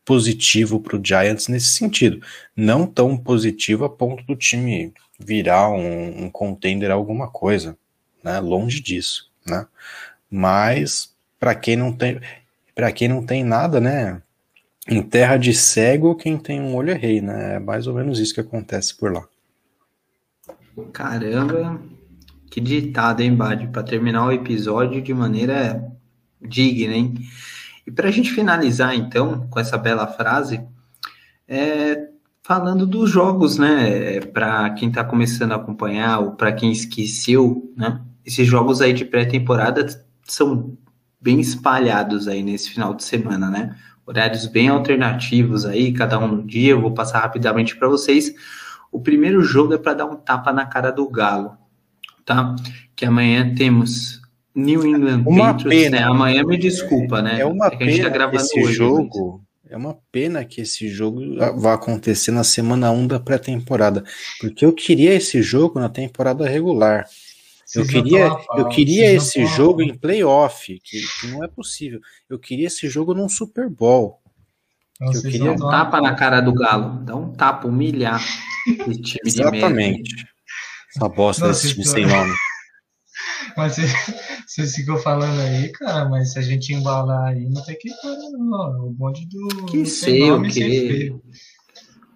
positivo 0.04 0.82
para 0.82 0.98
o 0.98 1.02
Giants 1.02 1.48
nesse 1.48 1.70
sentido, 1.70 2.22
não 2.54 2.86
tão 2.86 3.16
positivo 3.18 3.86
a 3.86 3.90
ponto 3.90 4.26
do 4.26 4.36
time 4.36 4.94
virar 5.18 5.70
um, 5.70 6.26
um 6.26 6.30
contender 6.30 6.92
alguma 6.92 7.30
coisa, 7.30 7.78
né, 8.22 8.42
longe 8.42 8.82
disso, 8.82 9.32
né, 9.46 9.66
mas 10.32 11.14
para 11.40 11.54
quem 11.54 11.76
não 11.76 11.92
tem, 11.92 12.20
para 12.74 12.92
quem 12.92 13.08
não 13.08 13.26
tem 13.26 13.44
nada, 13.44 13.82
né, 13.82 14.22
em 14.88 15.02
terra 15.04 15.38
de 15.38 15.54
cego, 15.54 16.16
quem 16.16 16.38
tem 16.38 16.62
um 16.62 16.74
olho 16.74 16.92
é 16.92 16.96
rei, 16.96 17.22
né, 17.22 17.56
é 17.56 17.60
mais 17.60 17.86
ou 17.86 17.94
menos 17.94 18.20
isso 18.20 18.34
que 18.34 18.40
acontece 18.40 18.96
por 18.96 19.12
lá. 19.12 19.24
Caramba, 20.94 21.82
que 22.50 22.62
ditado, 22.62 23.22
hein, 23.22 23.36
Bad? 23.36 23.68
Para 23.68 23.84
terminar 23.84 24.26
o 24.26 24.32
episódio 24.32 25.02
de 25.02 25.14
maneira 25.14 25.92
digna, 26.42 26.94
hein? 26.94 27.14
E 27.86 27.92
para 27.92 28.08
a 28.08 28.12
gente 28.12 28.32
finalizar, 28.32 28.96
então, 28.96 29.48
com 29.50 29.60
essa 29.60 29.78
bela 29.78 30.08
frase, 30.08 30.62
é, 31.48 32.10
falando 32.44 32.86
dos 32.86 33.10
jogos, 33.10 33.58
né? 33.58 34.22
Para 34.22 34.70
quem 34.72 34.90
está 34.90 35.04
começando 35.04 35.52
a 35.52 35.56
acompanhar 35.56 36.20
ou 36.20 36.32
para 36.32 36.52
quem 36.52 36.72
esqueceu, 36.72 37.74
né? 37.76 38.02
Esses 38.26 38.48
jogos 38.48 38.82
aí 38.82 38.94
de 38.94 39.06
pré-temporada 39.06 39.86
são 40.34 40.78
bem 41.20 41.40
espalhados 41.40 42.28
aí 42.28 42.44
nesse 42.44 42.72
final 42.72 42.94
de 42.94 43.04
semana, 43.04 43.50
né? 43.50 43.76
Horários 44.06 44.46
bem 44.48 44.68
alternativos 44.70 45.66
aí, 45.66 45.94
cada 45.94 46.18
um 46.20 46.46
dia. 46.46 46.72
Eu 46.72 46.82
vou 46.82 46.94
passar 46.94 47.20
rapidamente 47.20 47.76
para 47.76 47.88
vocês. 47.88 48.34
O 48.92 49.00
primeiro 49.00 49.42
jogo 49.42 49.74
é 49.74 49.78
para 49.78 49.94
dar 49.94 50.06
um 50.06 50.16
tapa 50.16 50.52
na 50.52 50.66
cara 50.66 50.92
do 50.92 51.08
Galo 51.08 51.62
tá? 52.26 52.56
Que 52.96 53.06
amanhã 53.06 53.54
temos 53.56 54.22
New 54.56 54.86
England 54.86 55.24
uma 55.26 55.54
Patriots, 55.54 55.84
pena, 55.84 56.00
né? 56.00 56.04
Amanhã 56.04 56.44
me 56.44 56.58
desculpa, 56.58 57.22
né? 57.22 57.42
É 57.42 57.46
uma 57.46 57.68
é 57.68 57.78
pena 57.78 58.12
tá 58.12 58.30
que 58.30 58.36
esse 58.38 58.60
hoje, 58.60 58.74
jogo. 58.74 59.42
Mas... 59.64 59.72
É 59.72 59.78
uma 59.78 59.98
pena 60.12 60.44
que 60.44 60.60
esse 60.62 60.90
jogo 60.90 61.22
vá 61.58 61.76
acontecer 61.76 62.32
na 62.32 62.44
semana 62.44 62.92
1 62.92 63.08
da 63.08 63.20
pré-temporada, 63.22 64.04
porque 64.42 64.66
eu 64.66 64.74
queria 64.74 65.14
esse 65.14 65.42
jogo 65.42 65.80
na 65.80 65.88
temporada 65.88 66.46
regular. 66.46 67.06
Eu 67.76 67.86
queria, 67.86 68.30
eu 68.56 68.68
queria 68.68 69.14
esse 69.14 69.46
jogo 69.46 69.82
em 69.82 69.98
playoff, 69.98 70.80
que, 70.84 71.02
que, 71.02 71.28
não 71.28 71.44
é 71.44 71.48
possível. 71.48 72.00
Eu 72.30 72.38
queria 72.38 72.68
esse 72.68 72.90
jogo 72.90 73.14
num 73.14 73.30
Super 73.30 73.70
Bowl. 73.70 74.20
eu 75.00 75.22
queria 75.22 75.52
um 75.52 75.58
tapa 75.58 76.02
na 76.02 76.14
cara 76.16 76.42
do 76.42 76.54
Galo, 76.54 77.04
dá 77.04 77.16
um 77.16 77.32
tapa, 77.32 77.68
humilhar 77.68 78.22
esse 78.88 79.02
time 79.02 79.20
Exatamente. 79.26 80.26
Essa 80.96 81.08
bosta 81.08 81.48
desse 81.48 81.70
time 81.74 81.86
sem 81.86 82.06
nome. 82.06 82.34
Mas 83.56 83.78
vocês 84.48 84.76
ficam 84.76 84.98
falando 84.98 85.40
aí, 85.40 85.72
cara, 85.74 86.08
mas 86.08 86.34
se 86.34 86.40
a 86.40 86.42
gente 86.42 86.74
embalar 86.74 87.30
aí, 87.30 87.50
não 87.50 87.64
tem 87.64 87.78
que 87.78 87.90
parar, 88.02 88.16
não. 88.32 88.88
O 88.88 88.92
bonde 88.92 89.28
do. 89.28 89.66
Que 89.66 89.86
sei 89.86 90.32
o 90.32 90.42
que. 90.44 91.14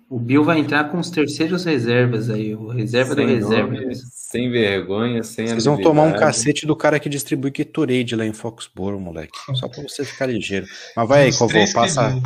O 0.09 0.19
Bill 0.19 0.43
vai 0.43 0.59
entrar 0.59 0.85
com 0.85 0.99
os 0.99 1.09
terceiros 1.09 1.65
reservas 1.65 2.29
aí, 2.29 2.53
o 2.53 2.67
reserva 2.67 3.15
sem 3.15 3.25
do 3.25 3.31
reserva. 3.31 3.71
Nome, 3.71 3.95
sem 3.95 4.51
vergonha, 4.51 5.23
sem 5.23 5.47
Vocês 5.47 5.65
vão 5.65 5.81
tomar 5.81 6.03
um 6.03 6.13
cacete 6.13 6.67
do 6.67 6.75
cara 6.75 6.99
que 6.99 7.09
distribui 7.09 7.51
Gatorade 7.51 8.15
lá 8.15 8.25
em 8.25 8.33
Foxborough, 8.33 8.99
moleque. 8.99 9.37
Só 9.55 9.67
pra 9.67 9.81
você 9.81 10.05
ficar 10.05 10.27
ligeiro. 10.27 10.67
Mas 10.95 11.07
vai 11.07 11.23
aí, 11.23 11.33
Covô, 11.33 11.59
passa, 11.73 12.21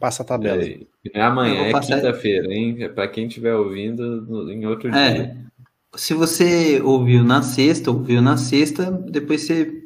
passa 0.00 0.22
a 0.22 0.26
tabela 0.26 0.62
aí. 0.62 0.86
É, 1.12 1.20
amanhã, 1.20 1.66
é 1.66 1.80
quinta-feira, 1.80 2.52
hein? 2.52 2.76
É 2.80 2.88
pra 2.88 3.06
quem 3.06 3.26
estiver 3.26 3.54
ouvindo 3.54 4.50
em 4.50 4.64
outro 4.64 4.88
é. 4.88 5.12
dia 5.12 5.52
se 5.94 6.14
você 6.14 6.80
ouviu 6.82 7.22
na 7.22 7.42
sexta, 7.42 7.90
ouviu 7.90 8.22
na 8.22 8.36
sexta, 8.36 8.90
depois 8.90 9.42
você 9.42 9.81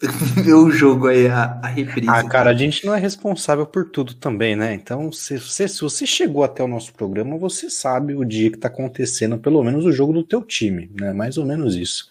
vê 0.42 0.52
o 0.52 0.70
jogo 0.70 1.06
aí, 1.06 1.28
a, 1.28 1.60
a 1.62 1.66
reprise. 1.68 2.08
Ah, 2.10 2.22
cara, 2.28 2.50
a 2.50 2.54
gente 2.54 2.84
não 2.84 2.94
é 2.94 2.98
responsável 2.98 3.66
por 3.66 3.88
tudo 3.88 4.14
também, 4.14 4.56
né? 4.56 4.74
Então, 4.74 5.12
se 5.12 5.38
você, 5.38 5.68
se 5.68 5.80
você 5.80 6.06
chegou 6.06 6.44
até 6.44 6.62
o 6.62 6.68
nosso 6.68 6.92
programa, 6.92 7.38
você 7.38 7.70
sabe 7.70 8.14
o 8.14 8.24
dia 8.24 8.50
que 8.50 8.58
tá 8.58 8.68
acontecendo, 8.68 9.38
pelo 9.38 9.62
menos 9.62 9.84
o 9.84 9.92
jogo 9.92 10.12
do 10.12 10.24
teu 10.24 10.42
time, 10.42 10.90
né? 10.98 11.12
Mais 11.12 11.38
ou 11.38 11.46
menos 11.46 11.76
isso. 11.76 12.10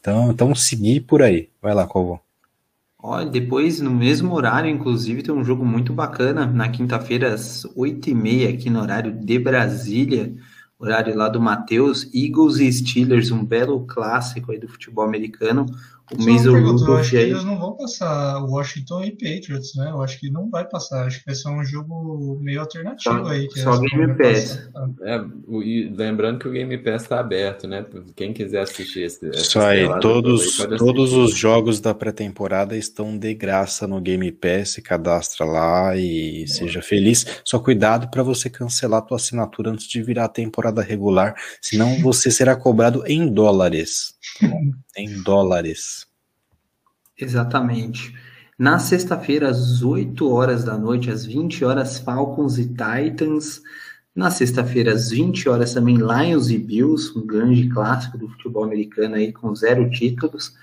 Então, 0.00 0.30
então 0.30 0.54
seguir 0.54 1.00
por 1.00 1.22
aí. 1.22 1.48
Vai 1.60 1.74
lá, 1.74 1.86
Covô. 1.86 2.18
Olha, 3.00 3.26
depois, 3.26 3.80
no 3.80 3.92
mesmo 3.92 4.34
horário, 4.34 4.68
inclusive, 4.68 5.22
tem 5.22 5.32
um 5.32 5.44
jogo 5.44 5.64
muito 5.64 5.92
bacana, 5.92 6.46
na 6.46 6.68
quinta-feira, 6.68 7.32
às 7.32 7.64
oito 7.76 8.10
e 8.10 8.14
meia, 8.14 8.50
aqui 8.50 8.68
no 8.68 8.80
horário 8.80 9.12
de 9.12 9.38
Brasília, 9.38 10.34
horário 10.78 11.16
lá 11.16 11.28
do 11.28 11.40
Matheus, 11.40 12.10
Eagles 12.12 12.56
e 12.56 12.72
Steelers, 12.72 13.30
um 13.30 13.44
belo 13.44 13.86
clássico 13.86 14.50
aí 14.50 14.58
do 14.58 14.66
futebol 14.66 15.04
americano. 15.04 15.66
O 16.12 16.22
Mason 16.24 16.60
Rudolph 16.60 17.00
acho 17.00 17.10
que 17.10 17.16
eles 17.16 17.44
não 17.44 17.58
vão 17.58 17.76
passar 17.76 18.42
Washington 18.44 19.04
e 19.04 19.10
Patriots, 19.10 19.74
né? 19.76 19.90
Eu 19.90 20.00
acho 20.02 20.18
que 20.18 20.30
não 20.30 20.48
vai 20.48 20.66
passar. 20.66 21.06
Acho 21.06 21.18
que 21.18 21.26
vai 21.26 21.34
ser 21.34 21.48
um 21.50 21.64
jogo 21.64 22.38
meio 22.40 22.60
alternativo 22.60 23.24
só, 23.24 23.26
aí. 23.26 23.48
Que 23.48 23.60
só 23.60 23.78
Game 23.78 24.14
Pass. 24.16 24.68
É, 25.02 25.20
e 25.62 25.92
lembrando 25.94 26.38
que 26.38 26.48
o 26.48 26.52
Game 26.52 26.78
Pass 26.78 27.02
está 27.02 27.20
aberto, 27.20 27.66
né? 27.66 27.84
Quem 28.16 28.32
quiser 28.32 28.62
assistir 28.62 29.02
esse. 29.02 29.28
Isso 29.30 29.58
aí, 29.60 29.86
todos, 30.00 30.56
todos 30.78 31.12
os 31.12 31.36
jogos 31.36 31.80
da 31.80 31.94
pré-temporada 31.94 32.76
estão 32.76 33.16
de 33.16 33.34
graça 33.34 33.86
no 33.86 34.00
Game 34.00 34.30
Pass. 34.32 34.80
Cadastra 34.82 35.44
lá 35.44 35.96
e 35.96 36.46
seja 36.48 36.80
feliz. 36.80 37.26
Só 37.44 37.58
cuidado 37.58 38.10
para 38.10 38.22
você 38.22 38.48
cancelar 38.48 39.00
a 39.00 39.02
tua 39.02 39.16
assinatura 39.16 39.70
antes 39.70 39.86
de 39.86 40.02
virar 40.02 40.24
a 40.24 40.28
temporada 40.28 40.82
regular, 40.82 41.34
senão 41.60 42.00
você 42.00 42.30
será 42.30 42.56
cobrado 42.56 43.04
em 43.06 43.28
dólares. 43.28 44.14
em 44.98 45.22
dólares. 45.22 46.06
Exatamente. 47.16 48.14
Na 48.58 48.78
sexta-feira, 48.78 49.48
às 49.48 49.82
8 49.82 50.30
horas 50.30 50.64
da 50.64 50.76
noite, 50.76 51.10
às 51.10 51.24
20 51.24 51.64
horas, 51.64 51.98
Falcons 51.98 52.58
e 52.58 52.66
Titans. 52.66 53.62
Na 54.14 54.30
sexta-feira, 54.30 54.92
às 54.92 55.10
20 55.10 55.48
horas, 55.48 55.74
também 55.74 55.96
Lions 55.96 56.50
e 56.50 56.58
Bills, 56.58 57.16
um 57.16 57.24
grande 57.24 57.68
clássico 57.68 58.18
do 58.18 58.28
futebol 58.28 58.64
americano 58.64 59.14
aí 59.14 59.32
com 59.32 59.54
zero 59.54 59.88
títulos. 59.90 60.54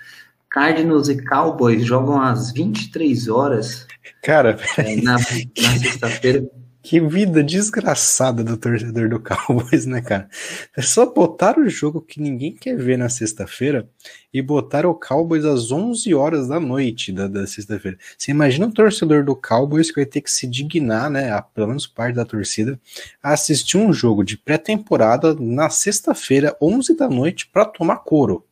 Cardinals 0.50 1.08
e 1.08 1.22
Cowboys 1.24 1.84
jogam 1.84 2.20
às 2.20 2.52
23 2.52 3.28
horas. 3.28 3.86
Cara, 4.22 4.58
é, 4.76 4.96
na, 4.96 5.12
na 5.12 5.18
sexta-feira. 5.78 6.46
Que 6.88 7.00
vida 7.00 7.42
desgraçada 7.42 8.44
do 8.44 8.56
torcedor 8.56 9.08
do 9.08 9.18
Cowboys, 9.18 9.86
né, 9.86 10.00
cara? 10.00 10.28
É 10.76 10.80
só 10.80 11.04
botar 11.04 11.58
o 11.58 11.68
jogo 11.68 12.00
que 12.00 12.20
ninguém 12.20 12.54
quer 12.54 12.76
ver 12.76 12.96
na 12.96 13.08
sexta-feira 13.08 13.88
e 14.32 14.40
botar 14.40 14.86
o 14.86 14.94
Cowboys 14.94 15.44
às 15.44 15.72
11 15.72 16.14
horas 16.14 16.46
da 16.46 16.60
noite 16.60 17.10
da, 17.10 17.26
da 17.26 17.44
sexta-feira. 17.44 17.98
Você 18.16 18.30
imagina 18.30 18.66
um 18.66 18.70
torcedor 18.70 19.24
do 19.24 19.34
Cowboys 19.34 19.90
que 19.90 19.96
vai 19.96 20.06
ter 20.06 20.20
que 20.20 20.30
se 20.30 20.46
dignar, 20.46 21.10
né, 21.10 21.32
a, 21.32 21.42
pelo 21.42 21.66
menos 21.66 21.88
parte 21.88 22.14
da 22.14 22.24
torcida, 22.24 22.78
a 23.20 23.32
assistir 23.32 23.76
um 23.76 23.92
jogo 23.92 24.22
de 24.22 24.38
pré-temporada 24.38 25.34
na 25.40 25.68
sexta-feira, 25.68 26.56
11 26.62 26.96
da 26.96 27.08
noite, 27.08 27.48
para 27.52 27.64
tomar 27.64 27.96
couro. 27.96 28.44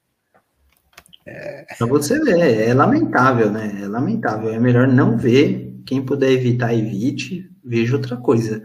É... 1.24 1.66
Pra 1.78 1.86
você 1.86 2.18
ver, 2.18 2.68
é 2.68 2.74
lamentável, 2.74 3.48
né? 3.48 3.78
É 3.80 3.86
lamentável. 3.86 4.50
É 4.50 4.58
melhor 4.58 4.88
não 4.88 5.16
ver. 5.16 5.73
Quem 5.86 6.02
puder 6.02 6.32
evitar, 6.32 6.74
evite 6.74 7.50
vejo 7.64 7.96
outra 7.96 8.16
coisa. 8.16 8.62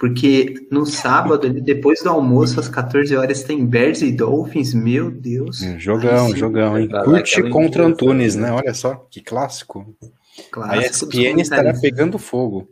Porque 0.00 0.66
no 0.70 0.86
sábado, 0.86 1.52
depois 1.60 2.02
do 2.02 2.08
almoço, 2.08 2.58
às 2.58 2.68
14 2.68 3.14
horas, 3.14 3.42
tem 3.42 3.66
Bears 3.66 4.00
e 4.00 4.10
Dolphins. 4.10 4.72
Meu 4.72 5.10
Deus. 5.10 5.60
Hum, 5.60 5.78
jogão, 5.78 6.26
Ai, 6.26 6.38
jogão, 6.38 6.78
hein? 6.78 6.88
Curte 7.04 7.42
contra 7.50 7.84
Antunes, 7.84 8.34
né? 8.34 8.50
Olha 8.50 8.72
só, 8.72 9.06
que 9.10 9.20
clássico. 9.20 9.94
clássico 10.50 11.12
a 11.12 11.18
ESPN 11.18 11.42
estará 11.42 11.78
pegando 11.78 12.18
fogo. 12.18 12.66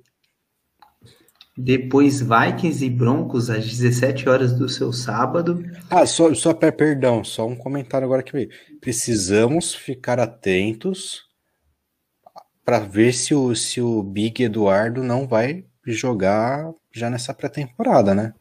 Depois 1.55 2.22
Vikings 2.22 2.82
e 2.82 2.89
Broncos 2.89 3.51
às 3.51 3.66
17 3.66 4.26
horas 4.26 4.53
do 4.53 4.66
seu 4.66 4.91
sábado. 4.91 5.62
Ah, 5.91 6.07
só, 6.07 6.32
só 6.32 6.55
perdão, 6.55 7.22
só 7.22 7.47
um 7.47 7.57
comentário 7.57 8.07
agora 8.07 8.22
que 8.22 8.32
veio. 8.32 8.49
Precisamos 8.80 9.74
ficar 9.74 10.18
atentos 10.18 11.28
para 12.68 12.80
ver 12.80 13.14
se 13.14 13.34
o, 13.34 13.54
se 13.54 13.80
o 13.80 14.02
Big 14.02 14.42
Eduardo 14.42 15.02
não 15.02 15.26
vai 15.26 15.64
jogar 15.86 16.70
já 16.94 17.08
nessa 17.08 17.32
pré-temporada, 17.32 18.14
né? 18.14 18.34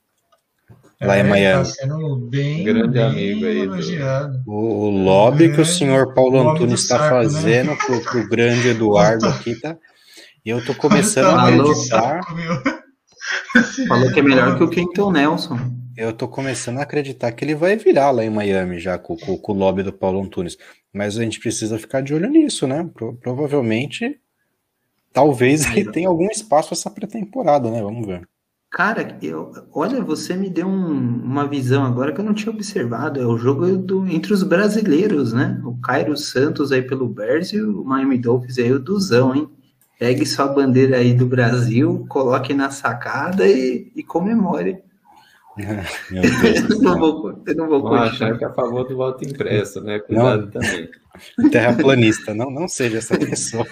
Lá 1.02 1.16
é, 1.16 1.22
em 1.22 1.24
Miami. 1.24 1.64
Tá 1.64 1.72
sendo 1.72 2.18
bem, 2.30 2.62
grande 2.66 2.90
bem 2.90 3.04
amigo 3.04 3.46
aí. 3.46 3.66
Do... 3.66 4.44
O, 4.46 4.88
o 4.88 4.90
lobby 4.90 5.54
que 5.54 5.62
o 5.62 5.66
senhor 5.66 6.14
Paulo 6.14 6.42
Antunes 6.42 6.82
está 6.82 7.04
né? 7.04 7.10
fazendo 7.10 7.72
né? 7.72 7.78
pro, 7.78 8.02
pro 8.02 8.28
grande 8.28 8.68
Eduardo 8.68 9.26
aqui, 9.28 9.56
tá? 9.56 9.78
E 10.44 10.50
eu 10.50 10.66
tô 10.66 10.76
começando 10.76 11.28
a 11.28 11.48
acreditar. 11.48 12.20
Falou 13.88 14.12
que 14.12 14.20
é 14.20 14.24
melhor 14.24 14.58
que 14.58 14.64
o 14.66 14.70
Kenton 14.70 15.10
Nelson. 15.10 15.58
Eu 15.96 16.12
tô 16.12 16.28
começando 16.28 16.80
a 16.80 16.84
acreditar 16.84 17.32
que 17.32 17.46
ele 17.46 17.56
vai 17.56 17.78
virar 17.78 18.12
lá 18.12 18.26
em 18.26 18.30
Miami 18.30 18.78
já 18.78 18.98
com, 18.98 19.16
com, 19.16 19.38
com 19.38 19.54
o 19.54 19.56
lobby 19.56 19.84
do 19.84 19.94
Paulo 19.94 20.22
Antunes. 20.22 20.58
Mas 20.94 21.18
a 21.18 21.24
gente 21.24 21.40
precisa 21.40 21.78
ficar 21.78 22.02
de 22.02 22.14
olho 22.14 22.30
nisso, 22.30 22.68
né? 22.68 22.90
Pro, 22.94 23.16
provavelmente, 23.16 24.20
talvez 25.14 25.66
ele 25.66 25.90
tenha 25.92 26.08
algum 26.08 26.30
espaço 26.30 26.74
essa 26.74 26.90
pré-temporada, 26.90 27.70
né? 27.70 27.82
Vamos 27.82 28.06
ver. 28.06 28.28
Cara, 28.70 29.18
eu, 29.22 29.52
olha, 29.74 30.04
você 30.04 30.36
me 30.36 30.50
deu 30.50 30.68
um, 30.68 31.24
uma 31.24 31.48
visão 31.48 31.86
agora 31.86 32.12
que 32.12 32.20
eu 32.20 32.26
não 32.26 32.34
tinha 32.34 32.54
observado. 32.54 33.20
É 33.20 33.26
o 33.26 33.38
jogo 33.38 33.78
do, 33.78 34.06
entre 34.08 34.34
os 34.34 34.44
brasileiros, 34.44 35.34
né? 35.34 35.60
O 35.64 35.78
Cairo 35.78 36.16
Santos 36.18 36.72
aí 36.72 36.82
pelo 36.82 37.08
Bears 37.08 37.54
e 37.54 37.62
o 37.62 37.84
Miami 37.84 38.18
Dolphins 38.18 38.58
aí 38.58 38.72
o 38.72 38.80
Duzão, 38.80 39.34
hein? 39.34 39.50
Pegue 39.98 40.26
sua 40.26 40.48
bandeira 40.48 40.98
aí 40.98 41.14
do 41.14 41.26
Brasil, 41.26 42.06
coloque 42.08 42.54
na 42.54 42.70
sacada 42.70 43.48
e, 43.48 43.92
e 43.96 44.04
comemore. 44.04 44.84
Meu 46.12 46.22
Deus 46.22 46.70
eu 46.70 46.82
não 46.82 47.00
vou, 47.00 47.44
eu 47.46 47.56
não 47.56 47.68
vou 47.68 47.94
achar 47.96 48.38
que 48.38 48.44
é 48.44 48.48
a 48.48 48.54
favor 48.54 48.88
do 48.88 48.96
voto 48.96 49.26
impresso, 49.26 49.82
né? 49.82 50.00
Cuidado 50.00 50.44
não. 50.44 50.52
também. 50.52 50.90
Terraplanista, 51.52 52.34
não, 52.34 52.52
não 52.52 52.68
seja 52.68 53.00
essa 53.00 53.18
pessoa. 53.18 53.66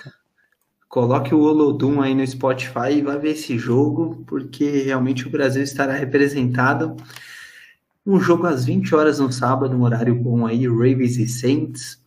Coloque 0.90 1.36
o 1.36 1.40
Olodum 1.40 2.02
aí 2.02 2.16
no 2.16 2.26
Spotify 2.26 2.94
e 2.94 3.02
vá 3.02 3.18
ver 3.18 3.32
esse 3.32 3.58
jogo, 3.58 4.24
porque 4.28 4.84
realmente 4.84 5.28
o 5.28 5.30
Brasil 5.30 5.62
estará 5.62 5.94
representado. 5.94 6.96
Um 8.06 8.20
jogo 8.20 8.48
às 8.48 8.66
20 8.66 8.96
horas 8.96 9.20
no 9.20 9.32
sábado, 9.32 9.76
um 9.76 9.84
horário 9.84 10.16
bom 10.16 10.46
aí, 10.46 10.68
Ravens 10.68 11.18
e 11.18 11.28
Saints. 11.28 12.04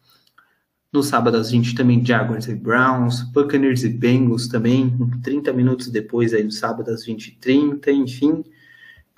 No 0.92 1.02
sábado 1.02 1.36
às 1.36 1.50
20 1.50 1.74
também 1.74 2.04
Jaguars 2.04 2.48
e 2.48 2.54
Browns, 2.54 3.20
Buccaneers 3.32 3.84
e 3.84 3.90
Bengals 3.90 4.48
também, 4.48 4.96
30 5.22 5.52
minutos 5.52 5.88
depois 5.88 6.32
aí 6.32 6.42
no 6.42 6.50
sábado 6.50 6.90
às 6.90 7.04
20h30, 7.06 7.88
enfim. 7.88 8.42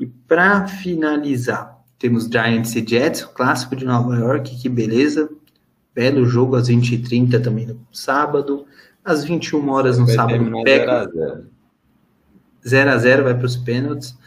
E 0.00 0.06
para 0.06 0.66
finalizar, 0.66 1.78
temos 1.98 2.24
Giants 2.24 2.74
e 2.74 2.84
Jets, 2.84 3.22
o 3.22 3.28
clássico 3.28 3.76
de 3.76 3.84
Nova 3.84 4.16
York, 4.16 4.58
que 4.58 4.68
beleza. 4.70 5.28
Belo 5.94 6.24
jogo 6.24 6.56
às 6.56 6.70
20h30 6.70 7.42
também 7.42 7.66
no 7.66 7.86
sábado. 7.92 8.64
Às 9.04 9.24
21 9.24 9.68
horas 9.68 9.98
no 9.98 10.06
vai 10.06 10.14
sábado, 10.14 10.50
Packers. 10.64 11.44
0x0 12.64 13.22
vai 13.22 13.34
para 13.34 13.44
os 13.44 13.56
pênaltis. 13.58 14.18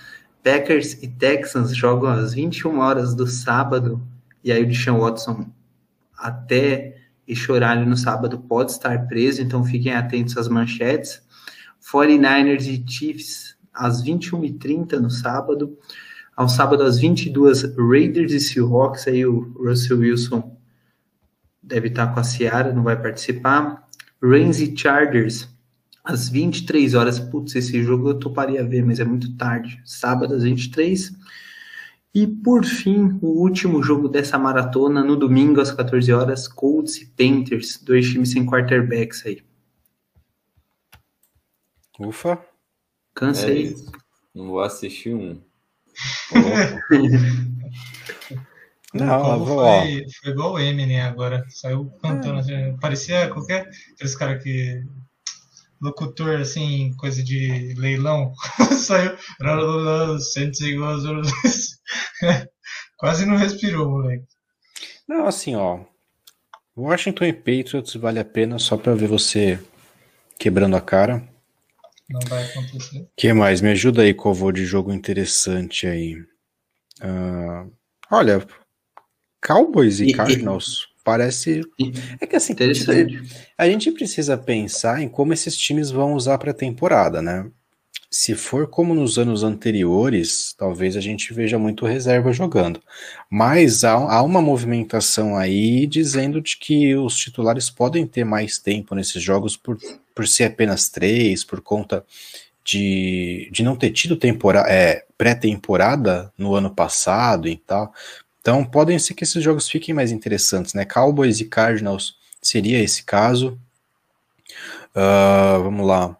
Packers 0.43 0.93
e 1.01 1.07
Texans 1.07 1.75
jogam 1.75 2.11
às 2.11 2.35
21 2.35 2.77
horas 2.77 3.15
do 3.15 3.25
sábado. 3.25 3.99
E 4.43 4.51
aí 4.51 4.61
o 4.61 4.67
Deshaun 4.67 4.99
Watson, 4.99 5.47
até 6.15 6.97
este 7.27 7.51
horário 7.51 7.85
no 7.87 7.97
sábado, 7.97 8.37
pode 8.37 8.71
estar 8.71 9.07
preso. 9.07 9.41
Então 9.41 9.63
fiquem 9.63 9.95
atentos 9.95 10.37
às 10.37 10.47
manchetes. 10.47 11.23
49ers 11.91 12.67
e 12.67 12.83
Chiefs 12.87 13.52
às 13.73 14.03
21h30 14.03 14.99
no 14.99 15.09
sábado. 15.09 15.77
Ao 16.35 16.49
sábado, 16.49 16.83
às 16.83 16.99
22 16.99 17.75
Raiders 17.77 18.31
e 18.31 18.39
Seahawks. 18.39 19.07
Aí 19.07 19.25
o 19.25 19.53
Russell 19.53 19.99
Wilson 19.99 20.57
deve 21.61 21.87
estar 21.87 22.13
com 22.13 22.19
a 22.19 22.23
Seara, 22.23 22.73
não 22.73 22.83
vai 22.83 22.99
participar. 23.01 23.87
Rams 24.21 24.59
e 24.59 24.75
Chargers, 24.75 25.47
às 26.03 26.29
23 26.29 26.93
horas. 26.93 27.19
Putz, 27.19 27.55
esse 27.55 27.81
jogo 27.83 28.09
eu 28.09 28.19
toparia 28.19 28.63
ver, 28.65 28.85
mas 28.85 28.99
é 28.99 29.03
muito 29.03 29.35
tarde. 29.35 29.81
Sábado, 29.85 30.33
às 30.33 30.43
23 30.43 31.13
e 32.15 32.27
por 32.27 32.63
fim, 32.63 33.17
o 33.23 33.41
último 33.41 33.81
jogo 33.81 34.07
dessa 34.07 34.37
maratona, 34.37 35.03
no 35.03 35.15
domingo 35.15 35.59
às 35.59 35.71
14 35.71 36.13
horas, 36.13 36.47
Colts 36.47 36.97
e 36.97 37.07
Panthers, 37.07 37.81
dois 37.81 38.07
times 38.07 38.29
sem 38.29 38.45
quarterbacks 38.45 39.25
aí. 39.25 39.41
Ufa. 41.99 42.39
Cansei. 43.13 43.69
É 43.69 43.73
não 44.33 44.47
vou 44.47 44.61
assistir 44.61 45.13
um. 45.13 45.39
Não, 48.93 49.43
foi, 49.43 50.05
foi 50.21 50.31
igual 50.31 50.53
o 50.53 50.59
Eminem 50.59 51.01
agora. 51.01 51.43
Saiu 51.49 51.91
cantando. 51.99 52.37
Assim, 52.39 52.77
parecia 52.79 53.27
qualquer. 53.29 53.67
Aqueles 53.93 54.15
caras 54.15 54.43
que. 54.43 54.83
Locutor, 55.81 56.39
assim, 56.39 56.93
coisa 56.97 57.23
de 57.23 57.73
leilão. 57.75 58.33
Saiu. 58.77 59.17
Quase 62.97 63.25
não 63.25 63.35
respirou, 63.35 63.89
moleque. 63.89 64.27
Não, 65.07 65.25
assim, 65.25 65.55
ó. 65.55 65.79
Washington 66.77 67.25
e 67.25 67.33
Patriots 67.33 67.95
vale 67.95 68.19
a 68.19 68.25
pena 68.25 68.59
só 68.59 68.77
pra 68.77 68.93
ver 68.93 69.07
você 69.07 69.59
quebrando 70.39 70.75
a 70.75 70.81
cara. 70.81 71.27
Não 72.09 72.19
vai 72.27 72.43
acontecer. 72.43 73.07
que 73.15 73.33
mais? 73.33 73.61
Me 73.61 73.71
ajuda 73.71 74.01
aí, 74.01 74.13
vou 74.13 74.51
de 74.51 74.65
jogo 74.65 74.91
interessante 74.91 75.87
aí. 75.87 76.15
Uh, 77.01 77.71
olha, 78.11 78.45
Cowboys 79.45 79.99
e, 79.99 80.05
e 80.05 80.13
Cardinals 80.13 80.87
e, 80.89 81.03
parece. 81.03 81.61
É 82.19 82.25
que 82.25 82.35
assim, 82.35 82.55
a 83.57 83.67
gente 83.67 83.91
precisa 83.91 84.37
pensar 84.37 85.01
em 85.01 85.09
como 85.09 85.33
esses 85.33 85.57
times 85.57 85.91
vão 85.91 86.13
usar 86.13 86.37
para 86.37 86.51
a 86.51 86.55
temporada, 86.55 87.21
né? 87.21 87.49
Se 88.09 88.35
for 88.35 88.67
como 88.67 88.93
nos 88.93 89.17
anos 89.17 89.43
anteriores, 89.43 90.53
talvez 90.55 90.95
a 90.95 91.01
gente 91.01 91.33
veja 91.33 91.57
muito 91.57 91.83
reserva 91.83 92.31
jogando. 92.31 92.79
Mas 93.27 93.83
há, 93.83 93.93
há, 93.93 94.21
uma 94.21 94.39
movimentação 94.39 95.35
aí 95.35 95.87
dizendo 95.87 96.39
de 96.39 96.57
que 96.57 96.95
os 96.95 97.17
titulares 97.17 97.71
podem 97.71 98.05
ter 98.05 98.23
mais 98.23 98.59
tempo 98.59 98.93
nesses 98.93 99.21
jogos 99.21 99.57
por, 99.57 99.79
por 100.13 100.27
ser 100.27 100.45
apenas 100.45 100.89
três, 100.89 101.43
por 101.43 101.61
conta 101.61 102.05
de, 102.63 103.49
de 103.51 103.63
não 103.63 103.75
ter 103.75 103.91
tido 103.91 104.17
é, 104.67 105.05
pré-temporada 105.17 106.31
no 106.37 106.55
ano 106.55 106.73
passado 106.73 107.47
e 107.47 107.57
tal. 107.57 107.93
Então 108.39 108.63
podem 108.63 108.99
ser 108.99 109.13
que 109.13 109.23
esses 109.23 109.43
jogos 109.43 109.69
fiquem 109.69 109.93
mais 109.93 110.11
interessantes, 110.11 110.73
né? 110.73 110.85
Cowboys 110.85 111.39
e 111.39 111.45
Cardinals 111.45 112.15
seria 112.41 112.79
esse 112.79 113.03
caso. 113.03 113.57
Uh, 114.95 115.63
vamos 115.63 115.87
lá. 115.87 116.17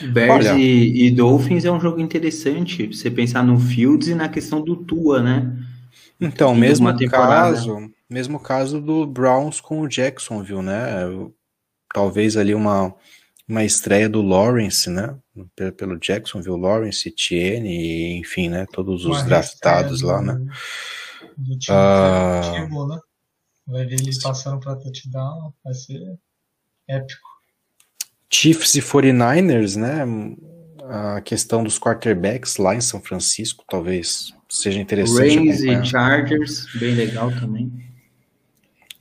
Bears 0.00 0.46
Olha, 0.46 0.58
e, 0.58 1.06
e, 1.06 1.10
Dolphins 1.10 1.64
é 1.64 1.70
um 1.70 1.80
jogo 1.80 2.00
interessante, 2.00 2.86
você 2.86 3.10
pensar 3.10 3.42
no 3.42 3.58
Fields 3.58 4.08
e 4.08 4.14
na 4.14 4.28
questão 4.28 4.60
do 4.62 4.76
Tua, 4.76 5.22
né? 5.22 5.56
Então, 6.20 6.54
mesmo 6.54 6.88
caso, 7.08 7.90
mesmo 8.08 8.40
caso 8.40 8.80
do 8.80 9.06
Browns 9.06 9.60
com 9.60 9.80
o 9.80 9.88
Jacksonville, 9.88 10.62
né? 10.62 10.84
Talvez 11.92 12.36
ali 12.36 12.54
uma, 12.54 12.94
uma 13.46 13.64
estreia 13.64 14.08
do 14.08 14.22
Lawrence, 14.22 14.88
né? 14.88 15.16
Pelo 15.76 15.98
Jacksonville, 15.98 16.60
Lawrence, 16.60 17.08
Etienne, 17.08 18.18
enfim, 18.18 18.48
né? 18.48 18.66
Todos 18.72 19.04
os 19.04 19.22
draftados 19.24 20.00
lá, 20.00 20.22
né? 20.22 20.34
Do 21.36 21.58
time, 21.58 21.76
ah, 21.76 22.68
né? 22.88 23.00
Vai 23.66 23.86
ver 23.86 24.00
ele 24.00 24.10
passando 24.22 24.60
para 24.60 24.76
touchdown, 24.76 25.52
vai 25.64 25.74
ser 25.74 26.00
épico. 26.88 27.34
Chiefs 28.30 28.74
e 28.74 28.80
49ers, 28.80 29.76
né? 29.76 30.04
a 30.88 31.20
questão 31.20 31.64
dos 31.64 31.78
quarterbacks 31.78 32.56
lá 32.56 32.74
em 32.74 32.80
São 32.80 33.00
Francisco, 33.00 33.64
talvez 33.68 34.34
seja 34.48 34.80
interessante. 34.80 35.36
Rams 35.36 35.60
e 35.62 35.84
Chargers, 35.84 36.66
bem 36.78 36.94
legal 36.94 37.30
também. 37.32 37.72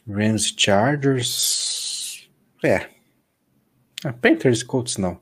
Rams 0.08 0.46
e 0.46 0.54
Chargers. 0.58 2.30
É. 2.64 2.93
Ah, 4.04 4.14
Panthers 4.14 4.62
e 4.62 4.66
Colts 4.66 4.98
não. 4.98 5.20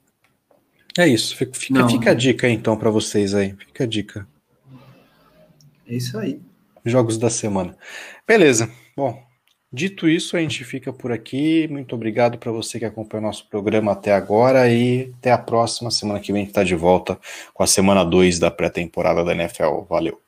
É 0.98 1.08
isso. 1.08 1.36
Fica, 1.36 1.54
fica, 1.58 1.90
fica 1.90 2.12
a 2.12 2.14
dica 2.14 2.50
então 2.50 2.76
para 2.78 2.90
vocês 2.90 3.34
aí. 3.34 3.54
Fica 3.54 3.84
a 3.84 3.88
dica. 3.88 4.28
É 5.88 5.96
isso 5.96 6.18
aí. 6.18 6.40
Jogos 6.86 7.18
da 7.18 7.30
semana. 7.30 7.78
Beleza. 8.28 8.70
Bom, 8.96 9.22
dito 9.72 10.08
isso, 10.08 10.36
a 10.36 10.40
gente 10.40 10.64
fica 10.64 10.92
por 10.92 11.12
aqui. 11.12 11.68
Muito 11.70 11.96
obrigado 11.96 12.38
para 12.38 12.52
você 12.52 12.80
que 12.80 12.86
acompanhou 12.86 13.28
nosso 13.28 13.48
programa 13.48 13.92
até 13.92 14.14
agora 14.14 14.70
e 14.70 15.14
até 15.18 15.32
a 15.32 15.38
próxima. 15.38 15.92
Semana 15.92 16.20
que 16.20 16.32
vem 16.32 16.42
a 16.42 16.44
gente 16.44 16.52
está 16.52 16.64
de 16.64 16.76
volta 16.76 17.20
com 17.54 17.64
a 17.64 17.68
semana 17.68 18.04
2 18.04 18.40
da 18.40 18.52
pré-temporada 18.52 19.24
da 19.24 19.34
NFL. 19.34 19.82
Valeu. 19.90 20.21